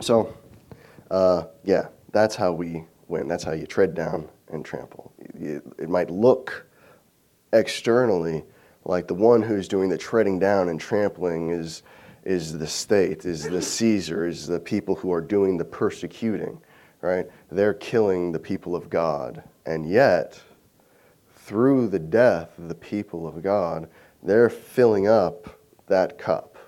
so 0.00 0.36
uh, 1.10 1.44
yeah, 1.64 1.88
that's 2.12 2.36
how 2.36 2.52
we 2.52 2.84
win. 3.08 3.28
That's 3.28 3.44
how 3.44 3.52
you 3.52 3.66
tread 3.66 3.94
down 3.94 4.28
and 4.48 4.62
trample. 4.62 5.12
It, 5.18 5.62
it 5.78 5.88
might 5.88 6.10
look 6.10 6.66
externally 7.54 8.44
like 8.84 9.08
the 9.08 9.14
one 9.14 9.42
who's 9.42 9.68
doing 9.68 9.88
the 9.88 9.98
treading 9.98 10.38
down 10.38 10.68
and 10.68 10.78
trampling 10.78 11.50
is 11.50 11.82
is 12.28 12.58
the 12.58 12.66
state, 12.66 13.24
is 13.24 13.44
the 13.44 13.62
Caesar, 13.62 14.26
is 14.26 14.46
the 14.46 14.60
people 14.60 14.94
who 14.94 15.10
are 15.10 15.22
doing 15.22 15.56
the 15.56 15.64
persecuting, 15.64 16.60
right? 17.00 17.26
They're 17.50 17.72
killing 17.72 18.32
the 18.32 18.38
people 18.38 18.76
of 18.76 18.90
God. 18.90 19.42
And 19.64 19.88
yet, 19.88 20.38
through 21.36 21.88
the 21.88 21.98
death 21.98 22.58
of 22.58 22.68
the 22.68 22.74
people 22.74 23.26
of 23.26 23.42
God, 23.42 23.88
they're 24.22 24.50
filling 24.50 25.08
up 25.08 25.58
that 25.86 26.18
cup, 26.18 26.58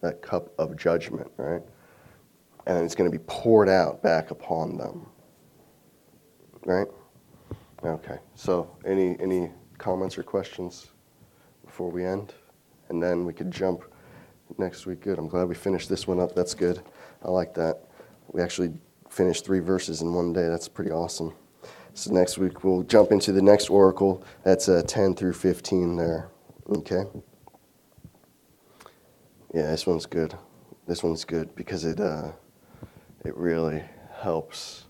that 0.00 0.22
cup 0.22 0.52
of 0.60 0.76
judgment, 0.76 1.28
right? 1.36 1.62
And 2.68 2.84
it's 2.84 2.94
going 2.94 3.10
to 3.10 3.18
be 3.18 3.24
poured 3.26 3.68
out 3.68 4.04
back 4.04 4.30
upon 4.30 4.78
them. 4.78 5.06
Right? 6.64 6.86
Okay. 7.82 8.18
So, 8.36 8.70
any 8.84 9.18
any 9.18 9.50
comments 9.78 10.16
or 10.18 10.22
questions 10.22 10.92
before 11.64 11.90
we 11.90 12.04
end? 12.04 12.34
And 12.90 13.02
then 13.02 13.24
we 13.24 13.32
could 13.32 13.50
jump 13.50 13.89
next 14.58 14.86
week. 14.86 15.00
Good. 15.00 15.18
I'm 15.18 15.28
glad 15.28 15.48
we 15.48 15.54
finished 15.54 15.88
this 15.88 16.06
one 16.06 16.20
up. 16.20 16.34
That's 16.34 16.54
good. 16.54 16.80
I 17.24 17.30
like 17.30 17.54
that. 17.54 17.84
We 18.32 18.42
actually 18.42 18.72
finished 19.08 19.44
three 19.44 19.60
verses 19.60 20.02
in 20.02 20.12
one 20.14 20.32
day. 20.32 20.48
That's 20.48 20.68
pretty 20.68 20.90
awesome. 20.90 21.34
So 21.94 22.12
next 22.12 22.38
week 22.38 22.62
we'll 22.62 22.82
jump 22.84 23.12
into 23.12 23.32
the 23.32 23.42
next 23.42 23.68
oracle. 23.68 24.24
That's 24.44 24.68
uh, 24.68 24.82
10 24.86 25.14
through 25.14 25.32
15 25.32 25.96
there. 25.96 26.30
Okay. 26.68 27.04
Yeah, 29.52 29.70
this 29.70 29.86
one's 29.86 30.06
good. 30.06 30.36
This 30.86 31.02
one's 31.02 31.24
good 31.24 31.54
because 31.56 31.84
it 31.84 32.00
uh, 32.00 32.32
it 33.24 33.36
really 33.36 33.82
helps 34.20 34.84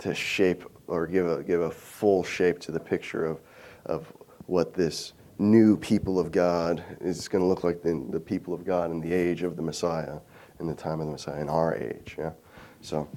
to 0.00 0.14
shape 0.14 0.64
or 0.86 1.06
give 1.06 1.26
a 1.28 1.42
give 1.42 1.60
a 1.60 1.70
full 1.70 2.24
shape 2.24 2.58
to 2.60 2.72
the 2.72 2.80
picture 2.80 3.26
of 3.26 3.40
of 3.84 4.10
what 4.46 4.72
this 4.72 5.12
new 5.38 5.76
people 5.76 6.18
of 6.18 6.32
God 6.32 6.82
is 7.00 7.28
going 7.28 7.42
to 7.42 7.48
look 7.48 7.64
like 7.64 7.82
the, 7.82 8.04
the 8.10 8.20
people 8.20 8.52
of 8.52 8.64
God 8.64 8.90
in 8.90 9.00
the 9.00 9.12
age 9.12 9.42
of 9.42 9.56
the 9.56 9.62
Messiah, 9.62 10.18
in 10.60 10.66
the 10.66 10.74
time 10.74 11.00
of 11.00 11.06
the 11.06 11.12
Messiah, 11.12 11.40
in 11.40 11.48
our 11.48 11.76
age. 11.76 12.16
Yeah, 12.18 12.32
so 12.80 13.08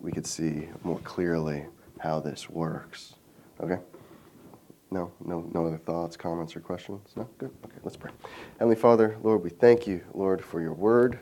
we 0.00 0.12
could 0.12 0.26
see 0.26 0.68
more 0.82 0.98
clearly 1.00 1.64
how 2.00 2.20
this 2.20 2.48
works. 2.48 3.14
Okay. 3.60 3.78
No, 4.90 5.12
no, 5.22 5.48
no 5.52 5.66
other 5.66 5.76
thoughts, 5.76 6.16
comments, 6.16 6.56
or 6.56 6.60
questions? 6.60 7.12
No? 7.14 7.28
Good. 7.36 7.50
Okay, 7.64 7.76
let's 7.82 7.96
pray. 7.96 8.10
Heavenly 8.58 8.76
Father, 8.76 9.18
Lord, 9.22 9.44
we 9.44 9.50
thank 9.50 9.86
you, 9.86 10.02
Lord, 10.14 10.42
for 10.42 10.62
your 10.62 10.72
word, 10.72 11.18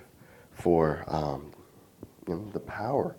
for 0.52 1.04
um, 1.08 1.50
you 2.28 2.34
know, 2.34 2.48
the 2.52 2.60
power 2.60 3.16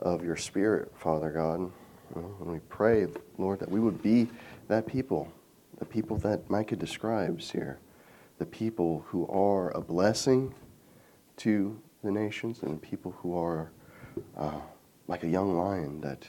of 0.00 0.24
your 0.24 0.36
Spirit, 0.36 0.92
Father 0.96 1.30
God. 1.30 1.70
And 2.16 2.52
we 2.52 2.58
pray, 2.68 3.06
Lord, 3.36 3.60
that 3.60 3.70
we 3.70 3.78
would 3.78 4.02
be 4.02 4.28
that 4.66 4.84
people, 4.86 5.30
the 5.78 5.84
people 5.84 6.16
that 6.18 6.48
Micah 6.50 6.76
describes 6.76 7.50
here, 7.50 7.78
the 8.38 8.46
people 8.46 9.04
who 9.08 9.26
are 9.28 9.70
a 9.76 9.80
blessing 9.80 10.54
to 11.38 11.80
the 12.02 12.10
nations 12.10 12.62
and 12.62 12.80
people 12.80 13.12
who 13.18 13.36
are 13.36 13.70
uh, 14.36 14.60
like 15.06 15.24
a 15.24 15.28
young 15.28 15.56
lion 15.56 16.00
that 16.00 16.26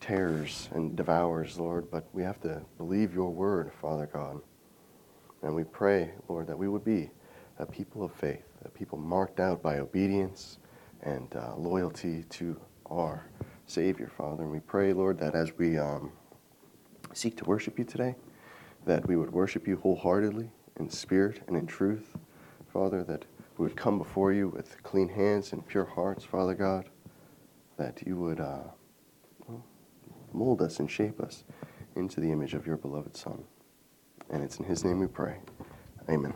tears 0.00 0.68
and 0.72 0.96
devours, 0.96 1.58
Lord, 1.58 1.90
but 1.90 2.08
we 2.12 2.22
have 2.22 2.40
to 2.42 2.62
believe 2.76 3.12
your 3.12 3.30
word, 3.30 3.72
Father 3.80 4.08
God. 4.12 4.40
And 5.42 5.54
we 5.54 5.64
pray, 5.64 6.12
Lord, 6.28 6.46
that 6.46 6.58
we 6.58 6.68
would 6.68 6.84
be 6.84 7.10
a 7.58 7.66
people 7.66 8.04
of 8.04 8.12
faith, 8.12 8.44
a 8.64 8.68
people 8.68 8.98
marked 8.98 9.40
out 9.40 9.62
by 9.62 9.78
obedience 9.78 10.58
and 11.02 11.34
uh, 11.34 11.54
loyalty 11.56 12.24
to 12.30 12.60
our 12.90 13.28
Savior, 13.66 14.10
Father. 14.16 14.44
And 14.44 14.52
we 14.52 14.60
pray, 14.60 14.92
Lord, 14.92 15.18
that 15.18 15.34
as 15.34 15.56
we 15.58 15.78
um, 15.78 16.12
seek 17.12 17.36
to 17.38 17.44
worship 17.44 17.78
you 17.78 17.84
today, 17.84 18.14
that 18.86 19.06
we 19.06 19.16
would 19.16 19.32
worship 19.32 19.66
you 19.66 19.76
wholeheartedly 19.76 20.50
in 20.78 20.88
spirit 20.90 21.42
and 21.46 21.56
in 21.56 21.66
truth, 21.66 22.16
Father, 22.72 23.02
that 23.04 23.24
we 23.56 23.64
would 23.64 23.76
come 23.76 23.98
before 23.98 24.32
you 24.32 24.48
with 24.48 24.82
clean 24.82 25.08
hands 25.08 25.52
and 25.52 25.66
pure 25.66 25.84
hearts, 25.84 26.24
Father 26.24 26.54
God, 26.54 26.88
that 27.76 28.02
you 28.06 28.16
would. 28.16 28.40
Uh, 28.40 28.64
mold 30.32 30.62
us 30.62 30.78
and 30.78 30.90
shape 30.90 31.20
us 31.20 31.44
into 31.96 32.20
the 32.20 32.30
image 32.30 32.54
of 32.54 32.66
your 32.66 32.76
beloved 32.76 33.16
Son. 33.16 33.44
And 34.30 34.42
it's 34.42 34.58
in 34.58 34.64
his 34.64 34.84
name 34.84 35.00
we 35.00 35.06
pray. 35.06 35.38
Amen. 36.08 36.34